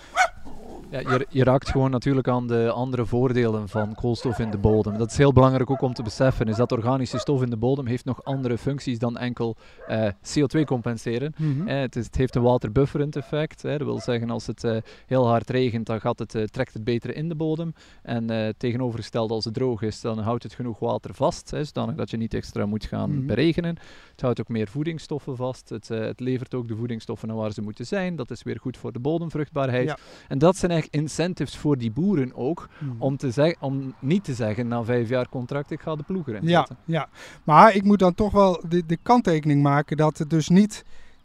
Ja, 0.93 0.99
je, 0.99 1.25
je, 1.29 1.43
raakt 1.43 1.69
gewoon 1.69 1.91
natuurlijk 1.91 2.27
aan 2.27 2.47
de 2.47 2.71
andere 2.71 3.05
voordelen 3.05 3.69
van 3.69 3.95
koolstof 3.95 4.39
in 4.39 4.51
de 4.51 4.57
bodem. 4.57 4.97
Dat 4.97 5.11
is 5.11 5.17
heel 5.17 5.33
belangrijk 5.33 5.69
ook 5.69 5.81
om 5.81 5.93
te 5.93 6.03
beseffen, 6.03 6.47
is 6.47 6.55
dat 6.55 6.71
organische 6.71 7.17
stof 7.17 7.41
in 7.41 7.49
de 7.49 7.57
bodem 7.57 7.85
heeft 7.85 8.05
nog 8.05 8.23
andere 8.23 8.57
functies 8.57 8.99
dan 8.99 9.17
enkel 9.17 9.55
uh, 9.89 10.07
CO2 10.09 10.63
compenseren. 10.65 11.33
Mm 11.37 11.67
eh, 11.67 11.79
het, 11.79 11.95
is, 11.95 12.05
het, 12.05 12.15
heeft 12.15 12.35
een 12.35 12.41
waterbufferend 12.41 13.15
effect. 13.15 13.61
Hè. 13.61 13.77
Dat 13.77 13.87
wil 13.87 13.99
zeggen, 13.99 14.29
als 14.29 14.47
het 14.47 14.63
uh, 14.63 14.77
heel 15.05 15.27
hard 15.27 15.49
regent, 15.49 15.85
dan 15.85 16.01
gaat 16.01 16.19
het, 16.19 16.53
trekt 16.53 16.73
het 16.73 16.83
beter 16.83 17.15
in 17.15 17.29
de 17.29 17.35
bodem. 17.35 17.73
En 18.01 18.55
tegenovergesteld, 18.57 19.31
als 19.31 19.45
het 19.45 19.53
droog 19.53 19.81
is, 19.81 20.01
dan 20.01 20.19
houdt 20.19 20.43
het 20.43 20.53
genoeg 20.53 20.79
water 20.79 21.13
vast, 21.13 21.51
hè, 21.51 21.63
zodanig 21.63 21.95
dat 21.95 22.09
je 22.09 22.17
niet 22.17 22.33
extra 22.33 22.65
moet 22.65 22.85
gaan 22.85 23.09
mm 23.09 23.17
-hmm. 23.17 23.25
beregenen. 23.25 23.77
Het 24.11 24.21
houdt 24.21 24.39
ook 24.39 24.47
meer 24.47 24.67
voedingsstoffen 24.67 25.35
vast. 25.35 25.69
Het, 25.69 25.87
het, 25.87 26.19
levert 26.19 26.53
ook 26.53 26.67
de 26.67 26.75
voedingsstoffen 26.75 27.27
naar 27.27 27.37
waar 27.37 27.51
ze 27.51 27.61
moeten 27.61 27.85
zijn. 27.85 28.15
Dat 28.15 28.31
is 28.31 28.43
weer 28.43 28.59
goed 28.59 28.77
voor 28.77 28.91
de 28.91 28.99
bodemvruchtbaarheid. 28.99 29.87
Ja. 29.87 29.97
En 30.27 30.37
dat 30.37 30.55
zijn 30.55 30.71
eigenlijk 30.71 30.82
incentives 30.89 31.57
voor 31.57 31.77
die 31.77 31.91
boeren 31.91 32.35
ook, 32.35 32.69
mm. 32.79 32.95
om, 32.99 33.17
te 33.17 33.31
zeg, 33.31 33.55
om 33.59 33.93
niet 33.99 34.23
te 34.23 34.33
zeggen 34.33 34.67
na 34.67 34.83
vijf 34.83 35.09
jaar 35.09 35.29
contract, 35.29 35.71
ik 35.71 35.81
ga 35.81 35.95
de 35.95 36.03
ploeger 36.03 36.35
inzetten. 36.35 36.77
Ja, 36.85 36.99
ja, 36.99 37.09
maar 37.43 37.75
ik 37.75 37.83
moet 37.83 37.99
dan 37.99 38.13
toch 38.13 38.31
wel 38.31 38.63
de, 38.69 38.85
de 38.85 38.97
kanttekening 39.01 39.61
maken 39.61 39.97
dat 39.97 40.17
het 40.17 40.29
dus 40.29 40.49
niet 40.49 40.83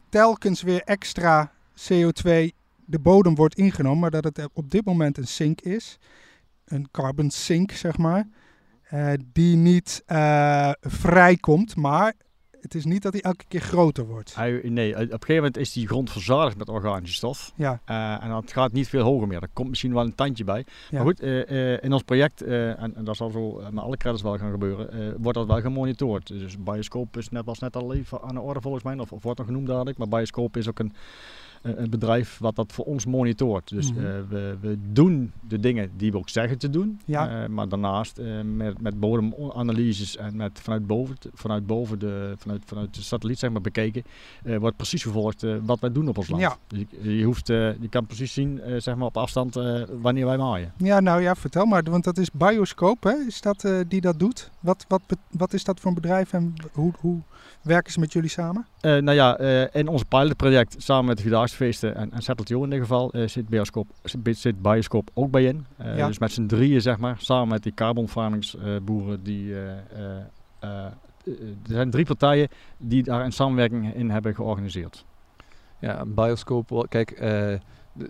telkens 0.08 0.62
weer 0.62 0.82
extra 0.84 1.52
CO2 1.76 2.56
de 2.84 2.98
bodem 2.98 3.34
wordt 3.34 3.54
ingenomen, 3.54 3.98
maar 3.98 4.10
dat 4.10 4.24
het 4.24 4.48
op 4.52 4.70
dit 4.70 4.84
moment 4.84 5.18
een 5.18 5.26
sink 5.26 5.60
is, 5.60 5.98
een 6.64 6.88
carbon 6.90 7.30
sink 7.30 7.72
zeg 7.72 7.98
maar, 7.98 8.28
uh, 8.92 9.12
die 9.32 9.56
niet 9.56 10.02
uh, 10.06 10.72
vrijkomt, 10.80 11.76
maar 11.76 12.14
het 12.60 12.74
is 12.74 12.84
niet 12.84 13.02
dat 13.02 13.12
hij 13.12 13.22
elke 13.22 13.44
keer 13.48 13.60
groter 13.60 14.06
wordt. 14.06 14.34
Hij, 14.34 14.60
nee, 14.64 14.94
op 14.94 15.00
een 15.00 15.08
gegeven 15.08 15.34
moment 15.34 15.56
is 15.56 15.72
die 15.72 15.86
grond 15.86 16.10
verzadigd 16.10 16.56
met 16.56 16.68
organische 16.68 17.16
stof. 17.16 17.52
Ja. 17.56 17.80
Uh, 17.86 18.24
en 18.24 18.30
dat 18.30 18.52
gaat 18.52 18.72
niet 18.72 18.88
veel 18.88 19.02
hoger 19.02 19.28
meer. 19.28 19.42
Er 19.42 19.48
komt 19.52 19.68
misschien 19.68 19.94
wel 19.94 20.04
een 20.04 20.14
tandje 20.14 20.44
bij. 20.44 20.64
Ja. 20.90 20.96
Maar 20.96 21.06
goed, 21.06 21.22
uh, 21.22 21.50
uh, 21.50 21.82
in 21.82 21.92
ons 21.92 22.02
project, 22.02 22.42
en, 22.42 22.94
en, 22.96 23.04
dat 23.04 23.16
zal 23.16 23.30
zo 23.30 23.60
met 23.70 23.84
alle 23.84 23.96
credits 23.96 24.22
wel 24.22 24.38
gaan 24.38 24.50
gebeuren, 24.50 25.14
wordt 25.22 25.38
dat 25.38 25.46
wel 25.46 25.60
gemonitord. 25.60 26.26
Dus 26.26 26.58
Bioscope 26.58 27.18
is 27.18 27.28
net, 27.28 27.44
was 27.44 27.58
net 27.58 27.76
al 27.76 27.94
even 27.94 28.22
aan 28.22 28.34
de 28.34 28.40
orde 28.40 28.60
volgens 28.60 28.84
mij, 28.84 28.98
of, 28.98 29.12
of 29.12 29.22
wordt 29.22 29.38
nog 29.38 29.46
genoemd 29.46 29.66
dadelijk. 29.66 29.98
Maar 29.98 30.08
Bioscope 30.08 30.58
is 30.58 30.68
ook 30.68 30.78
een 30.78 30.92
een 31.62 31.90
bedrijf 31.90 32.38
wat 32.38 32.56
dat 32.56 32.72
voor 32.72 32.84
ons 32.84 33.06
monitort. 33.06 33.68
Dus 33.68 33.92
mm 33.92 33.96
we, 34.28 34.56
we, 34.60 34.78
doen 34.92 35.32
de 35.48 35.60
dingen 35.60 35.90
die 35.96 36.10
we 36.10 36.18
ook 36.18 36.28
zeggen 36.28 36.58
te 36.58 36.70
doen. 36.70 37.00
Ja. 37.04 37.42
Uh, 37.42 37.48
maar 37.48 37.68
daarnaast 37.68 38.18
uh, 38.18 38.40
met, 38.42 38.80
met 38.80 39.00
bodemanalyses 39.00 40.16
en 40.16 40.36
met 40.36 40.60
vanuit 40.60 40.86
boven, 40.86 41.16
vanuit 41.34 41.66
boven 41.66 41.98
de, 41.98 42.34
vanuit, 42.36 42.62
vanuit 42.66 42.94
de 42.94 43.02
satelliet 43.02 43.38
zeg 43.38 43.50
maar, 43.50 43.60
bekeken, 43.60 44.02
wordt 44.42 44.76
precies 44.76 45.02
gevolgd 45.02 45.46
wat 45.62 45.80
wij 45.80 45.92
doen 45.92 46.08
op 46.08 46.18
ons 46.18 46.28
land. 46.28 46.42
Ja. 46.42 46.56
Dus 46.66 46.84
je, 47.00 47.16
je, 47.16 47.24
hoeft, 47.24 47.46
je 47.46 47.88
kan 47.90 48.06
precies 48.06 48.32
zien 48.32 48.60
zeg 48.76 48.96
maar 48.96 49.06
op 49.06 49.16
afstand 49.16 49.54
wanneer 50.00 50.26
wij 50.26 50.36
maaien. 50.36 50.72
Ja, 50.76 51.00
nou 51.00 51.22
ja, 51.22 51.34
vertel 51.34 51.64
maar, 51.64 51.82
want 51.82 52.04
dat 52.04 52.18
is 52.18 52.30
Bioscope, 52.30 53.08
hè? 53.08 53.14
is 53.26 53.40
dat 53.40 53.68
die 53.88 54.00
dat 54.00 54.18
doet? 54.18 54.50
Wat, 54.60 54.84
wat, 54.88 55.02
wat 55.30 55.52
is 55.52 55.64
dat 55.64 55.80
voor 55.80 55.88
een 55.88 56.00
bedrijf 56.00 56.32
en 56.32 56.54
hoe, 56.72 56.92
hoe 57.00 57.20
werken 57.62 57.92
ze 57.92 58.00
met 58.00 58.12
jullie 58.12 58.30
samen? 58.30 58.66
nou 58.80 59.12
ja, 59.12 59.38
in 59.72 59.88
ons 59.88 60.02
pilotproject 60.02 60.74
samen 60.78 61.04
met 61.04 61.16
de 61.16 61.22
Vierdaagse 61.22 61.56
feesten 61.56 61.94
en, 61.94 62.12
en 62.12 62.22
Settled 62.22 62.50
in 62.50 62.70
dit 62.70 62.80
geval 62.80 63.16
uh, 63.16 63.28
zit, 63.28 63.48
Bioscoop, 63.48 63.88
zit 64.22 64.62
Bioscoop 64.62 65.10
ook 65.14 65.30
bij 65.30 65.44
in. 65.44 65.66
Uh, 65.80 65.96
ja. 65.96 66.06
Dus 66.06 66.18
met 66.18 66.32
z'n 66.32 66.46
drieën 66.46 66.80
zeg 66.80 66.98
maar, 66.98 67.16
samen 67.18 67.48
met 67.48 67.62
die 67.62 67.74
carbon 67.74 68.08
farmings 68.08 68.54
uh, 68.54 68.76
boeren 68.82 69.22
die... 69.22 69.54
er 70.60 70.96
zijn 71.62 71.90
drie 71.90 72.04
partijen 72.04 72.48
die 72.76 73.02
daar 73.02 73.24
een 73.24 73.32
samenwerking 73.32 73.94
in 73.94 74.10
hebben 74.10 74.34
georganiseerd. 74.34 75.04
Ja, 75.80 76.04
Bioscoop, 76.06 76.86
kijk, 76.88 77.22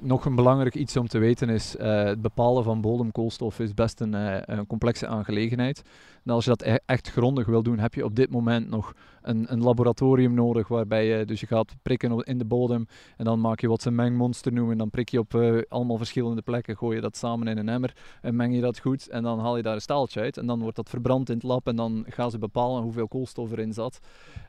nog 0.00 0.24
een 0.24 0.34
belangrijk 0.34 0.74
iets 0.74 0.96
om 0.96 1.08
te 1.08 1.18
weten 1.18 1.48
is, 1.48 1.74
het 1.78 2.22
bepalen 2.22 2.64
van 2.64 2.80
bodemkoolstof 2.80 3.60
is 3.60 3.74
best 3.74 4.00
een, 4.00 4.12
een 4.52 4.66
complexe 4.66 5.06
aangelegenheid. 5.06 5.82
En 6.28 6.34
als 6.34 6.44
je 6.44 6.50
dat 6.50 6.62
e-, 6.62 6.78
echt 6.86 7.10
grondig 7.10 7.46
wil 7.46 7.62
doen, 7.62 7.78
heb 7.78 7.94
je 7.94 8.04
op 8.04 8.16
dit 8.16 8.30
moment 8.30 8.68
nog 8.68 8.94
een, 9.22 9.52
een 9.52 9.62
laboratorium 9.62 10.34
nodig 10.34 10.68
waarbij 10.68 11.06
je, 11.06 11.24
dus 11.24 11.40
je 11.40 11.46
gaat 11.46 11.74
prikken 11.82 12.22
in 12.22 12.38
de 12.38 12.44
bodem 12.44 12.86
en 13.16 13.24
dan 13.24 13.40
maak 13.40 13.60
je 13.60 13.68
wat 13.68 13.82
ze 13.82 13.90
mengmonster 13.90 14.52
noemen. 14.52 14.78
Dan 14.78 14.90
prik 14.90 15.08
je 15.08 15.18
op 15.18 15.34
uh, 15.34 15.62
allemaal 15.68 15.96
verschillende 15.96 16.42
plekken, 16.42 16.76
gooi 16.76 16.96
je 16.96 17.02
dat 17.02 17.16
samen 17.16 17.48
in 17.48 17.58
een 17.58 17.68
emmer 17.68 17.96
en 18.22 18.36
meng 18.36 18.54
je 18.54 18.60
dat 18.60 18.78
goed 18.78 19.08
en 19.08 19.22
dan 19.22 19.38
haal 19.40 19.56
je 19.56 19.62
daar 19.62 19.74
een 19.74 19.80
staaltje 19.80 20.20
uit 20.20 20.36
en 20.36 20.46
dan 20.46 20.60
wordt 20.60 20.76
dat 20.76 20.88
verbrand 20.88 21.28
in 21.28 21.34
het 21.34 21.44
lab 21.44 21.66
en 21.66 21.76
dan 21.76 22.04
gaan 22.08 22.30
ze 22.30 22.38
bepalen 22.38 22.82
hoeveel 22.82 23.08
koolstof 23.08 23.50
erin 23.50 23.72
zat. 23.72 23.98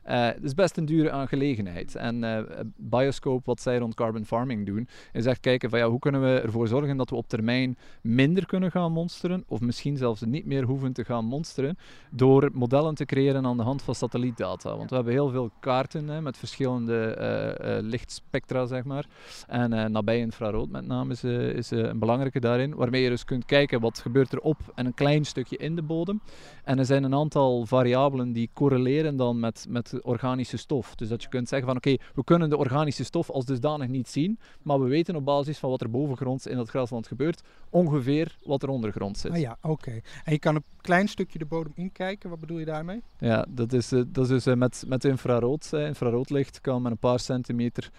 Uh, 0.08 0.26
het 0.26 0.44
is 0.44 0.54
best 0.54 0.76
een 0.76 0.84
dure 0.84 1.10
aangelegenheid. 1.10 1.94
En 1.94 2.22
uh, 2.22 2.38
Bioscope, 2.76 3.42
wat 3.44 3.60
zij 3.60 3.78
rond 3.78 3.94
carbon 3.94 4.24
farming 4.24 4.66
doen, 4.66 4.88
is 5.12 5.26
echt 5.26 5.40
kijken 5.40 5.70
van 5.70 5.78
ja, 5.78 5.88
hoe 5.88 5.98
kunnen 5.98 6.20
we 6.20 6.40
ervoor 6.40 6.68
zorgen 6.68 6.96
dat 6.96 7.10
we 7.10 7.16
op 7.16 7.28
termijn 7.28 7.76
minder 8.02 8.46
kunnen 8.46 8.70
gaan 8.70 8.92
monsteren 8.92 9.44
of 9.46 9.60
misschien 9.60 9.96
zelfs 9.96 10.20
niet 10.20 10.46
meer 10.46 10.64
hoeven 10.64 10.92
te 10.92 11.04
gaan 11.04 11.24
monsteren 11.24 11.69
door 12.10 12.50
modellen 12.52 12.94
te 12.94 13.04
creëren 13.04 13.46
aan 13.46 13.56
de 13.56 13.62
hand 13.62 13.82
van 13.82 13.94
satellietdata. 13.94 14.76
Want 14.76 14.90
we 14.90 14.94
hebben 14.94 15.12
heel 15.12 15.30
veel 15.30 15.50
kaarten 15.60 16.08
hè, 16.08 16.20
met 16.20 16.38
verschillende 16.38 17.16
uh, 17.20 17.76
uh, 17.76 17.82
lichtspectra, 17.82 18.66
zeg 18.66 18.84
maar. 18.84 19.06
En 19.46 19.72
uh, 19.72 19.84
nabij 19.84 20.18
infrarood 20.18 20.70
met 20.70 20.86
name 20.86 21.12
is, 21.12 21.24
is 21.24 21.70
een 21.70 21.98
belangrijke 21.98 22.40
daarin. 22.40 22.74
Waarmee 22.74 23.02
je 23.02 23.08
dus 23.08 23.24
kunt 23.24 23.44
kijken 23.44 23.80
wat 23.80 23.98
gebeurt 23.98 24.32
er 24.32 24.40
op 24.40 24.58
en 24.74 24.86
een 24.86 24.94
klein 24.94 25.24
stukje 25.24 25.56
in 25.56 25.76
de 25.76 25.82
bodem. 25.82 26.20
En 26.64 26.78
er 26.78 26.84
zijn 26.84 27.04
een 27.04 27.14
aantal 27.14 27.66
variabelen 27.66 28.32
die 28.32 28.50
correleren 28.52 29.16
dan 29.16 29.40
met, 29.40 29.66
met 29.68 29.98
organische 30.02 30.56
stof. 30.56 30.94
Dus 30.94 31.08
dat 31.08 31.22
je 31.22 31.28
kunt 31.28 31.48
zeggen 31.48 31.68
van 31.68 31.76
oké, 31.76 31.90
okay, 31.90 32.06
we 32.14 32.24
kunnen 32.24 32.50
de 32.50 32.56
organische 32.56 33.04
stof 33.04 33.30
als 33.30 33.44
dusdanig 33.44 33.88
niet 33.88 34.08
zien. 34.08 34.38
Maar 34.62 34.80
we 34.80 34.88
weten 34.88 35.16
op 35.16 35.24
basis 35.24 35.58
van 35.58 35.70
wat 35.70 35.80
er 35.80 35.90
bovengronds 35.90 36.46
in 36.46 36.56
dat 36.56 36.68
grasland 36.68 37.06
gebeurt, 37.06 37.42
ongeveer 37.70 38.36
wat 38.44 38.62
er 38.62 38.68
ondergrond 38.68 39.18
zit. 39.18 39.32
Ah 39.32 39.38
ja, 39.38 39.56
oké. 39.62 40.00
En 40.24 40.32
je 40.32 40.38
kan 40.38 40.54
een 40.54 40.64
klein 40.80 41.08
stukje 41.08 41.38
de 41.38 41.46
bodem 41.50 41.72
inkijken. 41.74 42.30
Wat 42.30 42.40
bedoel 42.40 42.58
je 42.58 42.64
daarmee? 42.64 43.02
Ja, 43.18 43.46
dat 43.48 43.72
is, 43.72 43.88
dat 43.88 44.18
is 44.18 44.28
dus 44.28 44.44
met 44.44 44.70
met, 44.70 44.84
met 44.88 45.04
infrarood, 45.04 45.72
eh, 45.72 45.86
infraroodlicht 45.86 46.60
kan 46.60 46.82
met 46.82 46.92
een 46.92 46.98
paar 46.98 47.20
centimeter 47.20 47.90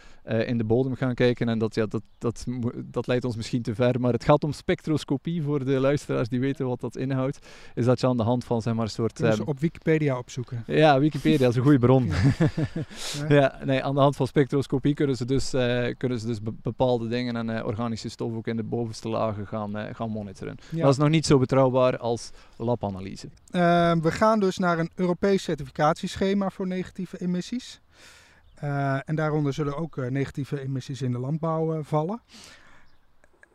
in 0.46 0.58
de 0.58 0.64
bodem 0.64 0.96
gaan 0.96 1.14
kijken. 1.14 1.50
En 1.50 1.60
dat, 1.60 1.76
ja, 1.76 1.86
dat, 1.86 2.02
dat, 2.18 2.46
dat 2.86 3.08
leidt 3.08 3.26
ons 3.26 3.36
misschien 3.36 3.62
te 3.62 3.76
ver, 3.76 4.00
maar 4.00 4.14
het 4.14 4.24
gaat 4.24 4.44
om 4.44 4.52
spectroscopie 4.52 5.44
voor 5.44 5.66
de 5.66 5.80
luisteraars 5.80 6.30
die 6.30 6.40
weten 6.40 6.68
wat 6.68 6.80
dat 6.80 6.96
inhoudt. 6.96 7.48
Is 7.76 7.86
dat 7.86 8.00
je 8.00 8.08
aan 8.08 8.18
de 8.18 8.24
hand 8.24 8.44
van 8.44 8.62
zeg 8.62 8.74
maar, 8.74 8.84
een 8.84 8.90
soort... 8.90 9.20
Um, 9.20 9.42
op 9.46 9.60
Wikipedia 9.60 10.18
opzoeken. 10.18 10.64
Ja, 10.68 11.00
Wikipedia 11.00 11.48
is 11.48 11.56
een 11.56 11.62
goede 11.62 11.80
bron. 11.80 12.08
ja. 12.08 13.26
ja. 13.40 13.60
nee, 13.66 13.84
aan 13.84 13.94
de 13.94 14.00
hand 14.00 14.16
van 14.16 14.28
spectroscopie 14.28 14.94
kunnen 14.94 15.16
ze 15.16 15.26
dus, 15.26 15.50
kunnen 15.98 16.20
ze 16.20 16.28
dus 16.28 16.40
bepaalde 16.62 17.08
dingen 17.08 17.36
en 17.36 17.66
organische 17.66 18.10
stof 18.10 18.34
ook 18.34 18.48
in 18.48 18.56
de 18.56 18.64
bovenste 18.64 19.10
lagen 19.10 19.48
gaan, 19.48 19.96
gaan 19.96 20.10
monitoren. 20.10 20.58
Ja. 20.70 20.82
Dat 20.82 20.92
is 20.92 20.98
nog 20.98 21.10
niet 21.10 21.26
zo 21.26 21.38
betrouwbaar 21.38 21.98
als 21.98 22.32
labanalyse. 22.58 23.30
Ehm, 23.52 24.00
we 24.00 24.12
gaan 24.12 24.40
dus 24.40 24.58
naar 24.58 24.80
een 24.80 24.92
Europees 24.96 25.44
certificatieschema 25.44 26.50
voor 26.50 26.68
negatieve 26.68 27.22
emissies. 27.22 27.82
Uh, 28.64 29.10
en 29.10 29.16
daaronder 29.16 29.54
zullen 29.54 29.78
ook 29.78 29.98
uh, 29.98 30.10
negatieve 30.10 30.62
emissies 30.62 31.02
in 31.02 31.12
de 31.12 31.20
landbouw 31.20 31.78
uh, 31.78 31.80
vallen. 31.84 32.22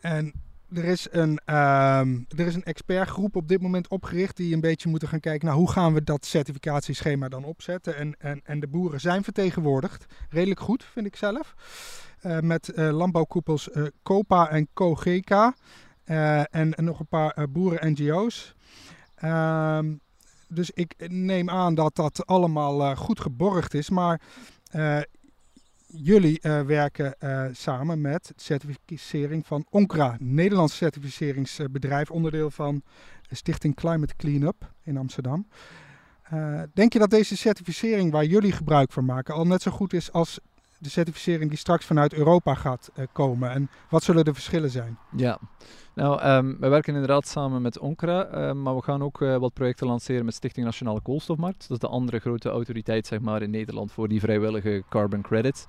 En 0.00 0.32
er 0.72 0.84
is, 0.84 1.08
een, 1.10 1.40
ehm, 1.44 2.18
er 2.36 2.46
is 2.46 2.54
een 2.54 2.64
expertgroep 2.64 3.36
op 3.36 3.48
dit 3.48 3.60
moment 3.60 3.88
opgericht 3.88 4.36
die 4.36 4.54
een 4.54 4.60
beetje 4.60 4.88
moeten 4.88 5.08
gaan 5.08 5.20
kijken 5.20 5.46
naar 5.46 5.56
hoe 5.56 5.70
gaan 5.70 5.94
we 5.94 6.04
dat 6.04 6.24
certificatieschema 6.24 7.28
dan 7.28 7.44
opzetten. 7.44 7.96
En, 7.96 8.14
en, 8.18 8.40
en 8.44 8.60
de 8.60 8.66
boeren 8.66 9.00
zijn 9.00 9.24
vertegenwoordigd. 9.24 10.06
Redelijk 10.30 10.60
goed, 10.60 10.84
vind 10.84 11.06
ik 11.06 11.16
zelf. 11.16 11.54
met 12.40 12.72
landbouwkoepels 12.74 13.68
COPA 14.02 14.48
en 14.50 14.68
COGK. 14.74 15.30
En, 16.04 16.74
en, 16.74 16.84
nog 16.84 17.00
een 17.00 17.06
paar 17.06 17.50
boeren-NGO's. 17.50 18.54
Ehm, 19.16 19.94
dus 20.48 20.70
ik 20.70 20.94
neem 21.08 21.50
aan 21.50 21.74
dat 21.74 21.96
dat 21.96 22.26
allemaal 22.26 22.80
uh, 22.80 22.96
goed 22.96 23.20
geborgd 23.20 23.74
is. 23.74 23.90
Maar 23.90 24.20
uh, 24.72 24.98
jullie 25.86 26.38
uh, 26.42 26.60
werken 26.60 27.14
samen 27.52 28.00
met 28.00 28.32
certificering 28.36 29.46
van 29.46 29.66
ONCRA, 29.70 30.16
Nederlands 30.18 30.76
certificeringsbedrijf, 30.76 32.10
onderdeel 32.10 32.50
van 32.50 32.82
Stichting 33.30 33.74
Climate 33.74 34.16
Cleanup 34.16 34.72
in 34.82 34.96
Amsterdam. 34.96 35.46
denk 36.74 36.92
je 36.92 36.98
dat 36.98 37.10
deze 37.10 37.36
certificering 37.36 38.12
waar 38.12 38.24
jullie 38.24 38.52
gebruik 38.52 38.92
van 38.92 39.04
maken 39.04 39.34
al 39.34 39.46
net 39.46 39.62
zo 39.62 39.70
goed 39.70 39.92
is 39.92 40.12
als 40.12 40.40
de 40.78 40.88
certificering 40.88 41.50
die 41.50 41.58
straks 41.58 41.84
vanuit 41.84 42.14
Europa 42.14 42.54
gaat 42.54 42.90
komen? 43.12 43.50
En 43.50 43.70
wat 43.90 44.02
zullen 44.02 44.24
de 44.24 44.34
verschillen 44.34 44.70
zijn? 44.70 44.98
Ja, 45.16 45.38
nou, 45.96 46.22
um, 46.28 46.56
we 46.60 46.68
werken 46.68 46.92
inderdaad 46.92 47.26
samen 47.26 47.62
met 47.62 47.78
Onkra, 47.78 48.28
uh, 48.28 48.52
maar 48.52 48.76
we 48.76 48.82
gaan 48.82 49.02
ook 49.02 49.20
uh, 49.20 49.36
wat 49.36 49.52
projecten 49.52 49.86
lanceren 49.86 50.24
met 50.24 50.34
Stichting 50.34 50.66
Nationale 50.66 51.00
Koolstofmarkt. 51.00 51.60
Dat 51.60 51.70
is 51.70 51.78
de 51.78 51.88
andere 51.88 52.18
grote 52.18 52.48
autoriteit 52.48 53.06
zeg 53.06 53.20
maar, 53.20 53.42
in 53.42 53.50
Nederland 53.50 53.92
voor 53.92 54.08
die 54.08 54.20
vrijwillige 54.20 54.82
carbon 54.88 55.22
credits. 55.22 55.64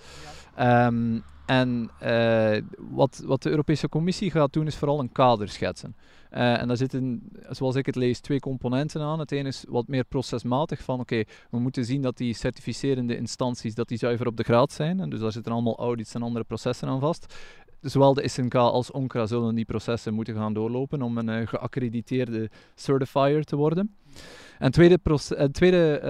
Um, 0.60 1.24
en 1.46 1.90
uh, 2.04 2.58
wat, 2.78 3.22
wat 3.26 3.44
de 3.44 3.50
Europese 3.50 3.90
Commissie 3.90 4.32
gaat 4.32 4.54
doen, 4.54 4.68
is 4.68 4.76
vooral 4.76 5.00
een 5.00 5.12
kader 5.12 5.50
schetsen. 5.50 5.96
Uh, 6.34 6.62
en 6.62 6.68
daar 6.68 6.78
zitten, 6.78 7.30
zoals 7.50 7.76
ik 7.76 7.86
het 7.86 7.96
lees, 7.96 8.20
twee 8.20 8.40
componenten 8.40 9.02
aan. 9.02 9.20
Het 9.20 9.32
ene 9.32 9.48
is 9.48 9.66
wat 9.68 9.88
meer 9.88 10.04
procesmatig 10.04 10.84
van 10.84 11.00
oké, 11.00 11.24
we 11.50 11.60
moeten 11.60 11.86
zien 11.86 12.02
dat 12.02 12.18
die 12.18 12.34
certificerende 12.34 13.18
instanties 13.18 13.76
dat 13.76 13.88
die 13.88 13.98
zuiver 13.98 14.28
op 14.28 14.38
de 14.38 14.44
graad 14.44 14.72
zijn. 14.72 15.00
En 15.00 15.10
dus 15.10 15.20
daar 15.20 15.32
zitten 15.32 15.52
allemaal 15.52 15.78
audits 15.78 16.14
en 16.14 16.22
andere 16.22 16.46
processen 16.46 16.88
aan 16.88 17.00
vast 17.00 17.34
zowel 17.82 18.14
de 18.14 18.28
SNK 18.28 18.56
als 18.56 18.92
ONCRA 18.92 19.26
zullen 19.26 19.56
die 19.56 19.66
processen 19.66 20.14
moeten 20.14 20.36
gaan 20.36 20.54
doorlopen 20.54 21.02
om 21.02 21.18
een 21.18 21.28
uh, 21.28 21.48
geaccrediteerde 21.48 22.50
certifier 22.76 23.44
te 23.44 23.56
worden. 23.56 23.96
En 24.60 24.72
tweede, 24.72 25.00
uh, 25.04 25.44
tweede 25.44 26.02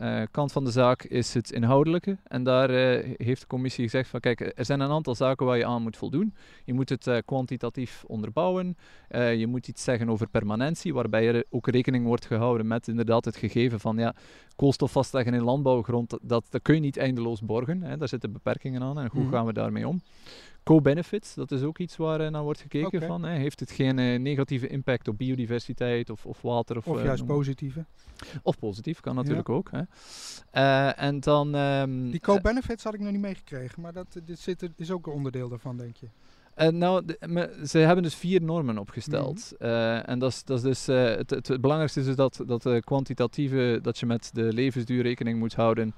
uh, 0.00 0.22
kant 0.30 0.52
van 0.52 0.64
de 0.64 0.70
zaak 0.70 1.02
is 1.02 1.34
het 1.34 1.52
inhoudelijke. 1.52 2.18
En 2.24 2.44
daar 2.44 2.70
heeft 3.16 3.40
de 3.40 3.46
commissie 3.46 3.84
gezegd 3.84 4.08
van 4.08 4.20
kijk, 4.20 4.40
er 4.40 4.64
zijn 4.64 4.80
een 4.80 4.90
aantal 4.90 5.14
zaken 5.14 5.46
waar 5.46 5.56
je 5.56 5.66
aan 5.66 5.82
moet 5.82 5.96
voldoen. 5.96 6.34
Je 6.64 6.72
moet 6.72 6.88
het 6.88 7.22
kwantitatief 7.24 8.04
onderbouwen. 8.06 8.76
je 9.10 9.46
moet 9.48 9.68
iets 9.68 9.84
zeggen 9.84 10.08
over 10.08 10.28
permanentie, 10.28 10.94
waarbij 10.94 11.28
er 11.28 11.44
ook 11.50 11.68
rekening 11.68 12.06
wordt 12.06 12.26
gehouden 12.26 12.66
met 12.66 12.88
inderdaad 12.88 13.24
het 13.24 13.36
gegeven 13.36 13.80
van 13.80 13.96
ja, 13.96 14.14
koolstof 14.56 14.92
vastleggen 14.92 15.34
in 15.34 15.42
landbouwgrond, 15.42 16.18
dat, 16.22 16.46
dat 16.50 16.62
kun 16.62 16.74
je 16.74 16.80
niet 16.80 16.96
eindeloos 16.96 17.40
borgen. 17.40 17.82
Hè. 17.82 17.96
Daar 17.96 18.08
zitten 18.08 18.32
beperkingen 18.32 18.82
aan 18.82 18.98
en 18.98 19.08
hoe 19.12 19.22
mm. 19.22 19.30
gaan 19.30 19.46
we 19.46 19.52
daarmee 19.52 19.88
om? 19.88 20.00
Co-benefits, 20.62 21.34
dat 21.34 21.50
is 21.50 21.62
ook 21.62 21.78
iets 21.78 21.96
waar 21.96 22.20
uh, 22.20 22.28
naar 22.28 22.42
wordt 22.42 22.60
gekeken 22.60 23.02
van. 23.02 23.22
Hè. 23.22 23.38
Heeft 23.38 23.60
het 23.60 23.70
geen 23.70 23.98
uh, 23.98 24.18
negatieve 24.18 24.66
impact 24.66 25.08
op 25.08 25.18
biodiversiteit 25.18 26.10
of, 26.10 26.26
of 26.26 26.42
water? 26.42 26.76
Of, 26.76 26.86
of 26.86 27.02
juist 27.02 27.26
positieve? 27.34 27.84
Of 28.42 28.58
positief, 28.58 29.00
kan 29.00 29.14
natuurlijk 29.14 29.48
ja. 29.48 29.54
ook. 29.54 29.70
Hè. 29.70 30.88
en 30.88 31.20
dan... 31.20 31.54
Um, 31.54 32.10
Die 32.10 32.20
co-benefits 32.20 32.84
had 32.84 32.94
ik 32.94 33.00
nog 33.00 33.12
niet 33.12 33.20
meegekregen, 33.20 33.82
maar 33.82 33.92
dat 33.92 34.20
dit 34.24 34.38
zit, 34.38 34.70
is 34.76 34.90
ook 34.90 35.06
een 35.06 35.12
onderdeel 35.12 35.48
daarvan, 35.48 35.76
denk 35.76 35.96
je? 35.96 36.08
Uh, 36.60 36.68
nou, 36.68 37.04
de, 37.04 37.64
ze 37.66 37.78
hebben 37.78 38.02
dus 38.02 38.14
vier 38.14 38.42
normen 38.42 38.78
opgesteld. 38.78 39.52
Mm 39.52 39.56
-hmm. 39.58 39.68
uh, 39.68 40.08
en 40.08 40.18
dat 40.18 40.30
is, 40.30 40.44
dat 40.44 40.56
is 40.56 40.62
dus, 40.62 40.88
uh, 40.88 41.04
het, 41.04 41.30
het, 41.30 41.48
het, 41.48 41.60
belangrijkste 41.60 42.00
is 42.00 42.06
dus 42.06 42.16
dat, 42.16 42.42
dat 42.46 42.62
de 42.62 42.82
kwantitatieve, 42.84 43.78
dat 43.82 43.98
je 43.98 44.06
met 44.06 44.30
de 44.32 44.52
levensduur 44.52 45.02
rekening 45.02 45.38
moet 45.38 45.54
houden. 45.54 45.94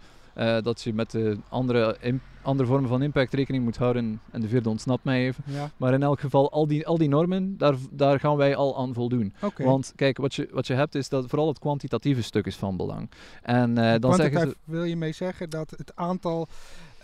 Dat 0.62 0.82
je 0.82 0.94
met 0.94 1.10
de 1.10 1.38
andere, 1.48 1.96
andere 2.42 2.68
vormen 2.68 2.88
van 2.88 3.02
impact 3.02 3.34
rekening 3.34 3.64
moet 3.64 3.76
houden. 3.76 4.20
En 4.30 4.40
de 4.40 4.48
vierde 4.48 4.68
ontsnapt 4.68 5.04
mij 5.04 5.26
even. 5.26 5.44
Ja. 5.46 5.70
Maar 5.76 5.92
in 5.92 6.02
elk 6.02 6.20
geval, 6.20 6.52
al 6.52 6.66
die, 6.66 6.86
al 6.86 6.98
die 6.98 7.08
normen, 7.08 7.58
daar, 7.58 7.74
daar 7.90 8.20
gaan 8.20 8.36
wij 8.36 8.56
al 8.56 8.78
aan 8.78 8.94
voldoen. 8.94 9.34
Okay. 9.42 9.66
Want 9.66 9.92
kijk, 9.96 10.16
wat 10.16 10.34
je, 10.34 10.48
wat 10.52 10.66
je 10.66 10.74
hebt 10.74 10.94
is 10.94 11.08
dat 11.08 11.26
vooral 11.26 11.48
het 11.48 11.58
kwantitatieve 11.58 12.22
stuk 12.22 12.46
is 12.46 12.56
van 12.56 12.76
belang. 12.76 13.10
En 13.42 13.74
dan 14.00 14.14
zeggen 14.14 14.40
ze... 14.40 14.56
wil 14.64 14.84
je 14.84 14.96
mee 14.96 15.12
zeggen 15.12 15.50
dat 15.50 15.70
het 15.70 15.92
aantal 15.94 16.48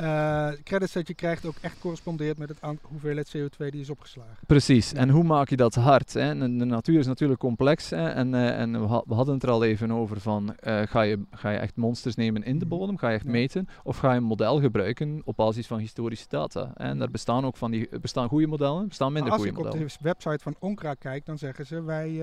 uh, 0.01 0.49
credits 0.63 0.93
dat 0.93 1.09
je 1.09 1.15
krijgt 1.15 1.47
ook 1.47 1.55
echt 1.61 1.79
correspondeert 1.79 2.39
met 2.39 2.49
het 2.49 2.59
hoeveelheid 2.83 3.37
CO2 3.37 3.67
die 3.67 3.81
is 3.81 3.91
opgeslagen. 3.91 4.37
Precies, 4.47 4.93
en 4.93 5.09
hoe 5.09 5.25
maak 5.25 5.49
je 5.49 5.57
dat 5.57 5.75
hard? 5.75 6.13
Hè? 6.13 6.39
De, 6.39 6.65
natuur 6.65 6.99
is 6.99 7.07
natuurlijk 7.07 7.41
complex 7.41 7.91
hè? 7.91 8.09
en, 8.09 8.33
uh, 8.33 8.61
en 8.61 8.81
we, 8.81 8.87
ha 8.87 9.03
we, 9.07 9.15
hadden 9.15 9.35
het 9.35 9.43
er 9.43 9.51
al 9.51 9.65
even 9.65 9.91
over 9.91 10.21
van 10.21 10.57
uh, 10.61 10.83
ga, 10.83 11.03
je, 11.03 11.21
ga 11.31 11.51
je 11.51 11.59
echt 11.59 11.77
monsters 11.77 12.15
nemen 12.15 12.43
in 12.43 12.59
de 12.59 12.67
mhm. 12.67 12.77
bodem, 12.77 12.97
ga 12.97 13.09
je 13.09 13.15
echt 13.15 13.25
ja. 13.25 13.31
meten 13.31 13.69
of 13.83 13.97
ga 13.97 14.11
je 14.11 14.17
een 14.17 14.25
model 14.25 14.61
gebruiken 14.61 15.23
op 15.25 15.37
basis 15.37 15.67
van 15.67 15.79
historische 15.79 16.27
data? 16.29 16.73
Hè? 16.75 16.85
En 16.85 16.99
daar 16.99 17.11
bestaan 17.11 17.45
ook 17.45 17.57
van 17.57 17.71
die, 17.71 17.89
bestaan 18.01 18.29
goede 18.29 18.47
modellen, 18.47 18.89
bestaan 18.89 19.13
minder 19.13 19.33
goede 19.33 19.53
modellen. 19.53 19.73
Als 19.73 19.95
ik 19.95 19.99
op 19.99 20.03
de 20.03 20.09
website 20.09 20.43
van 20.43 20.57
Onkra 20.59 20.95
kijk, 20.95 21.27
dan 21.27 21.39
zeggen 21.39 21.67
ze 21.67 21.83
wij 21.83 22.23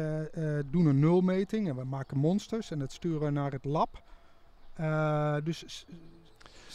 doen 0.72 0.86
een 0.86 1.00
nulmeting 1.00 1.70
en 1.70 1.76
we 1.76 1.84
maken 1.84 2.18
monsters 2.18 2.72
en 2.72 2.80
dat 2.80 2.92
sturen 2.92 3.34
naar 3.34 3.52
het 3.52 3.66
lab. 3.66 4.04
dus 5.44 5.86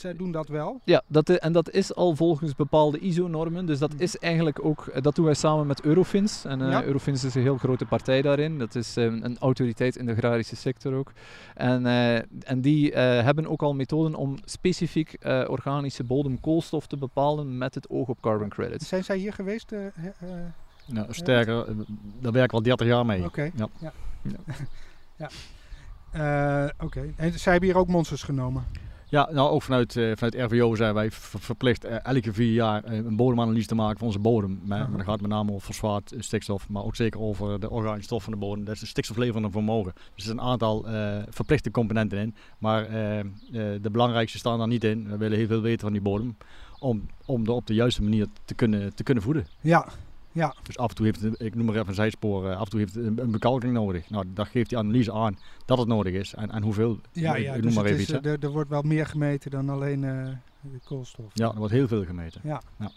zij 0.00 0.16
doen 0.16 0.32
dat 0.32 0.48
wel. 0.48 0.80
Ja, 0.84 1.02
dat 1.06 1.28
is, 1.28 1.38
en 1.38 1.52
dat 1.52 1.70
is 1.70 1.94
al 1.94 2.16
volgens 2.16 2.54
bepaalde 2.54 2.98
ISO-normen. 2.98 3.66
Dus 3.66 3.78
dat 3.78 3.92
is 3.96 4.18
eigenlijk 4.18 4.64
ook, 4.64 4.86
eh, 4.86 5.02
dat 5.02 5.14
doen 5.14 5.24
wij 5.24 5.34
samen 5.34 5.66
met 5.66 5.82
Eurofins. 5.82 6.44
En 6.44 6.60
uh, 6.60 6.70
ja. 6.70 6.84
Eurofins 6.84 7.24
is 7.24 7.34
een 7.34 7.42
heel 7.42 7.56
grote 7.56 7.84
partij 7.84 8.22
daarin. 8.22 8.58
Dat 8.58 8.74
is 8.74 8.96
um, 8.96 9.20
een 9.22 9.38
autoriteit 9.38 9.96
in 9.96 10.06
de 10.06 10.12
agrarische 10.12 10.56
sector 10.56 10.94
ook. 10.94 11.12
En, 11.54 11.84
uh, 11.84 12.16
en 12.48 12.60
die 12.60 12.92
hebben 12.94 13.46
ook 13.46 13.62
al 13.62 13.74
methoden 13.74 14.14
om 14.14 14.38
specifiek 14.44 15.16
organische 15.46 16.04
bodemkoolstof 16.04 16.86
te 16.86 16.96
bepalen 16.96 17.58
met 17.58 17.74
het 17.74 17.90
oog 17.90 18.08
op 18.08 18.20
carbon 18.20 18.48
credits. 18.48 18.88
Zijn 18.88 19.04
zij 19.04 19.16
hier 19.16 19.32
geweest? 19.32 19.72
nou, 20.86 21.06
sterker, 21.10 21.66
daar 22.20 22.32
werken 22.32 22.50
we 22.50 22.56
al 22.56 22.62
30 22.62 22.86
jaar 22.86 23.06
mee. 23.06 23.18
Oké. 23.18 23.26
Okay. 23.26 23.52
Ja. 23.54 23.68
ja. 23.78 23.92
ja. 25.16 25.28
Oké. 26.74 26.84
Okay. 26.84 27.14
En 27.16 27.38
zij 27.38 27.52
hebben 27.52 27.70
hier 27.70 27.78
ook 27.78 27.88
monsters 27.88 28.22
genomen? 28.22 28.64
Ja, 29.10 29.28
nou 29.32 29.50
ook 29.50 29.62
vanuit, 29.62 29.96
uh, 29.96 30.12
vanuit 30.16 30.52
RVO 30.52 30.74
zijn 30.74 30.94
wij 30.94 31.08
verplicht 31.10 31.84
uh, 31.84 32.04
elke 32.04 32.32
vier 32.32 32.52
jaar 32.52 32.84
uh, 32.84 32.96
een 32.96 33.16
bodemanalyse 33.16 33.66
te 33.66 33.74
maken 33.74 33.98
van 33.98 34.06
onze 34.06 34.18
bodem. 34.18 34.60
Maar, 34.64 34.88
maar 34.88 34.96
dat 34.96 35.06
gaat 35.06 35.20
met 35.20 35.30
name 35.30 35.52
over 35.52 35.66
fosfaat, 35.66 36.14
stikstof, 36.18 36.68
maar 36.68 36.84
ook 36.84 36.96
zeker 36.96 37.20
over 37.20 37.60
de 37.60 37.70
organische 37.70 38.06
stof 38.06 38.22
van 38.22 38.32
de 38.32 38.38
bodem. 38.38 38.64
Dat 38.64 38.74
is 38.74 38.80
de 38.80 38.86
stikstofleverende 38.86 39.50
vermogen. 39.50 39.92
Dus 39.94 40.04
er 40.14 40.22
zijn 40.22 40.38
een 40.38 40.44
aantal 40.44 40.86
verplichte 41.28 41.70
componenten 41.70 42.18
in. 42.18 42.34
Maar 42.58 42.88
de 43.82 43.90
belangrijkste 43.92 44.38
staan 44.38 44.58
daar 44.58 44.68
niet 44.68 44.84
in. 44.84 45.08
We 45.08 45.16
willen 45.16 45.38
heel 45.38 45.46
veel 45.46 45.60
weten 45.60 45.80
van 45.80 45.92
die 45.92 46.02
bodem 46.02 46.36
om, 46.78 47.06
om 47.24 47.44
er 47.44 47.52
op 47.52 47.66
de 47.66 47.74
juiste 47.74 48.02
manier 48.02 48.26
te 48.44 48.54
kunnen, 48.54 48.94
te 48.94 49.02
kunnen 49.02 49.22
voeden. 49.22 49.46
Ja, 49.60 49.88
ja. 50.32 50.54
Dus 50.62 50.78
af 50.78 50.88
en 50.88 50.94
toe 50.94 51.06
heeft 51.06 51.40
ik 51.40 51.54
noem 51.54 51.66
maar 51.66 51.74
even 51.74 51.88
een 51.88 51.94
zijspoor, 51.94 52.54
af 52.54 52.64
en 52.64 52.70
toe 52.70 52.80
heeft 52.80 52.96
een, 52.96 53.30
bekalking 53.30 53.72
nodig. 53.72 54.10
Nou, 54.10 54.24
dat 54.34 54.48
geeft 54.48 54.68
die 54.68 54.78
analyse 54.78 55.12
aan 55.12 55.38
dat 55.64 55.78
het 55.78 55.88
nodig 55.88 56.12
is 56.12 56.34
en, 56.34 56.50
en 56.50 56.62
hoeveel. 56.62 56.98
Ja, 57.12 57.36
ja 57.36 57.54
ik 57.54 57.62
dus 57.62 57.64
noem 57.64 57.82
maar 57.82 57.92
even 57.92 58.00
is, 58.00 58.10
iets. 58.10 58.26
Er, 58.26 58.44
er, 58.44 58.50
wordt 58.50 58.70
wel 58.70 58.82
meer 58.82 59.06
gemeten 59.06 59.50
dan 59.50 59.68
alleen 59.68 60.02
uh, 60.02 60.28
de 60.60 60.80
koolstof. 60.84 61.30
Ja, 61.34 61.50
er 61.50 61.58
wordt 61.58 61.72
heel 61.72 61.88
veel 61.88 62.04
gemeten. 62.04 62.40
Ja. 62.44 62.62
ja. 62.78 62.90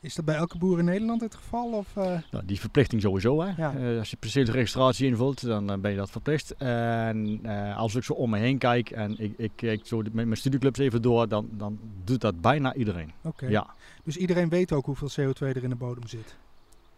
Is 0.00 0.14
dat 0.14 0.24
bij 0.24 0.34
elke 0.34 0.58
boer 0.58 0.78
in 0.78 0.84
Nederland 0.84 1.20
het 1.20 1.34
geval? 1.34 1.72
Of, 1.72 1.96
uh? 1.96 2.04
nou, 2.30 2.44
die 2.44 2.60
verplichting 2.60 3.02
sowieso. 3.02 3.42
Hè. 3.42 3.52
Ja. 3.56 3.74
Uh, 3.74 3.98
als 3.98 4.10
je 4.10 4.16
perceelsregistratie 4.16 5.06
invult, 5.06 5.46
dan 5.46 5.80
ben 5.80 5.90
je 5.90 5.96
dat 5.96 6.10
verplicht. 6.10 6.54
En 6.56 7.40
als 7.76 7.94
ik 7.94 8.04
zo 8.04 8.12
om 8.12 8.30
me 8.30 8.38
heen 8.38 8.58
kijk 8.58 8.90
en 8.90 9.18
ik, 9.18 9.34
ik 9.36 9.52
kijk 9.54 9.86
zo 9.86 9.96
met 9.96 10.12
mijn 10.12 10.36
studieclubs 10.36 10.78
even 10.78 11.02
door, 11.02 11.28
dan, 11.28 11.48
dan 11.52 11.78
doet 12.04 12.20
dat 12.20 12.40
bijna 12.40 12.74
iedereen. 12.74 13.12
Oké. 13.18 13.28
Okay. 13.28 13.50
Ja. 13.50 13.74
Dus 14.04 14.16
iedereen 14.16 14.48
weet 14.48 14.72
ook 14.72 14.86
hoeveel 14.86 15.10
CO2 15.10 15.38
er 15.38 15.62
in 15.62 15.68
de 15.68 15.76
bodem 15.76 16.06
zit? 16.06 16.36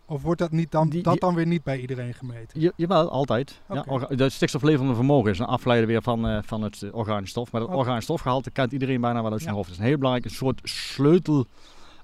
Of 0.06 0.22
wordt 0.22 0.40
dat, 0.40 0.50
niet 0.50 0.70
dan, 0.70 0.88
die, 0.88 1.02
dat 1.02 1.20
dan 1.20 1.34
weer 1.34 1.46
niet 1.46 1.62
bij 1.62 1.80
iedereen 1.80 2.14
gemeten? 2.14 2.60
Je, 2.60 2.72
jawel, 2.76 3.10
altijd. 3.10 3.60
Okay. 3.68 4.06
Ja, 4.08 4.16
de 4.16 4.28
stikstofleverende 4.28 4.94
vermogen 4.94 5.30
is 5.30 5.38
een 5.38 5.46
afleiden 5.46 5.88
weer 5.88 6.02
van, 6.02 6.30
uh, 6.30 6.38
van 6.42 6.62
het 6.62 6.80
uh, 6.80 6.94
organisch 6.94 7.30
stof. 7.30 7.52
Maar 7.52 7.60
het 7.60 7.70
okay. 7.70 7.82
organisch 7.82 8.04
stofgehalte 8.04 8.50
kent 8.50 8.72
iedereen 8.72 9.00
bijna 9.00 9.22
wel 9.22 9.32
uit 9.32 9.40
zijn 9.40 9.52
ja. 9.52 9.56
hoofd. 9.56 9.68
Het 9.68 9.78
is 9.78 9.82
een 9.82 9.88
heel 9.88 9.98
belangrijk 9.98 10.30
een 10.30 10.36
soort 10.36 10.60
sleutel 10.62 11.46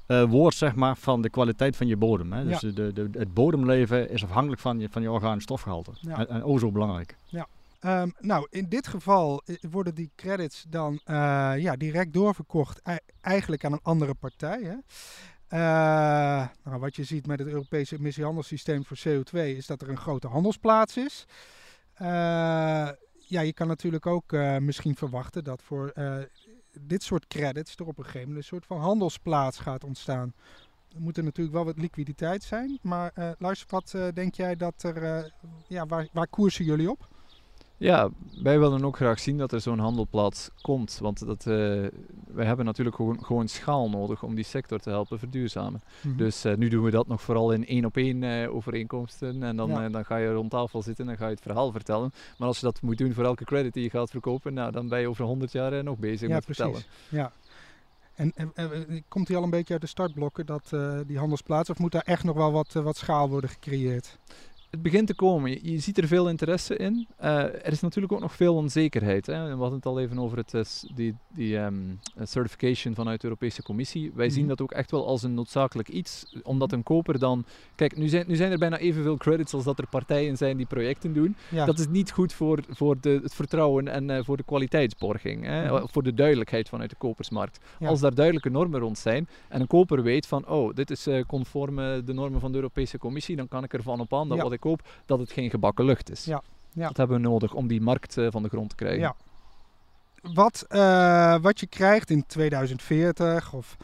uh, 0.06 0.24
woord 0.24 0.54
zeg 0.54 0.74
maar, 0.74 0.96
van 0.96 1.22
de 1.22 1.30
kwaliteit 1.30 1.76
van 1.76 1.86
je 1.86 1.96
bodem. 1.96 2.32
Hè. 2.32 2.44
Dus 2.44 2.60
ja. 2.60 2.70
de, 2.70 2.92
de, 2.92 3.08
het 3.12 3.34
bodemleven 3.34 4.10
is 4.10 4.24
afhankelijk 4.24 4.60
van 4.60 4.78
je, 4.78 4.88
van 4.90 5.02
je 5.02 5.10
organisch 5.10 5.42
stofgehalte. 5.42 5.90
Ja. 6.00 6.18
En, 6.18 6.28
en 6.28 6.42
o 6.42 6.58
zo 6.58 6.70
belangrijk. 6.70 7.16
Ja. 7.24 7.46
Um, 7.84 8.12
nou, 8.18 8.46
in 8.50 8.66
dit 8.68 8.86
geval 8.86 9.42
worden 9.70 9.94
die 9.94 10.10
credits 10.16 10.64
dan 10.68 11.00
ja, 11.56 11.76
direct 11.76 12.12
doorverkocht 12.12 12.82
eigenlijk 13.20 13.64
aan 13.64 13.72
een 13.72 13.82
andere 13.82 14.14
partij. 14.14 14.62
Hè? 14.62 14.74
Uh, 15.52 15.58
nou, 16.64 16.80
wat 16.80 16.96
je 16.96 17.04
ziet 17.04 17.26
met 17.26 17.38
het 17.38 17.48
Europese 17.48 17.96
emissiehandelssysteem 17.96 18.84
voor 18.84 18.98
CO2 19.08 19.32
is 19.32 19.66
dat 19.66 19.82
er 19.82 19.88
een 19.88 19.96
grote 19.96 20.26
handelsplaats 20.26 20.96
is. 20.96 21.26
Uh, 22.02 22.08
ja, 23.26 23.40
je 23.40 23.52
kan 23.52 23.66
natuurlijk 23.66 24.06
ook 24.06 24.32
uh, 24.32 24.56
misschien 24.56 24.96
verwachten 24.96 25.44
dat 25.44 25.62
voor 25.62 25.92
dit 26.80 27.02
soort 27.02 27.26
credits 27.26 27.76
er 27.76 27.86
op 27.86 27.98
een 27.98 28.04
gegeven 28.04 28.28
moment 28.28 28.36
een 28.38 28.48
soort 28.48 28.66
van 28.66 28.78
handelsplaats 28.80 29.58
gaat 29.58 29.84
ontstaan. 29.84 30.34
Er 30.94 31.00
moet 31.00 31.16
er 31.16 31.24
natuurlijk 31.24 31.56
wel 31.56 31.64
wat 31.64 31.78
liquiditeit 31.78 32.42
zijn. 32.42 32.78
Maar 32.82 33.12
luister, 33.38 33.68
wat 33.70 34.14
denk 34.14 34.34
jij 34.34 34.56
dat 34.56 34.82
er. 34.82 35.32
ja, 35.68 35.86
waar, 35.86 36.08
waar 36.12 36.28
koersen 36.28 36.64
jullie 36.64 36.90
op? 36.90 37.08
Ja, 37.80 38.10
wij 38.42 38.58
willen 38.58 38.84
ook 38.84 38.96
graag 38.96 39.20
zien 39.20 39.38
dat 39.38 39.52
er 39.52 39.60
zo'n 39.60 39.78
handelplaats 39.78 40.50
komt. 40.62 40.98
Want 40.98 41.26
dat, 41.26 41.46
uh, 41.46 41.54
wij 42.26 42.46
hebben 42.46 42.64
natuurlijk 42.64 42.96
gewoon, 42.96 43.24
gewoon, 43.24 43.48
schaal 43.48 43.90
nodig 43.90 44.22
om 44.22 44.34
die 44.34 44.44
sector 44.44 44.78
te 44.78 44.90
helpen 44.90 45.18
verduurzamen. 45.18 45.80
Mm 45.82 46.10
-hmm. 46.10 46.16
Dus 46.16 46.44
uh, 46.44 46.54
nu 46.54 46.68
doen 46.68 46.84
we 46.84 46.90
dat 46.90 47.06
nog 47.06 47.22
vooral 47.22 47.52
in 47.52 47.66
één 47.66 47.84
op 47.84 47.96
één 47.96 48.22
uh, 48.22 48.54
overeenkomsten. 48.54 49.42
En 49.42 49.56
dan, 49.56 49.70
ja. 49.70 49.88
dan 49.88 50.04
ga 50.04 50.16
je 50.16 50.32
rond 50.32 50.50
tafel 50.50 50.82
zitten 50.82 51.04
en 51.04 51.10
dan 51.10 51.18
ga 51.18 51.26
je 51.26 51.34
het 51.34 51.42
verhaal 51.42 51.72
vertellen. 51.72 52.12
Maar 52.38 52.48
als 52.48 52.58
je 52.58 52.66
dat 52.66 52.82
moet 52.82 52.98
doen 52.98 53.12
voor 53.12 53.24
elke 53.24 53.44
credit 53.44 53.72
die 53.72 53.82
je 53.82 53.90
gaat 53.90 54.10
verkopen, 54.10 54.54
nou, 54.54 54.72
dan 54.72 54.88
ben 54.88 55.00
je 55.00 55.08
over 55.08 55.24
100 55.24 55.52
jaar 55.52 55.84
nog 55.84 55.98
bezig 55.98 56.28
ja, 56.28 56.34
met 56.34 56.44
precies. 56.44 56.64
vertellen. 56.64 56.86
Ja, 57.08 57.32
en, 58.14 58.32
en, 58.34 58.52
en, 58.54 59.04
komt 59.08 59.28
hij 59.28 59.36
al 59.36 59.42
een 59.42 59.50
beetje 59.50 59.72
uit 59.72 59.82
de 59.82 59.88
startblokken, 59.88 60.46
dat, 60.46 60.74
die 61.06 61.18
handelsplaats? 61.18 61.70
Of 61.70 61.78
moet 61.78 61.92
daar 61.92 62.02
echt 62.04 62.24
nog 62.24 62.36
wel 62.36 62.52
wat, 62.52 62.72
wat 62.72 62.96
schaal 62.96 63.28
worden 63.28 63.50
gecreëerd? 63.50 64.18
Het 64.70 64.82
begint 64.82 65.06
te 65.06 65.14
komen. 65.14 65.50
Je, 65.50 65.72
je, 65.72 65.78
ziet 65.78 65.98
er 65.98 66.06
veel 66.06 66.28
interesse 66.28 66.76
in. 66.76 67.06
Uh, 67.20 67.26
er 67.42 67.72
is 67.72 67.80
natuurlijk 67.80 68.12
ook 68.12 68.20
nog 68.20 68.34
veel 68.34 68.54
onzekerheid. 68.54 69.26
Hè. 69.26 69.44
We 69.44 69.60
hadden 69.60 69.74
het 69.74 69.86
al 69.86 70.00
even 70.00 70.18
over 70.18 70.38
het, 70.38 70.54
uh, 70.54 70.62
die, 70.94 71.14
die 71.34 71.56
um, 71.56 72.00
certification 72.22 72.94
vanuit 72.94 73.20
de 73.20 73.26
Europese 73.26 73.62
Commissie. 73.62 74.12
Wij 74.14 74.26
mm. 74.26 74.32
zien 74.32 74.48
dat 74.48 74.60
ook 74.60 74.72
echt 74.72 74.90
wel 74.90 75.06
als 75.06 75.22
een 75.22 75.34
noodzakelijk 75.34 75.88
iets. 75.88 76.36
Omdat 76.42 76.72
een 76.72 76.82
koper 76.82 77.18
dan... 77.18 77.44
Kijk, 77.74 77.96
nu 77.96 78.08
zijn, 78.08 78.24
nu 78.28 78.36
zijn 78.36 78.52
er 78.52 78.58
bijna 78.58 78.78
evenveel 78.78 79.16
credits 79.16 79.54
als 79.54 79.64
dat 79.64 79.78
er 79.78 79.86
partijen 79.88 80.36
zijn 80.36 80.56
die 80.56 80.66
projecten 80.66 81.12
doen. 81.12 81.36
Ja. 81.48 81.64
Dat 81.64 81.78
is 81.78 81.88
niet 81.88 82.10
goed 82.10 82.32
voor, 82.32 82.58
voor 82.68 82.96
de, 83.00 83.20
het 83.22 83.34
vertrouwen 83.34 83.88
en 83.88 84.08
uh, 84.08 84.18
voor 84.22 84.36
de 84.36 84.44
kwaliteitsborging. 84.44 85.44
Hè. 85.44 85.80
Mm. 85.80 85.88
Voor 85.88 86.02
de 86.02 86.14
duidelijkheid 86.14 86.68
vanuit 86.68 86.90
de 86.90 86.96
kopersmarkt. 86.96 87.60
Ja. 87.78 87.88
Als 87.88 88.00
daar 88.00 88.14
duidelijke 88.14 88.50
normen 88.50 88.80
rond 88.80 88.98
zijn 88.98 89.28
en 89.48 89.60
een 89.60 89.66
koper 89.66 90.02
weet 90.02 90.26
van... 90.26 90.48
Oh, 90.48 90.74
dit 90.74 90.90
is 90.90 91.08
conform 91.26 91.76
de 91.76 92.12
normen 92.12 92.40
van 92.40 92.50
de 92.50 92.56
Europese 92.56 92.98
Commissie. 92.98 93.36
Dan 93.36 93.48
kan 93.48 93.64
ik 93.64 93.72
ervan 93.72 94.00
op 94.00 94.14
aan 94.14 94.28
dat 94.28 94.36
ja. 94.36 94.42
wat 94.42 94.52
ik 94.52 94.59
koop, 94.60 94.88
dat 95.06 95.18
het 95.18 95.32
geen 95.32 95.50
gebakken 95.50 95.84
lucht 95.84 96.10
is. 96.10 96.24
Ja. 96.24 96.42
Ja. 96.72 96.86
Dat 96.86 96.96
hebben 96.96 97.16
we 97.16 97.28
nodig 97.28 97.54
om 97.54 97.66
die 97.66 97.80
markt 97.80 98.16
uh, 98.16 98.26
van 98.30 98.42
de 98.42 98.48
grond 98.48 98.70
te 98.70 98.76
krijgen. 98.76 99.00
Ja. 99.00 99.14
Wat, 100.22 100.66
uh, 100.68 101.36
wat 101.40 101.60
je 101.60 101.66
krijgt 101.66 102.10
in 102.10 102.26
2040 102.26 103.52
of 103.52 103.76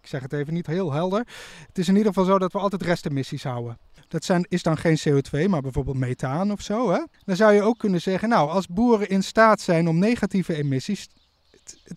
ik 0.00 0.08
zeg 0.08 0.22
het 0.22 0.32
even 0.32 0.54
niet 0.54 0.66
heel 0.66 0.92
helder. 0.92 1.26
Het 1.66 1.78
is 1.78 1.88
in 1.88 1.96
ieder 1.96 2.12
geval 2.12 2.24
zo 2.24 2.38
dat 2.38 2.52
we 2.52 2.58
altijd 2.58 2.82
restemissies 2.82 3.42
houden. 3.42 3.78
Dat 4.08 4.24
zijn, 4.24 4.46
is 4.48 4.62
dan 4.62 4.76
geen 4.76 4.98
CO2, 5.08 5.48
maar 5.48 5.60
bijvoorbeeld 5.60 5.96
methaan 5.96 6.52
of 6.52 6.60
zo. 6.60 6.90
Hè? 6.90 7.02
Dan 7.24 7.36
zou 7.36 7.52
je 7.52 7.62
ook 7.62 7.78
kunnen 7.78 8.00
zeggen, 8.00 8.28
nou, 8.28 8.50
als 8.50 8.66
boeren 8.66 9.08
in 9.08 9.22
staat 9.22 9.60
zijn 9.60 9.88
om 9.88 9.98
negatieve 9.98 10.54
emissies 10.54 11.08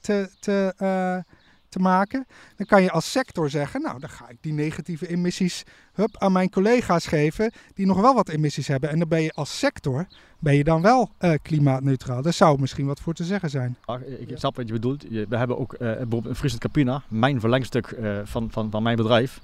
te, 0.02 0.30
te, 0.40 0.74
uh, 0.82 1.34
te 1.72 1.80
maken, 1.80 2.28
dan 2.56 2.66
kan 2.66 2.84
je 2.84 2.92
als 2.92 3.12
sector 3.12 3.50
zeggen, 3.50 3.82
nou, 3.82 4.00
dan 4.00 4.10
ga 4.10 4.30
ik 4.30 4.38
die 4.42 4.54
negatieve 4.54 5.08
emissies 5.08 5.64
hup, 5.94 6.18
aan 6.18 6.32
mijn 6.32 6.50
collega's 6.50 7.06
geven 7.06 7.52
die 7.74 7.86
nog 7.86 8.02
wel 8.02 8.14
wat 8.14 8.30
emissies 8.30 8.68
hebben. 8.68 8.90
En 8.90 9.00
dan 9.00 9.08
ben 9.08 9.22
je 9.22 9.32
als 9.34 9.58
sector, 9.58 10.08
ben 10.40 10.56
je 10.56 10.64
dan 10.64 10.82
wel 10.82 11.10
uh, 11.20 11.34
klimaatneutraal. 11.42 12.22
Daar 12.22 12.34
zou 12.34 12.60
misschien 12.60 12.86
wat 12.86 13.00
voor 13.00 13.14
te 13.14 13.24
zeggen 13.24 13.50
zijn. 13.50 13.78
Ik 14.20 14.38
snap 14.38 14.56
wat 14.56 14.68
je 14.68 14.74
bedoelt. 14.74 15.04
We 15.10 15.38
hebben 15.38 15.60
ook 15.60 15.74
uh, 15.74 15.80
bijvoorbeeld 15.80 16.26
in 16.26 16.36
Friesland 16.36 16.64
Capina, 16.64 17.04
mijn 17.08 17.40
verlengstuk 17.40 17.92
uh, 17.92 18.20
van, 18.24 18.52
van, 18.52 18.72
van 18.72 18.84
mijn 18.84 18.96
bedrijf. 18.96 19.42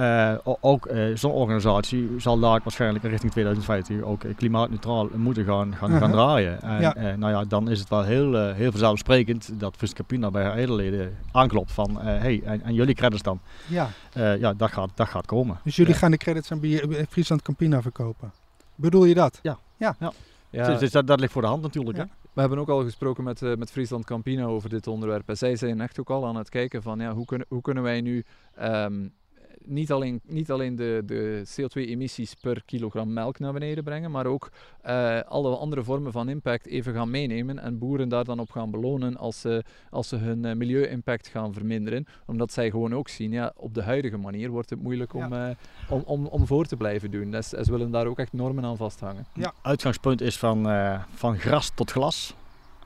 Uh, 0.00 0.34
ook 0.60 0.86
uh, 0.86 1.16
zo'n 1.16 1.32
organisatie 1.32 2.10
zal 2.16 2.38
daar 2.38 2.60
waarschijnlijk 2.62 3.04
richting 3.04 3.32
2050 3.32 4.02
ook 4.02 4.22
klimaatneutraal 4.36 5.08
moeten 5.14 5.44
gaan, 5.44 5.74
gaan, 5.74 5.88
uh 5.88 5.94
-huh. 5.94 6.02
gaan 6.02 6.12
draaien. 6.12 6.62
En 6.62 6.80
ja. 6.80 6.96
Uh, 6.96 7.14
nou 7.14 7.32
ja, 7.32 7.44
dan 7.44 7.68
is 7.68 7.78
het 7.78 7.88
wel 7.88 8.02
heel, 8.02 8.52
heel 8.52 8.70
vanzelfsprekend 8.70 9.60
dat 9.60 9.92
Campina 9.92 10.30
bij 10.30 10.44
haar 10.44 10.56
edeleden 10.56 11.16
aanklopt 11.32 11.72
van 11.72 12.00
hey, 12.00 12.42
en, 12.44 12.62
en, 12.62 12.74
jullie 12.74 12.94
credits 12.94 13.22
dan? 13.22 13.40
Ja, 13.66 13.88
ja 14.14 14.54
dat, 14.54 14.70
gaat, 14.70 14.90
dat 14.94 15.08
gaat 15.08 15.26
komen. 15.26 15.60
Dus 15.64 15.76
jullie 15.76 15.94
gaan 15.94 16.10
de 16.10 16.16
credits 16.16 16.52
aan 16.52 16.60
Friesland 17.08 17.42
Campina 17.42 17.82
verkopen? 17.82 18.32
Bedoel 18.74 19.04
je 19.04 19.14
dat? 19.14 19.38
Ja. 19.42 19.58
Ja. 19.76 19.96
ja. 19.98 20.12
ja. 20.50 20.66
Dus, 20.66 20.78
dus 20.78 20.90
dat, 20.90 21.06
dat, 21.06 21.20
ligt 21.20 21.32
voor 21.32 21.42
de 21.42 21.48
hand 21.48 21.62
natuurlijk. 21.62 21.96
Ja. 21.96 22.02
Hè? 22.02 22.08
We 22.32 22.40
hebben 22.40 22.58
ook 22.58 22.68
al 22.68 22.82
gesproken 22.82 23.24
met, 23.24 23.40
uh, 23.40 23.56
met 23.56 23.70
Friesland 23.70 24.04
Campina 24.04 24.44
over 24.44 24.68
dit 24.68 24.86
onderwerp. 24.86 25.28
En 25.28 25.36
zij 25.36 25.56
zijn 25.56 25.80
echt 25.80 26.00
ook 26.00 26.10
al 26.10 26.26
aan 26.26 26.36
het 26.36 26.48
kijken 26.48 26.82
van 26.82 27.00
ja, 27.00 27.12
hoe, 27.12 27.24
kunnen, 27.24 27.46
hoe 27.48 27.62
kunnen 27.62 27.82
wij 27.82 28.00
nu 28.00 28.24
um, 28.60 29.12
niet 29.64 29.92
alleen, 29.92 30.20
niet 30.26 30.50
alleen 30.50 30.76
de, 30.76 31.02
de 31.06 31.42
CO2-emissies 31.46 32.40
per 32.40 32.62
kilogram 32.64 33.12
melk 33.12 33.38
naar 33.38 33.52
beneden 33.52 33.84
brengen, 33.84 34.10
maar 34.10 34.26
ook 34.26 34.50
uh, 34.86 35.20
alle 35.20 35.56
andere 35.56 35.82
vormen 35.82 36.12
van 36.12 36.28
impact 36.28 36.66
even 36.66 36.94
gaan 36.94 37.10
meenemen 37.10 37.58
en 37.58 37.78
boeren 37.78 38.08
daar 38.08 38.24
dan 38.24 38.38
op 38.38 38.50
gaan 38.50 38.70
belonen 38.70 39.16
als 39.16 39.40
ze, 39.40 39.64
als 39.90 40.08
ze 40.08 40.16
hun 40.16 40.44
uh, 40.44 40.54
milieu-impact 40.54 41.28
gaan 41.28 41.52
verminderen. 41.52 42.06
Omdat 42.26 42.52
zij 42.52 42.70
gewoon 42.70 42.94
ook 42.94 43.08
zien, 43.08 43.32
ja, 43.32 43.52
op 43.56 43.74
de 43.74 43.82
huidige 43.82 44.16
manier 44.16 44.50
wordt 44.50 44.70
het 44.70 44.82
moeilijk 44.82 45.14
om, 45.14 45.34
ja. 45.34 45.48
uh, 45.48 45.54
om, 45.88 46.02
om, 46.06 46.26
om 46.26 46.46
voor 46.46 46.64
te 46.64 46.76
blijven 46.76 47.10
doen. 47.10 47.30
Dus 47.30 47.48
ze 47.48 47.70
willen 47.70 47.90
daar 47.90 48.06
ook 48.06 48.18
echt 48.18 48.32
normen 48.32 48.64
aan 48.64 48.76
vasthangen. 48.76 49.26
Ja. 49.34 49.52
Uitgangspunt 49.62 50.20
is 50.20 50.38
van, 50.38 50.68
van 51.14 51.38
gras 51.38 51.70
tot 51.74 51.90
glas. 51.90 52.34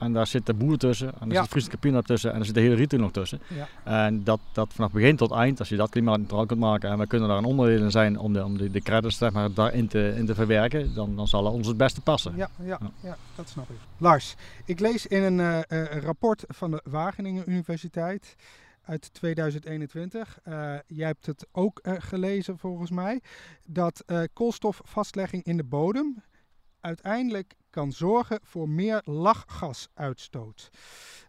En 0.04 0.12
daar 0.12 0.26
zit 0.26 0.46
de 0.46 0.54
boer 0.54 0.76
tussen, 0.78 1.12
en 1.20 1.28
er 1.28 1.32
Ja. 1.34 1.40
zit 1.40 1.50
Friese 1.50 1.68
Capina 1.68 2.00
tussen 2.02 2.32
en 2.32 2.38
er 2.38 2.44
zit 2.44 2.54
de 2.54 2.60
hele 2.60 2.74
retail 2.74 3.02
nog 3.02 3.12
tussen. 3.12 3.40
Ja. 3.48 3.68
En 4.06 4.24
dat, 4.24 4.40
dat 4.52 4.72
vanaf 4.72 4.92
begin 4.92 5.16
tot 5.16 5.32
eind, 5.32 5.58
als 5.58 5.68
je 5.68 5.76
dat 5.76 5.90
klimaatneutraal 5.90 6.46
kunt 6.46 6.60
maken 6.60 6.90
en 6.90 6.98
we 6.98 7.06
kunnen 7.06 7.28
daar 7.28 7.38
een 7.38 7.44
onderdeel 7.44 7.82
in 7.82 7.90
zijn 7.90 8.18
om 8.18 8.32
de, 8.32 8.44
om 8.44 8.58
de, 8.58 8.70
de 8.70 8.80
credits 8.80 9.16
zeg 9.16 9.32
maar, 9.32 9.52
daarin 9.52 9.88
te, 9.88 10.14
in 10.16 10.26
te 10.26 10.34
verwerken, 10.34 10.94
dan, 10.94 11.16
dan 11.16 11.28
zal 11.28 11.44
het 11.44 11.54
ons 11.54 11.66
het 11.66 11.76
beste 11.76 12.00
passen. 12.00 12.36
Ja, 12.36 12.48
ja, 12.58 12.64
Ja. 12.80 12.90
ja, 13.00 13.16
dat 13.34 13.48
snap 13.48 13.70
ik. 13.70 13.76
Lars, 13.98 14.34
ik 14.64 14.80
lees 14.80 15.06
in 15.06 15.22
een 15.22 15.64
eh, 15.64 15.96
rapport 16.02 16.44
van 16.48 16.70
de 16.70 16.80
Wageningen 16.84 17.50
Universiteit 17.50 18.34
uit 18.86 19.14
2021, 19.14 20.38
eh, 20.42 20.74
jij 20.86 21.06
hebt 21.06 21.26
het 21.26 21.46
ook 21.52 21.78
eh, 21.78 21.92
gelezen 21.98 22.58
volgens 22.58 22.90
mij, 22.90 23.20
dat 23.64 24.02
eh, 24.06 24.22
koolstofvastlegging 24.32 25.44
in 25.44 25.56
de 25.56 25.64
bodem 25.64 26.22
uiteindelijk 26.80 27.54
kan 27.74 27.92
zorgen 27.92 28.38
voor 28.42 28.68
meer 28.68 29.02
lachgasuitstoot. 29.04 30.70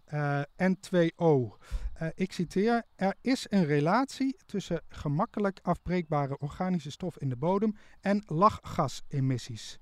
Eh, 0.06 0.41
N2O. 0.41 1.58
Eh, 1.93 2.08
ik 2.16 2.32
citeer: 2.32 2.84
Er 2.96 3.16
is 3.22 3.46
een 3.50 3.66
relatie 3.66 4.38
tussen 4.46 4.82
gemakkelijk 4.89 5.60
afbreekbare 5.62 6.38
organische 6.38 6.91
stof 6.91 7.18
in 7.18 7.30
de 7.30 7.36
bodem 7.36 7.76
en 8.02 8.24
lachgasemissies. 8.26 9.80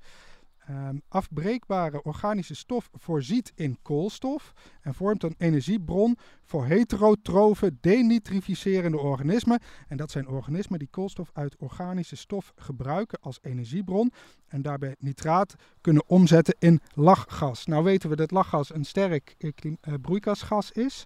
Ehm, 0.67 0.97
afbreekbare 1.07 2.03
organische 2.03 2.55
stof 2.55 2.89
voorziet 2.93 3.51
in 3.55 3.77
koolstof 3.81 4.53
en 4.81 4.93
vormt 4.93 5.23
een 5.23 5.35
energiebron 5.37 6.17
voor 6.43 6.65
heterotrofe 6.65 7.71
denitrificerende 7.81 8.97
organismen. 8.97 9.59
En 9.87 9.97
dat 9.97 10.11
zijn 10.11 10.27
organismen 10.27 10.79
die 10.79 10.87
koolstof 10.91 11.29
uit 11.33 11.55
organische 11.57 12.15
stof 12.15 12.53
gebruiken 12.55 13.19
als 13.21 13.39
energiebron 13.41 14.11
en 14.47 14.61
daarbij 14.61 14.95
nitraat 14.99 15.55
kunnen 15.81 16.03
omzetten 16.07 16.55
in 16.59 16.81
lachgas. 16.93 17.65
Nou 17.65 17.83
weten 17.83 18.09
we 18.09 18.15
dat 18.15 18.31
lachgas 18.31 18.73
een 18.73 18.85
sterk 18.85 19.35
eh, 19.37 19.49
eh, 19.81 19.93
broeikasgas 20.01 20.71
is. 20.71 21.03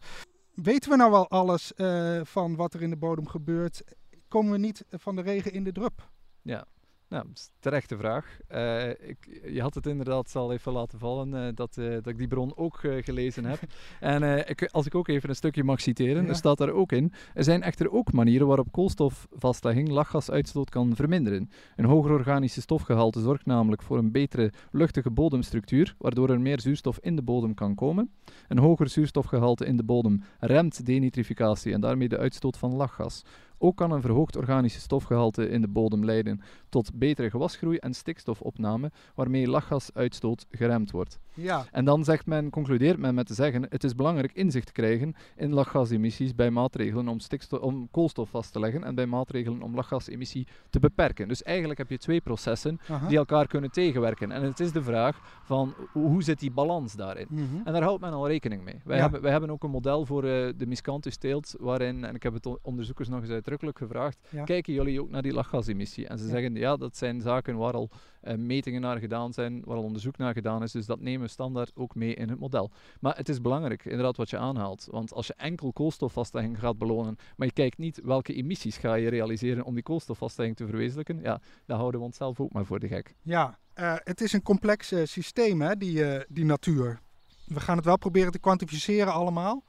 Weten 0.53 0.89
we 0.89 0.95
nou 0.95 1.12
wel 1.12 1.30
alles 1.30 1.74
eh, 1.74 2.20
van 2.24 2.55
wat 2.55 2.74
er 2.74 2.82
in 2.82 2.89
de 2.89 2.97
bodem 2.97 3.28
gebeurt? 3.28 3.84
Komen 4.28 4.51
we 4.51 4.58
niet 4.58 4.86
van 4.89 5.16
de 5.16 5.22
regen 5.22 5.51
in 5.51 5.64
de 5.64 5.72
drup? 5.72 6.10
Ja, 6.41 6.68
nou, 7.10 7.26
terechte 7.60 7.97
vraag. 7.97 8.38
Eh, 8.47 8.89
ik, 8.89 9.41
je 9.45 9.62
had 9.62 9.76
het 9.76 9.86
inderdaad 9.86 10.36
al 10.36 10.53
even 10.53 10.72
laten 10.72 10.99
vallen 10.99 11.34
eh, 11.34 11.55
dat, 11.55 11.78
eh, 11.78 11.89
dat 11.89 12.08
ik 12.08 12.18
die 12.18 12.28
bron 12.28 12.58
ook 12.58 12.80
gelezen 13.01 13.45
heb. 13.45 13.60
en 13.99 14.47
ik, 14.49 14.70
als 14.72 14.86
ik 14.86 14.95
ook 14.95 15.08
even 15.08 15.30
een 15.30 15.36
stukje 15.36 15.64
mag 15.64 15.82
citeren, 15.82 16.24
Ja. 16.24 16.30
er 16.30 16.36
staat 16.36 16.58
daar 16.58 16.70
ook 16.70 16.91
in. 16.91 17.14
Er 17.34 17.43
zijn 17.43 17.62
echter 17.64 17.91
ook 17.91 18.12
manieren 18.12 18.47
waarop 18.47 18.72
koolstofvastlegging 18.72 19.89
lachgasuitstoot 19.89 20.70
kan 20.70 20.95
verminderen. 20.95 21.49
Een 21.76 21.86
hoger 21.86 22.12
organische 22.12 22.62
stofgehalte 22.62 23.20
zorgt 23.20 23.45
namelijk 23.45 23.82
voor 23.82 23.97
een 23.97 24.12
betere 24.12 24.51
luchtige 24.72 25.12
bodemstructuur, 25.12 25.95
waardoor 25.97 26.30
er 26.30 26.41
meer 26.41 26.60
zuurstof 26.60 26.99
in 27.01 27.16
de 27.16 27.22
bodem 27.22 27.53
kan 27.53 27.76
komen. 27.76 28.12
Een 28.47 28.58
hoger 28.60 28.89
zuurstofgehalte 28.89 29.66
in 29.66 29.78
de 29.78 29.84
bodem 29.84 30.24
remt 30.39 30.86
denitrificatie 30.86 31.74
en 31.74 31.82
daarmee 31.82 32.08
de 32.08 32.18
uitstoot 32.18 32.58
van 32.58 32.76
lachgas. 32.76 33.24
Ook 33.58 33.76
kan 33.76 33.91
een 33.91 34.01
verhoogd 34.01 34.36
organische 34.36 34.80
stofgehalte 34.80 35.49
in 35.49 35.62
de 35.62 35.68
bodem 35.68 36.05
leiden 36.05 36.41
tot 36.70 36.91
betere 36.93 37.30
gewasgroei 37.30 37.78
en 37.78 37.93
stikstofopname, 37.93 38.91
waarmee 39.16 39.47
lachgasuitstoot 39.47 40.45
geremd 40.51 40.91
wordt. 40.91 41.20
Ja, 41.34 41.66
En 41.72 41.86
dan 41.86 42.03
zegt 42.03 42.26
men, 42.26 42.49
concludeert 42.49 42.97
men 42.97 43.16
met 43.16 43.28
te 43.28 43.34
zeggen: 43.34 43.66
het 43.70 43.84
is 43.84 43.95
belangrijk 43.95 44.34
inzicht 44.34 44.66
te 44.66 44.72
krijgen 44.72 45.16
in 45.36 45.53
lachgasemissies 45.53 46.36
bij 46.36 46.49
maatregelen 46.49 47.08
om, 47.08 47.20
stikstof, 47.20 47.60
om 47.60 47.88
koolstof 47.91 48.30
vast 48.30 48.53
te 48.53 48.60
leggen 48.60 48.84
en 48.84 48.95
bij 48.95 49.05
maatregelen 49.05 49.62
om 49.62 49.76
lachgasemissie 49.76 50.47
te 50.70 50.80
beperken. 50.80 51.28
Dus 51.28 51.43
eigenlijk 51.43 51.80
heb 51.80 51.89
je 51.89 51.97
twee 51.97 52.22
processen 52.22 52.80
aha. 52.89 53.08
die 53.08 53.18
elkaar 53.18 53.47
kunnen 53.47 53.72
tegenwerken. 53.72 54.32
En 54.32 54.43
het 54.43 54.60
is 54.60 54.72
de 54.72 54.84
vraag 54.84 55.39
van 55.43 55.74
hoe 55.93 56.24
zit 56.24 56.39
die 56.39 56.51
balans 56.51 56.93
daarin? 56.93 57.28
Mhm. 57.30 57.43
En 57.64 57.74
daar 57.74 57.84
houdt 57.84 58.01
men 58.01 58.12
al 58.14 58.28
rekening 58.28 58.64
mee. 58.64 58.82
Wij, 58.84 58.95
Ja. 58.95 59.01
hebben, 59.01 59.22
wij 59.22 59.32
hebben 59.32 59.49
ook 59.49 59.64
een 59.64 59.70
model 59.70 60.05
voor 60.05 60.24
eh, 60.24 60.53
de 60.58 60.68
miscanthus 60.68 61.18
teelt, 61.18 61.55
waarin, 61.60 62.03
en 62.03 62.16
ik 62.16 62.24
heb 62.24 62.34
het 62.34 62.62
onderzoekers 62.62 63.08
nog 63.08 63.22
eens 63.22 63.30
uitdrukkelijk 63.47 63.77
gevraagd, 63.77 64.17
Ja. 64.29 64.43
kijken 64.43 64.73
jullie 64.73 65.01
ook 65.01 65.09
naar 65.09 65.21
die 65.21 65.33
lachgasemissie? 65.33 66.07
En 66.07 66.17
ze 66.17 66.23
Ja. 66.25 66.29
zeggen, 66.29 66.55
ja, 66.55 66.77
dat 66.77 66.97
zijn 66.97 67.21
zaken 67.21 67.55
waar 67.57 67.73
al 67.73 67.89
eh, 68.21 68.35
metingen 68.35 68.81
naar 68.81 68.97
gedaan 68.99 69.33
zijn, 69.33 69.61
waar 69.65 69.77
al 69.77 69.83
onderzoek 69.83 70.17
naar 70.17 70.33
gedaan 70.33 70.63
is, 70.63 70.71
dus 70.71 70.85
dat 70.85 70.99
nemen 70.99 71.21
we 71.21 71.27
standaard 71.31 71.71
ook 71.75 71.95
mee 71.95 72.13
in 72.13 72.29
het 72.29 72.39
model. 72.39 72.71
Maar 72.99 73.15
het 73.17 73.29
is 73.29 73.41
belangrijk, 73.41 73.85
inderdaad, 73.85 74.17
wat 74.17 74.29
je 74.29 74.37
aanhaalt. 74.37 74.87
Want 74.91 75.13
als 75.13 75.27
je 75.27 75.33
enkel 75.37 75.73
koolstofvastlegging 75.73 76.59
gaat 76.59 76.77
belonen, 76.77 77.15
maar 77.35 77.47
je 77.47 77.53
kijkt 77.53 77.77
niet 77.77 78.01
welke 78.03 78.33
emissies 78.33 78.77
ga 78.77 78.93
je 78.93 79.09
realiseren 79.09 79.63
om 79.65 79.73
die 79.73 79.83
koolstofvastlegging 79.83 80.57
te 80.57 80.65
verwezenlijken, 80.65 81.19
ja, 81.21 81.41
dan 81.65 81.77
houden 81.77 81.99
we 81.99 82.05
onszelf 82.05 82.39
ook 82.39 82.53
maar 82.53 82.65
voor 82.65 82.79
de 82.79 82.87
gek. 82.87 83.15
Ja, 83.21 83.57
eh, 83.73 83.95
het 84.03 84.21
is 84.21 84.33
een 84.33 84.41
complex 84.43 84.91
eh, 84.91 85.05
systeem, 85.05 85.61
hè, 85.61 85.75
die, 85.77 86.03
die 86.29 86.45
natuur. 86.45 86.99
We 87.45 87.59
gaan 87.59 87.75
het 87.75 87.85
wel 87.85 87.97
proberen 87.97 88.31
te 88.31 88.39
kwantificeren 88.39 89.13
allemaal. 89.13 89.63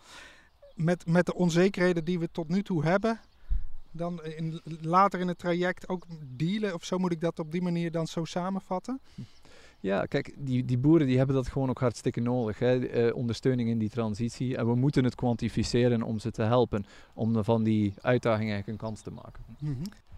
Met, 0.74 1.06
met 1.06 1.26
de 1.26 1.34
onzekerheden 1.34 2.04
die 2.04 2.18
we 2.18 2.28
tot 2.30 2.48
nu 2.48 2.62
toe 2.62 2.84
hebben. 2.84 3.20
Dan 3.90 4.24
in, 4.24 4.60
later 4.80 5.20
in 5.20 5.28
het 5.28 5.38
traject 5.38 5.88
ook 5.88 6.06
dealen, 6.26 6.74
of 6.74 6.84
zo 6.84 6.98
moet 6.98 7.12
ik 7.12 7.20
dat 7.20 7.38
op 7.38 7.52
die 7.52 7.62
manier 7.62 7.90
dan 7.90 8.06
zo 8.06 8.24
samenvatten. 8.24 9.00
Ja, 9.80 10.04
kijk, 10.04 10.34
die, 10.36 10.64
die 10.64 10.78
boeren 10.78 11.06
die 11.06 11.16
hebben 11.16 11.36
dat 11.36 11.48
gewoon 11.48 11.68
ook 11.68 11.80
hartstikke 11.80 12.20
nodig. 12.20 12.58
Hè? 12.58 12.86
eh, 12.86 13.16
ondersteuning 13.16 13.68
in 13.68 13.78
die 13.78 13.90
transitie. 13.90 14.56
En 14.56 14.66
we 14.66 14.74
moeten 14.74 15.04
het 15.04 15.14
kwantificeren 15.14 16.02
om 16.02 16.18
ze 16.18 16.30
te 16.30 16.42
helpen. 16.42 16.86
Om 17.14 17.44
van 17.44 17.62
die 17.62 17.94
uitdaging 18.00 18.50
eigenlijk 18.50 18.80
een 18.80 18.88
kans 18.88 19.00
te 19.00 19.10
maken. 19.10 19.44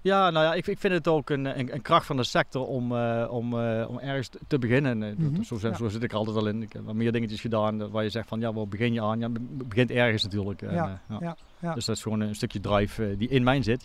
Ja, 0.02 0.30
nou 0.30 0.44
ja, 0.44 0.54
ik, 0.54 0.66
ik 0.66 0.78
vind 0.78 0.92
het 0.94 1.08
ook 1.08 1.30
een, 1.30 1.58
een, 1.58 1.74
een 1.74 1.82
kracht 1.82 2.06
van 2.06 2.16
de 2.16 2.24
sector 2.24 2.66
om, 2.66 2.96
eh, 2.96 3.26
om, 3.30 3.58
eh, 3.60 3.88
om 3.88 3.98
ergens 3.98 4.30
te- 4.46 4.58
beginnen. 4.58 4.98
Mhm, 4.98 5.42
zo, 5.42 5.56
zit- 5.58 5.70
ja. 5.70 5.76
zo 5.76 5.88
zit 5.88 6.02
ik 6.02 6.10
er 6.12 6.16
altijd 6.16 6.36
al 6.36 6.46
in. 6.46 6.62
Ik 6.62 6.72
heb 6.72 6.84
wel 6.84 6.94
meer 6.94 7.12
dingetjes 7.12 7.40
gedaan 7.40 7.90
waar 7.90 8.02
je 8.02 8.10
zegt 8.10 8.28
van 8.28 8.40
ja, 8.40 8.52
waar 8.52 8.68
begin 8.68 8.92
je 8.92 9.02
aan? 9.02 9.18
Ja, 9.18 9.28
het 9.32 9.68
begint 9.68 9.90
ergens 9.90 10.22
natuurlijk. 10.22 10.62
En, 10.62 10.74
Ja, 10.74 11.00
ja. 11.08 11.16
ja, 11.20 11.36
ja. 11.58 11.74
Dus 11.74 11.84
dat 11.84 11.96
is 11.96 12.02
gewoon 12.02 12.20
een 12.20 12.34
stukje 12.34 12.60
drive 12.60 13.14
die 13.18 13.28
in 13.28 13.42
mij 13.42 13.62
zit. 13.62 13.84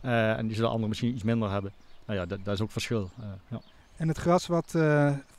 En 0.00 0.46
die 0.46 0.54
zullen 0.54 0.68
anderen 0.70 0.88
misschien 0.88 1.14
iets 1.14 1.22
minder 1.22 1.50
hebben. 1.50 1.72
Nou 2.06 2.18
ja, 2.18 2.26
dat, 2.26 2.38
dat 2.44 2.54
is 2.54 2.60
ook 2.60 2.70
verschil. 2.70 3.10
ja. 3.50 3.60
En 3.96 4.08
het 4.08 4.18
gras 4.18 4.46
wat 4.46 4.70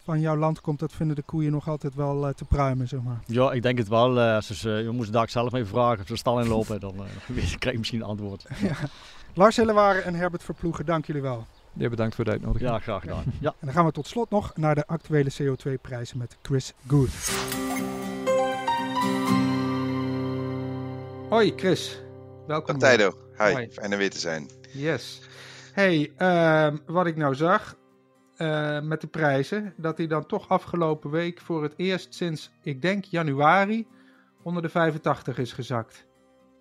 van 0.03 0.19
jouw 0.19 0.35
land 0.37 0.61
komt, 0.61 0.79
dat 0.79 0.93
vinden 0.93 1.15
de 1.15 1.21
koeien 1.21 1.51
nog 1.51 1.67
altijd 1.69 1.95
wel 1.95 2.33
te 2.33 2.45
pruimen, 2.45 2.87
zeg 2.87 3.01
maar. 3.01 3.19
ja, 3.25 3.51
ik 3.51 3.61
denk 3.61 3.77
het 3.77 3.87
wel. 3.87 4.19
eh, 4.19 4.35
als 4.35 4.59
ze, 4.59 4.69
je 4.69 4.89
moest 4.89 5.13
daar 5.13 5.29
zelf 5.29 5.53
even 5.53 5.67
vragen 5.67 5.99
of 6.01 6.07
ze 6.07 6.15
stal 6.15 6.39
inlopen, 6.41 6.79
dan 6.79 6.95
eh, 6.95 7.03
krijg 7.59 7.71
je 7.71 7.77
misschien 7.77 7.99
een 8.01 8.05
antwoord. 8.07 8.45
Lars 9.33 9.55
Hillewaar 9.55 9.95
en 9.95 10.15
Herbert 10.15 10.43
Verploegen, 10.43 10.85
dank 10.85 11.05
jullie 11.05 11.21
wel. 11.21 11.45
Ja, 11.73 11.89
bedankt 11.89 12.15
voor 12.15 12.25
de 12.25 12.31
uitnodiging. 12.31 12.69
Ja, 12.69 12.79
graag 12.79 13.01
gedaan. 13.01 13.23
Ja. 13.39 13.49
En 13.49 13.65
dan 13.65 13.73
gaan 13.73 13.85
we 13.85 13.91
tot 13.91 14.07
slot 14.07 14.29
nog 14.29 14.57
naar 14.57 14.75
de 14.75 14.87
actuele 14.87 15.31
CO2-prijzen 15.41 16.17
met 16.17 16.37
Chris 16.41 16.73
Good. 16.87 17.09
Hoi 21.29 21.53
Chris, 21.55 22.01
welkom. 22.47 22.79
Dag 22.79 22.89
Tijdo. 22.89 23.17
Hi, 23.37 23.51
Hoi. 23.51 23.69
fijn 23.71 23.91
er 23.91 23.97
weer 23.97 24.09
te 24.09 24.19
zijn. 24.19 24.49
Yes. 24.73 25.21
Hey, 25.73 26.11
ehm, 26.17 26.77
wat 26.85 27.05
ik 27.05 27.15
nou 27.15 27.35
zag 27.35 27.75
eh, 28.35 28.79
met 28.81 29.01
de 29.01 29.07
prijzen, 29.07 29.73
dat 29.77 29.97
die 29.97 30.07
dan 30.07 30.25
toch 30.25 30.49
afgelopen 30.49 31.09
week 31.09 31.39
voor 31.39 31.63
het 31.63 31.73
eerst 31.77 32.15
sinds, 32.15 32.51
ik 32.63 32.81
denk 32.81 33.03
januari, 33.03 33.87
onder 34.43 34.61
de 34.61 34.69
85 34.69 35.37
is 35.37 35.53
gezakt. 35.53 36.05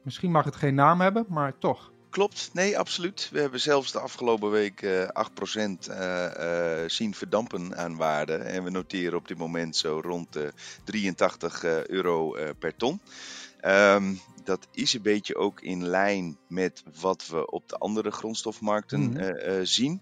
Misschien 0.02 0.30
mag 0.30 0.44
het 0.44 0.56
geen 0.56 0.74
naam 0.74 1.00
hebben, 1.00 1.26
maar 1.28 1.58
toch. 1.58 1.92
Klopt, 2.11 2.50
nee, 2.52 2.78
absoluut. 2.78 3.28
We 3.32 3.40
hebben 3.40 3.61
zelfs 3.61 3.92
de 3.92 4.00
afgelopen 4.00 4.50
week 4.50 4.82
eh 4.82 5.08
8% 5.08 5.88
eh, 5.88 6.82
eh, 6.82 6.88
zien 6.90 7.14
verdampen 7.14 7.76
aan 7.76 7.96
waarde. 7.96 8.34
En 8.34 8.64
we 8.64 8.70
noteren 8.70 9.18
op 9.18 9.28
dit 9.28 9.38
moment 9.38 9.76
zo 9.76 10.00
rond 10.04 10.32
de 10.32 10.52
83 10.84 11.64
eh, 11.64 11.86
euro 11.86 12.34
eh, 12.34 12.48
per 12.58 12.76
ton. 12.76 13.00
Ehm, 13.61 14.14
dat 14.44 14.66
is 14.72 14.92
een 14.94 15.02
beetje 15.02 15.36
ook 15.36 15.61
in 15.61 15.86
lijn 15.86 16.38
met 16.48 16.82
wat 17.00 17.26
we 17.26 17.50
op 17.50 17.68
de 17.68 17.76
andere 17.76 18.11
grondstofmarkten 18.11 19.00
Mhm. 19.00 19.16
eh, 19.20 19.58
eh, 19.58 19.66
zien. 19.66 20.00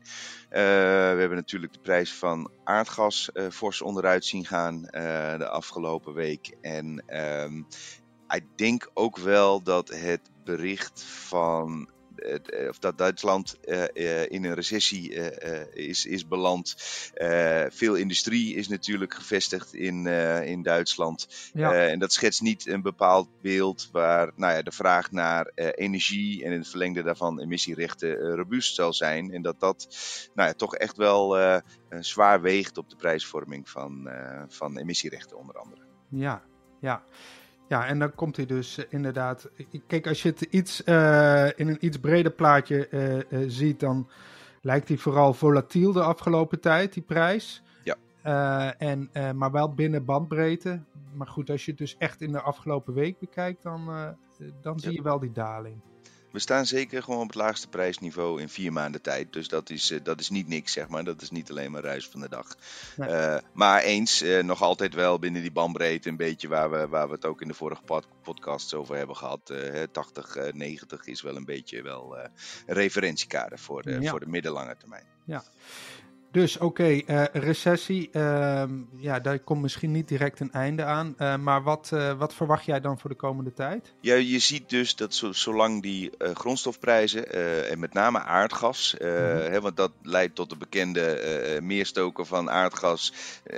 Eh, 0.49 0.61
we 0.61 1.19
hebben 1.19 1.37
natuurlijk 1.37 1.73
de 1.73 1.81
prijs 1.81 2.13
van 2.15 2.51
aardgas 2.65 3.33
eh, 3.33 3.47
fors 3.51 3.83
onderuit 3.83 4.25
zien 4.25 4.45
gaan 4.47 4.87
eh, 4.89 5.39
de 5.39 5.49
afgelopen 5.49 6.15
week. 6.15 6.57
En 6.61 7.03
ehm, 7.07 7.59
ik 8.29 8.45
denk 8.57 8.91
ook 8.95 9.17
wel 9.19 9.63
dat 9.63 9.89
het 9.89 10.21
bericht 10.45 11.03
van 11.03 11.89
eh, 11.89 11.97
of 12.69 12.79
dat 12.79 12.99
Duitsland 12.99 13.57
eh, 13.61 14.23
eh, 14.23 14.31
in 14.31 14.45
een 14.45 14.55
recessie 14.55 15.15
eh, 15.15 15.61
eh, 15.61 15.67
is, 15.73 16.07
is 16.07 16.27
beland. 16.27 16.77
Eh, 17.15 17.65
veel 17.69 17.95
industrie 17.95 18.55
is 18.55 18.69
natuurlijk 18.69 19.15
gevestigd 19.15 19.75
in, 19.75 20.07
eh, 20.07 20.47
in 20.47 20.63
Duitsland. 20.63 21.29
Ja. 21.53 21.73
Eh, 21.73 21.91
en 21.91 21.99
dat 21.99 22.13
schetst 22.13 22.43
niet 22.43 22.67
een 22.67 22.83
bepaald 22.83 23.29
beeld 23.41 23.89
waar 23.93 24.33
nou 24.37 24.55
ja, 24.55 24.63
de 24.63 24.73
vraag 24.73 25.11
naar 25.11 25.47
eh, 25.55 25.69
energie 25.75 26.45
en 26.45 26.53
in 26.53 26.59
het 26.59 26.69
verlengde 26.69 27.03
daarvan 27.03 27.41
emissierechten 27.41 28.21
eh, 28.21 28.35
robuust 28.35 28.75
zal 28.75 28.93
zijn. 28.93 29.33
En 29.33 29.43
dat 29.43 29.61
dat 29.61 29.89
nou 30.35 30.49
ja, 30.49 30.55
toch 30.55 30.75
echt 30.77 30.97
wel 30.97 31.39
eh, 31.39 31.55
eh, 31.55 31.61
zwaar 32.01 32.41
weegt 32.41 32.79
op 32.79 32.91
de 32.91 32.97
prijsvorming 32.97 33.69
van, 33.69 34.09
eh, 34.09 34.43
van 34.49 34.79
emissierechten 34.79 35.39
onder 35.39 35.59
andere. 35.59 35.83
Ja, 36.09 36.43
ja. 36.81 37.03
Ja, 37.69 37.87
en 37.87 37.99
dan 37.99 38.15
komt 38.15 38.37
hij 38.37 38.47
dus 38.47 38.79
eh, 38.79 38.85
inderdaad. 38.89 39.51
Kijk, 39.87 40.07
als 40.07 40.23
je 40.23 40.29
het 40.29 40.41
iets, 40.41 40.85
eh, 40.85 41.47
in 41.57 41.69
een 41.69 41.85
iets 41.87 41.99
breder 41.99 42.33
plaatje 42.33 42.89
eh, 42.89 43.39
ziet, 43.47 43.81
dan 43.81 44.09
lijkt 44.61 44.89
hij 44.89 44.97
vooral 44.97 45.35
volatiel 45.35 45.93
de 45.93 46.03
afgelopen 46.03 46.61
tijd, 46.61 46.93
die 46.93 47.03
prijs. 47.03 47.63
Ja. 47.83 47.97
En, 48.79 49.11
maar 49.35 49.51
wel 49.51 49.75
binnen 49.75 50.05
bandbreedte. 50.05 50.83
Maar 51.15 51.27
goed, 51.27 51.51
als 51.51 51.65
je 51.65 51.71
het 51.71 51.81
dus 51.81 51.97
echt 51.99 52.21
in 52.21 52.33
de 52.33 52.41
afgelopen 52.41 52.95
week 52.95 53.19
bekijkt, 53.19 53.63
dan, 53.63 53.91
dan 54.61 54.81
zie 54.81 54.91
Ja. 54.91 54.97
je 54.97 55.03
wel 55.03 55.19
die 55.19 55.33
daling. 55.33 55.81
We 56.31 56.39
staan 56.39 56.67
zeker 56.67 57.03
gewoon 57.03 57.21
op 57.21 57.27
het 57.27 57.35
laagste 57.35 57.69
prijsniveau 57.69 58.41
in 58.41 58.49
vier 58.49 58.73
maanden 58.73 59.03
tijd. 59.03 59.33
Dus 59.33 59.49
dat 59.49 59.71
is, 59.71 59.91
eh, 59.91 59.99
dat 60.03 60.21
is 60.21 60.31
niet 60.31 60.49
niks, 60.49 60.73
zeg 60.73 60.89
maar. 60.89 61.05
Dat 61.05 61.23
is 61.23 61.31
niet 61.31 61.51
alleen 61.51 61.71
maar 61.71 61.83
ruis 61.83 62.09
van 62.09 62.21
de 62.21 62.29
dag. 62.29 62.57
Nee. 62.97 63.09
Eh, 63.09 63.43
maar 63.53 63.83
eens, 63.83 64.21
eh, 64.23 64.43
nog 64.43 64.63
altijd 64.63 64.95
wel 64.95 65.19
binnen 65.19 65.43
die 65.43 65.53
bandbreedte 65.53 66.09
een 66.09 66.17
beetje 66.17 66.49
waar 66.49 66.71
we, 66.71 66.89
waar 66.89 67.09
we 67.09 67.15
het 67.15 67.25
ook 67.25 67.41
in 67.41 67.49
de 67.49 67.55
vorige 67.55 67.83
pod 67.83 68.07
podcasts 68.23 68.75
over 68.75 68.97
hebben 68.97 69.17
gehad. 69.17 69.51
Eh, 69.51 69.59
hè, 69.59 69.89
80, 69.89 70.37
eh, 70.37 70.53
90 70.53 71.07
is 71.07 71.23
wel 71.23 71.37
een 71.37 71.45
beetje 71.45 71.83
wel 71.83 72.19
een 72.19 72.31
referentiekader 72.67 73.59
voor 73.59 73.83
de, 73.83 74.01
Ja. 74.01 74.11
voor 74.11 74.21
de 74.21 74.29
middellange 74.29 74.77
termijn. 74.77 75.05
Dus 76.31 76.59
oké, 76.59 76.85
eh, 77.07 77.25
recessie, 77.33 78.09
ehm, 78.13 78.71
ja, 78.97 79.21
daar 79.21 79.39
komt 79.39 79.63
misschien 79.63 79.91
niet 79.93 80.09
direct 80.09 80.41
een 80.41 80.53
einde 80.53 80.85
aan. 80.85 81.15
Eh, 81.19 81.37
maar 81.37 81.63
wat, 81.63 81.91
eh, 81.93 82.13
wat 82.19 82.35
verwacht 82.35 82.65
jij 82.65 82.81
dan 82.81 82.99
voor 82.99 83.11
de 83.11 83.17
komende 83.17 83.53
tijd? 83.53 83.93
Ja, 84.01 84.15
je 84.15 84.39
ziet 84.39 84.69
dus 84.69 84.97
dat 84.97 85.15
zo, 85.15 85.33
zolang 85.33 85.83
die 85.83 86.11
grondstofprijzen, 86.19 87.33
en 87.71 87.79
met 87.79 87.93
name 87.93 88.19
aardgas, 88.23 88.95
Mhm. 88.99 89.07
hè, 89.51 89.61
want 89.61 89.77
dat 89.77 89.93
leidt 90.03 90.35
tot 90.35 90.51
de 90.51 90.57
bekende 90.57 91.59
meerstoken 91.63 92.27
van 92.27 92.51
aardgas, 92.51 93.13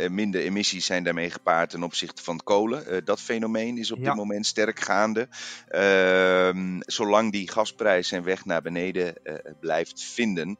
minder 0.09 0.41
emissies 0.41 0.87
zijn 0.87 1.05
daarmee 1.05 1.31
gepaard 1.31 1.71
ten 1.71 1.83
opzichte 1.83 2.23
van 2.23 2.41
kolen. 2.45 3.05
Dat 3.05 3.21
fenomeen 3.21 3.79
is 3.79 3.91
op 3.93 3.99
Ja. 3.99 4.05
dit 4.05 4.15
moment 4.15 4.47
sterk 4.47 4.81
gaande. 4.81 5.29
Ehm, 5.69 6.81
zolang 6.81 7.33
die 7.33 7.51
gasprijs 7.51 8.09
zijn 8.09 8.23
weg 8.23 8.45
naar 8.45 8.63
beneden 8.63 9.15
blijft 9.61 10.03
vinden, 10.03 10.59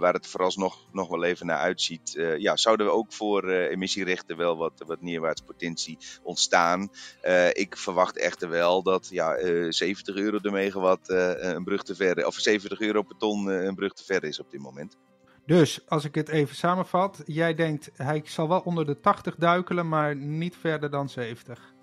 waar 0.00 0.12
het 0.12 0.26
vooralsnog 0.26 0.78
nog 0.92 1.08
wel 1.08 1.24
even 1.24 1.33
naar 1.42 1.58
uitziet, 1.58 2.16
eh, 2.16 2.38
ja, 2.38 2.56
zouden 2.56 2.86
we 2.86 2.92
ook 2.92 3.12
voor 3.12 3.48
eh, 3.48 3.70
emissierechten 3.70 4.36
wel 4.36 4.56
wat, 4.56 4.82
wat 4.86 5.02
neerwaarts 5.02 5.40
potentie 5.40 5.98
ontstaan. 6.22 6.90
Eh, 7.20 7.48
ik 7.48 7.76
verwacht 7.76 8.18
echter 8.18 8.48
wel 8.48 8.82
dat 8.82 9.08
ja, 9.10 9.34
eh, 9.34 9.66
70 9.68 10.16
euro 10.16 10.40
de 10.40 10.50
megawatt 10.50 11.08
een 11.08 11.64
brug 11.64 11.82
te 11.82 11.94
ver, 11.94 12.26
of 12.26 12.34
70 12.34 12.80
euro 12.80 13.02
per 13.02 13.16
ton 13.16 13.46
een 13.46 13.74
brug 13.74 13.92
te 13.92 14.04
ver 14.04 14.24
is 14.24 14.40
op 14.40 14.50
dit 14.50 14.60
moment. 14.60 14.96
Dus 15.46 15.80
als 15.86 16.04
ik 16.04 16.14
het 16.14 16.28
even 16.28 16.56
samenvat, 16.56 17.22
jij 17.26 17.54
denkt 17.54 17.90
hij 17.94 18.22
zal 18.24 18.48
wel 18.48 18.60
onder 18.60 18.86
de 18.86 19.00
80 19.00 19.34
duikelen, 19.34 19.88
maar 19.88 20.16
niet 20.16 20.56
verder 20.56 20.90
dan 20.90 21.08
70. 21.08 21.73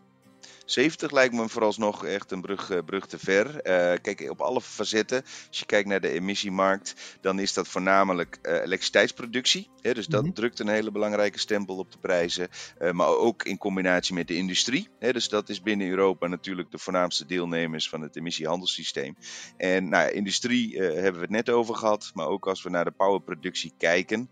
70 0.72 1.12
lijkt 1.12 1.34
me 1.34 1.50
vooralsnog 1.50 2.06
echt 2.06 2.32
een 2.32 2.42
brug, 2.42 2.70
eh, 2.70 2.78
brug 2.86 3.08
te 3.08 3.20
ver. 3.20 3.62
Eh, 3.62 3.98
kijk, 4.02 4.30
op 4.30 4.42
alle 4.42 4.62
facetten, 4.62 5.24
als 5.48 5.60
je 5.60 5.66
kijkt 5.66 5.88
naar 5.88 6.02
de 6.02 6.10
emissiemarkt, 6.10 7.18
dan 7.22 7.40
is 7.40 7.54
dat 7.54 7.68
voornamelijk 7.68 8.40
eh, 8.42 8.54
elektriciteitsproductie. 8.54 9.70
Hè, 9.82 9.94
dus 9.94 10.08
dat 10.08 10.24
Mhm. 10.24 10.34
drukt 10.34 10.60
een 10.60 10.68
hele 10.68 10.92
belangrijke 10.92 11.40
stempel 11.40 11.78
op 11.78 11.92
de 11.92 11.98
prijzen. 11.98 12.50
Maar 12.92 13.08
ook 13.08 13.44
in 13.44 13.58
combinatie 13.58 14.14
met 14.14 14.28
de 14.28 14.36
industrie. 14.36 14.88
Hè, 15.00 15.14
dus 15.14 15.30
dat 15.30 15.50
is 15.50 15.62
binnen 15.62 15.90
Europa 15.90 16.28
natuurlijk 16.28 16.72
de 16.72 16.78
voornaamste 16.78 17.26
deelnemers 17.26 17.90
van 17.90 18.02
het 18.02 18.16
emissiehandelssysteem. 18.16 19.16
En 19.58 19.90
nou, 19.90 20.12
industrie 20.12 20.78
hebben 20.78 21.14
we 21.14 21.22
het 21.22 21.30
net 21.30 21.50
over 21.50 21.76
gehad. 21.76 22.12
Maar 22.14 22.28
ook 22.28 22.48
als 22.48 22.64
we 22.64 22.70
naar 22.70 22.86
de 22.86 22.92
powerproductie 22.92 23.74
kijken, 23.78 24.30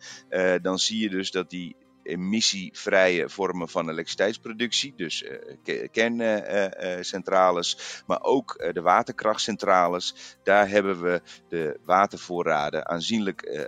dan 0.61 0.79
zie 0.79 0.99
je 0.99 1.09
dus 1.09 1.31
dat 1.31 1.49
die 1.49 1.75
emissievrije 2.09 3.29
vormen 3.29 3.69
van 3.69 3.89
elektriciteitsproductie, 3.89 4.93
dus 4.95 5.23
eh, 5.23 5.87
kerncentrales, 5.91 8.01
maar 8.07 8.21
ook 8.21 8.53
eh, 8.53 8.73
de 8.73 8.81
waterkrachtcentrales, 8.81 10.15
daar 10.43 10.69
hebben 10.69 11.01
we 11.01 11.21
de 11.49 11.79
watervoorraden 11.85 12.87
aanzienlijk 12.87 13.41
eh, 13.41 13.63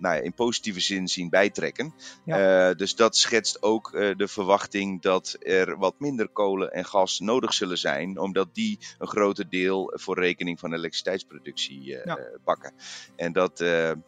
nou 0.00 0.14
ja, 0.14 0.20
in 0.20 0.34
positieve 0.34 0.80
zin 0.80 1.08
zien 1.08 1.28
bijtrekken. 1.28 1.94
Dus 2.76 2.94
dat 2.94 3.16
schetst 3.16 3.62
ook 3.62 3.90
de 3.92 4.28
verwachting 4.28 5.02
dat 5.02 5.36
er 5.38 5.78
wat 5.78 5.94
minder 5.98 6.28
kolen 6.28 6.72
en 6.72 6.84
gas 6.84 7.20
nodig 7.20 7.54
zullen 7.54 7.78
zijn, 7.78 8.18
omdat 8.18 8.54
die 8.54 8.78
een 8.98 9.06
groter 9.06 9.48
deel 9.48 9.92
voor 9.94 10.18
rekening 10.18 10.58
van 10.58 10.72
elektriciteitsproductie 10.72 11.82
Ja. 11.82 12.18
pakken. 12.44 12.72
En 13.16 13.32
dat, 13.32 13.58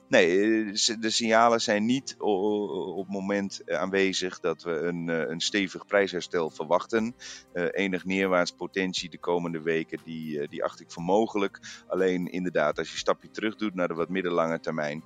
nee, 0.09 0.64
de 0.99 1.11
signalen 1.11 1.61
zijn 1.61 1.85
niet 1.85 2.14
op 2.18 2.97
het 2.97 3.14
moment 3.14 3.62
aanwezig 3.79 4.41
dat 4.41 4.62
we 4.62 4.71
een, 4.71 5.09
eh, 5.09 5.29
een 5.29 5.41
stevig 5.41 5.87
prijsherstel 5.87 6.51
verwachten. 6.51 7.14
Eh, 7.53 7.64
enig 7.71 8.05
neerwaarts 8.05 8.53
potentie 8.53 9.11
de 9.11 9.18
komende 9.18 9.62
weken, 9.62 9.99
die, 10.05 10.41
eh, 10.41 10.49
die 10.49 10.64
acht 10.64 10.81
ik 10.81 10.91
voor 10.91 11.03
mogelijk. 11.03 11.59
Alleen 11.87 12.27
inderdaad, 12.27 12.79
als 12.79 12.87
je 12.87 12.93
een 12.93 12.99
stapje 12.99 13.31
terug 13.31 13.57
doet 13.57 13.75
naar 13.75 13.89
de 13.89 13.95
wat 13.95 14.09
middellange 14.09 14.61
termijn, 14.61 15.05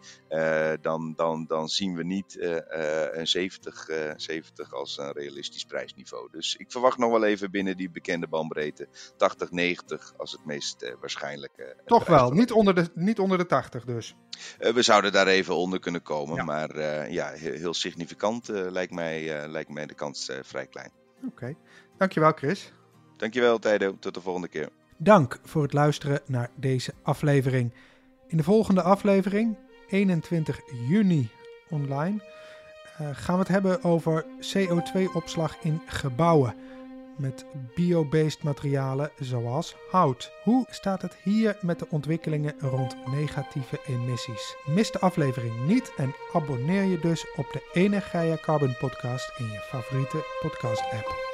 dan, 0.81 1.13
dan, 1.17 1.45
dan 1.47 1.69
zien 1.69 1.97
we 1.97 2.05
niet 2.05 2.37
een 3.11 3.27
70, 3.27 3.89
eh, 3.89 4.13
70 4.17 4.73
als 4.75 4.99
een 4.99 5.13
realistisch 5.13 5.65
prijsniveau. 5.65 6.29
Dus 6.31 6.57
ik 6.57 6.71
verwacht 6.71 6.99
nog 6.99 7.11
wel 7.11 7.25
even 7.25 7.51
binnen 7.51 7.77
die 7.77 7.91
bekende 7.91 8.27
bandbreedte 8.29 8.89
80, 9.17 9.51
90 9.51 10.15
als 10.17 10.33
het 10.33 10.45
meest 10.45 10.95
waarschijnlijke. 11.01 11.77
Toch 11.87 12.07
wel, 12.07 12.31
niet 12.31 12.53
onder, 12.53 12.75
de, 12.75 12.89
niet 12.95 13.19
onder 13.19 13.39
de 13.39 13.47
80 13.47 13.85
dus. 13.85 14.15
We 14.59 14.83
zouden 14.83 15.13
daar 15.13 15.27
even 15.27 15.55
onder 15.57 15.81
kunnen 15.81 16.03
komen, 16.03 16.37
Ja. 16.37 16.45
maar 16.45 16.81
ja, 17.11 17.31
heel, 17.31 17.53
heel 17.53 17.75
significant 17.75 18.49
lijkt, 18.61 18.93
mij, 18.93 19.43
eh, 19.43 19.51
lijkt 19.51 19.71
mij 19.71 19.87
de 19.87 19.95
kans 19.95 20.29
eh, 20.29 20.39
vrij 20.43 20.67
klein. 20.67 20.91
Oké, 21.27 21.55
dankjewel 21.97 22.33
Chris. 22.33 22.73
Dankjewel 23.17 23.59
Tijdo, 23.59 23.97
tot 23.99 24.15
de 24.15 24.21
volgende 24.21 24.49
keer. 24.49 24.69
Dank 24.97 25.39
voor 25.43 25.63
het 25.63 25.73
luisteren 25.73 26.21
naar 26.27 26.51
deze 26.55 26.93
aflevering. 27.03 27.73
In 28.27 28.37
de 28.37 28.43
volgende 28.43 28.83
aflevering, 28.83 29.57
21 29.89 30.61
juni 30.89 31.31
online, 31.71 32.23
eh, 32.99 33.09
gaan 33.13 33.35
we 33.35 33.41
het 33.41 33.49
hebben 33.49 33.83
over 33.83 34.25
CO2-opslag 34.41 35.57
in 35.63 35.81
gebouwen. 35.87 36.55
Met 37.17 37.45
biobased 37.75 38.43
materialen 38.43 39.11
zoals 39.19 39.77
hout. 39.91 40.33
Hoe 40.43 40.67
staat 40.71 41.03
het 41.03 41.17
hier 41.23 41.57
met 41.61 41.79
de 41.79 41.87
ontwikkelingen 41.91 42.55
rond 42.61 42.97
negatieve 43.07 43.81
emissies? 43.87 44.57
Mis 44.65 44.91
de 44.91 44.99
aflevering 45.01 45.67
niet 45.67 45.93
en 45.97 46.15
abonneer 46.33 46.85
je 46.85 46.99
dus 46.99 47.27
op 47.37 47.47
de 47.53 47.71
Energia 47.73 48.37
Carbon 48.41 48.77
Podcast 48.79 49.39
in 49.39 49.47
je 49.47 49.61
favoriete 49.61 50.25
podcast-app. 50.41 51.34